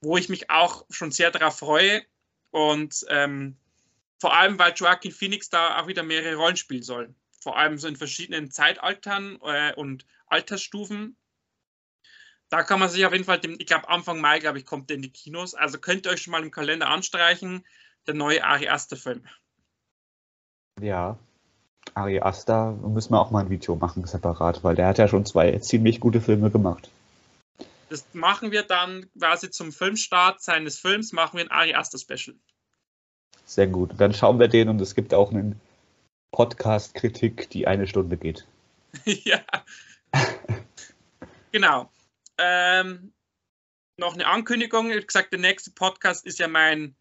wo 0.00 0.16
ich 0.16 0.28
mich 0.28 0.50
auch 0.50 0.84
schon 0.90 1.12
sehr 1.12 1.30
darauf 1.30 1.60
freue. 1.60 2.02
Und 2.50 3.06
ähm, 3.08 3.56
vor 4.18 4.36
allem, 4.36 4.58
weil 4.58 4.72
Joaquin 4.74 5.12
Phoenix 5.12 5.48
da 5.48 5.80
auch 5.80 5.86
wieder 5.86 6.02
mehrere 6.02 6.34
Rollen 6.34 6.56
spielen 6.56 6.82
soll. 6.82 7.14
Vor 7.40 7.56
allem 7.56 7.78
so 7.78 7.86
in 7.86 7.94
verschiedenen 7.94 8.50
Zeitaltern 8.50 9.38
äh, 9.44 9.74
und 9.74 10.06
Altersstufen. 10.26 11.16
Da 12.48 12.64
kann 12.64 12.80
man 12.80 12.88
sich 12.88 13.06
auf 13.06 13.12
jeden 13.12 13.24
Fall, 13.24 13.38
dem, 13.38 13.56
ich 13.60 13.66
glaube 13.66 13.88
Anfang 13.88 14.20
Mai, 14.20 14.40
glaube 14.40 14.58
ich, 14.58 14.66
kommt 14.66 14.90
der 14.90 14.96
in 14.96 15.02
die 15.02 15.12
Kinos. 15.12 15.54
Also 15.54 15.78
könnt 15.78 16.06
ihr 16.06 16.10
euch 16.10 16.22
schon 16.22 16.32
mal 16.32 16.42
im 16.42 16.50
Kalender 16.50 16.88
anstreichen, 16.88 17.64
der 18.08 18.14
neue 18.14 18.42
Ari 18.42 18.68
Aster 18.68 18.96
Film. 18.96 19.24
Ja, 20.80 21.18
Ari 21.94 22.20
Aster 22.20 22.72
müssen 22.72 23.12
wir 23.12 23.20
auch 23.20 23.30
mal 23.30 23.44
ein 23.44 23.50
Video 23.50 23.76
machen, 23.76 24.04
separat, 24.06 24.64
weil 24.64 24.74
der 24.74 24.86
hat 24.86 24.98
ja 24.98 25.08
schon 25.08 25.26
zwei 25.26 25.56
ziemlich 25.58 26.00
gute 26.00 26.20
Filme 26.20 26.50
gemacht. 26.50 26.90
Das 27.90 28.04
machen 28.12 28.50
wir 28.50 28.62
dann 28.62 29.10
quasi 29.18 29.50
zum 29.50 29.72
Filmstart 29.72 30.42
seines 30.42 30.78
Films, 30.78 31.12
machen 31.12 31.38
wir 31.38 31.44
ein 31.44 31.50
Ari 31.50 31.74
Aster 31.74 31.98
Special. 31.98 32.36
Sehr 33.46 33.66
gut. 33.66 33.92
Dann 33.96 34.12
schauen 34.12 34.38
wir 34.38 34.48
den 34.48 34.68
und 34.68 34.80
es 34.80 34.94
gibt 34.94 35.14
auch 35.14 35.30
einen 35.30 35.58
Podcast-Kritik, 36.32 37.48
die 37.50 37.66
eine 37.66 37.86
Stunde 37.86 38.18
geht. 38.18 38.46
ja. 39.04 39.40
genau. 41.50 41.90
Ähm, 42.36 43.12
noch 43.96 44.14
eine 44.14 44.26
Ankündigung. 44.26 44.90
Wie 44.90 45.00
gesagt, 45.00 45.32
der 45.32 45.40
nächste 45.40 45.70
Podcast 45.70 46.26
ist 46.26 46.38
ja 46.38 46.46
mein, 46.46 46.94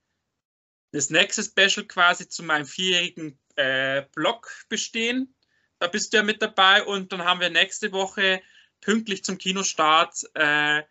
das 0.91 1.09
nächste 1.09 1.43
Special 1.43 1.85
quasi 1.85 2.27
zu 2.27 2.43
meinem 2.43 2.65
vierjährigen 2.65 3.39
äh, 3.55 4.03
Blog 4.15 4.51
bestehen. 4.69 5.35
Da 5.79 5.87
bist 5.87 6.13
du 6.13 6.17
ja 6.17 6.23
mit 6.23 6.41
dabei 6.41 6.83
und 6.83 7.11
dann 7.11 7.23
haben 7.23 7.39
wir 7.39 7.49
nächste 7.49 7.91
Woche 7.91 8.41
pünktlich 8.81 9.23
zum 9.23 9.37
Kinostart 9.37 10.15
äh, 10.33 10.83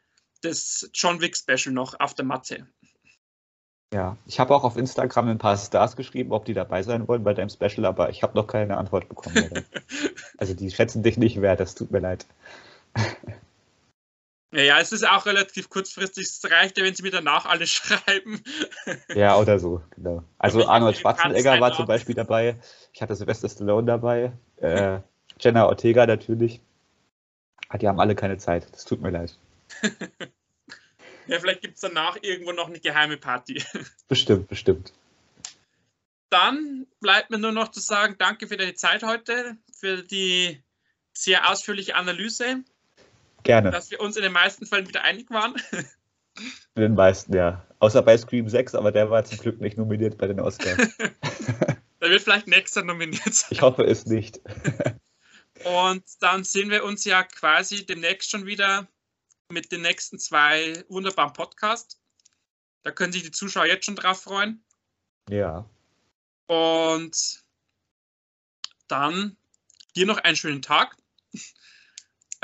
das 0.43 0.91
John 0.93 1.21
Wick 1.21 1.37
Special 1.37 1.73
noch 1.75 1.99
auf 1.99 2.15
der 2.15 2.25
Matte. 2.25 2.67
Ja, 3.95 4.17
ich 4.27 4.41
habe 4.41 4.55
auch 4.55 4.65
auf 4.65 4.77
Instagram 4.77 5.29
ein 5.29 5.39
paar 5.39 5.57
Stars 5.57 5.97
geschrieben, 5.97 6.33
ob 6.33 6.45
die 6.45 6.55
dabei 6.55 6.83
sein 6.83 7.07
wollen 7.09 7.25
bei 7.25 7.35
deinem 7.35 7.49
Special, 7.49 7.87
aber 7.87 8.11
ich 8.11 8.23
habe 8.23 8.35
noch 8.35 8.47
keine 8.47 8.77
Antwort 8.77 9.09
bekommen. 9.09 9.65
also 10.39 10.55
die 10.55 10.71
schätzen 10.71 11.03
dich 11.03 11.17
nicht 11.17 11.41
wert, 11.41 11.61
das 11.61 11.75
tut 11.75 11.91
mir 11.91 12.01
leid. 12.01 12.27
Ja, 14.53 14.63
ja, 14.63 14.81
es 14.81 14.93
ist 14.93 15.07
auch 15.07 15.27
relativ 15.27 15.69
kurzfristig. 15.69 16.27
Es 16.27 16.51
reicht 16.51 16.79
ja, 16.79 16.85
wenn 16.85 16.95
sie 16.95 17.03
mir 17.03 17.11
danach 17.11 17.47
alle 17.47 17.67
schreiben. 17.67 18.43
Ja, 19.15 19.37
oder 19.37 19.59
so, 19.59 19.83
genau. 19.91 20.23
Also 20.39 20.67
Arnold 20.67 20.97
Schwarzenegger 20.97 21.61
war 21.61 21.73
zum 21.73 21.87
Beispiel 21.87 22.15
dabei. 22.15 22.59
Ich 22.93 23.03
hatte 23.03 23.15
Sylvester 23.17 23.49
Stallone 23.49 23.87
dabei. 23.87 24.33
Äh, 24.57 25.01
Jenna 25.41 25.67
Ortega 25.67 26.07
natürlich. 26.07 26.61
Ah, 27.69 27.79
Die 27.79 27.89
haben 27.89 28.01
alle 28.01 28.15
keine 28.15 28.39
Zeit. 28.39 28.69
Das 28.73 28.85
tut 28.85 29.01
mir 29.01 29.11
leid. 29.11 29.37
Ja, 31.29 31.41
vielleicht 31.41 31.63
gibt 31.63 31.75
es 31.75 31.81
danach 31.81 32.17
irgendwo 32.23 32.53
noch 32.53 32.69
eine 32.69 32.79
geheime 32.79 33.17
Party. 33.17 33.61
Bestimmt, 34.07 34.47
bestimmt. 34.47 34.93
Dann 36.31 36.87
bleibt 37.01 37.31
mir 37.31 37.39
nur 37.39 37.53
noch 37.53 37.71
zu 37.73 37.81
sagen, 37.81 38.17
danke 38.19 38.47
für 38.47 38.57
deine 38.57 38.75
Zeit 38.75 39.03
heute, 39.03 39.57
für 39.73 40.03
die 40.03 40.63
sehr 41.13 41.51
ausführliche 41.51 41.97
Analyse, 41.97 42.63
Gerne. 43.47 43.71
dass 43.71 43.91
wir 43.91 44.01
uns 44.01 44.17
in 44.17 44.23
den 44.23 44.33
meisten 44.33 44.67
Fällen 44.67 44.89
wieder 44.89 45.03
einig 45.03 45.31
waren. 45.31 45.55
Mit 46.75 46.85
den 46.85 46.95
meisten, 46.95 47.35
ja. 47.35 47.65
Außer 47.79 48.03
bei 48.03 48.17
Scream 48.19 48.49
6, 48.49 48.75
aber 48.75 48.93
der 48.93 49.11
war 49.11 49.25
zum 49.25 49.39
Glück 49.39 49.61
nicht 49.61 49.79
nominiert 49.79 50.19
bei 50.19 50.27
den 50.27 50.41
Oscars. 50.41 50.79
Da 51.99 52.11
wird 52.11 52.23
vielleicht 52.23 52.47
nächster 52.47 52.85
nominiert 52.85 53.35
sein. 53.35 53.49
Ich 53.51 53.63
hoffe 53.63 53.83
es 53.83 54.05
nicht. 54.05 54.39
Und 55.65 56.05
dann 56.21 56.45
sehen 56.45 56.71
wir 56.71 56.85
uns 56.85 57.05
ja 57.05 57.23
quasi 57.25 57.87
demnächst 57.87 58.31
schon 58.31 58.45
wieder 58.45 58.87
mit 59.51 59.73
den 59.73 59.81
nächsten 59.81 60.19
zwei 60.19 60.85
wunderbaren 60.89 61.33
Podcasts. 61.33 61.99
Da 62.83 62.91
können 62.91 63.13
sich 63.13 63.23
die 63.23 63.31
Zuschauer 63.31 63.65
jetzt 63.65 63.87
schon 63.87 63.97
drauf 63.97 64.23
freuen. 64.23 64.63
Ja. 65.31 65.69
Und 66.47 67.43
dann 68.89 69.37
dir 69.97 70.07
noch 70.07 70.19
einen 70.19 70.37
schönen 70.37 70.63
Tag. 70.63 70.97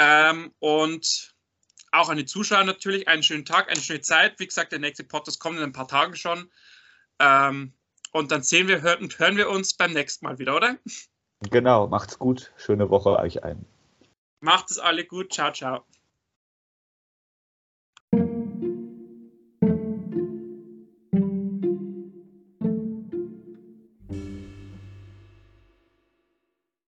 Ähm, 0.03 0.53
und 0.59 1.33
auch 1.93 2.09
an 2.09 2.17
die 2.17 2.25
Zuschauer 2.25 2.65
natürlich 2.65 3.07
einen 3.07 3.23
schönen 3.23 3.45
Tag, 3.45 3.71
eine 3.71 3.81
schöne 3.81 4.01
Zeit. 4.01 4.41
Wie 4.41 4.47
gesagt, 4.47 4.73
der 4.73 4.81
nächste 4.81 5.05
Podcast 5.05 5.39
kommt 5.39 5.59
in 5.59 5.63
ein 5.63 5.73
paar 5.73 5.87
Tagen 5.87 6.17
schon. 6.17 6.51
Ähm, 7.21 7.73
und 8.13 8.33
dann 8.33 8.43
sehen 8.43 8.67
wir 8.67 8.83
hören, 8.83 9.09
hören 9.17 9.37
wir 9.37 9.49
uns 9.49 9.75
beim 9.75 9.93
nächsten 9.93 10.25
Mal 10.27 10.39
wieder, 10.39 10.57
oder? 10.57 10.77
Genau, 11.51 11.87
macht's 11.87 12.19
gut. 12.19 12.53
Schöne 12.57 12.91
Woche 12.91 13.17
euch 13.19 13.45
ein. 13.45 13.65
Macht 14.41 14.71
es 14.73 14.79
alle 14.79 15.05
gut. 15.05 15.33
Ciao, 15.33 15.53
ciao. 15.53 15.85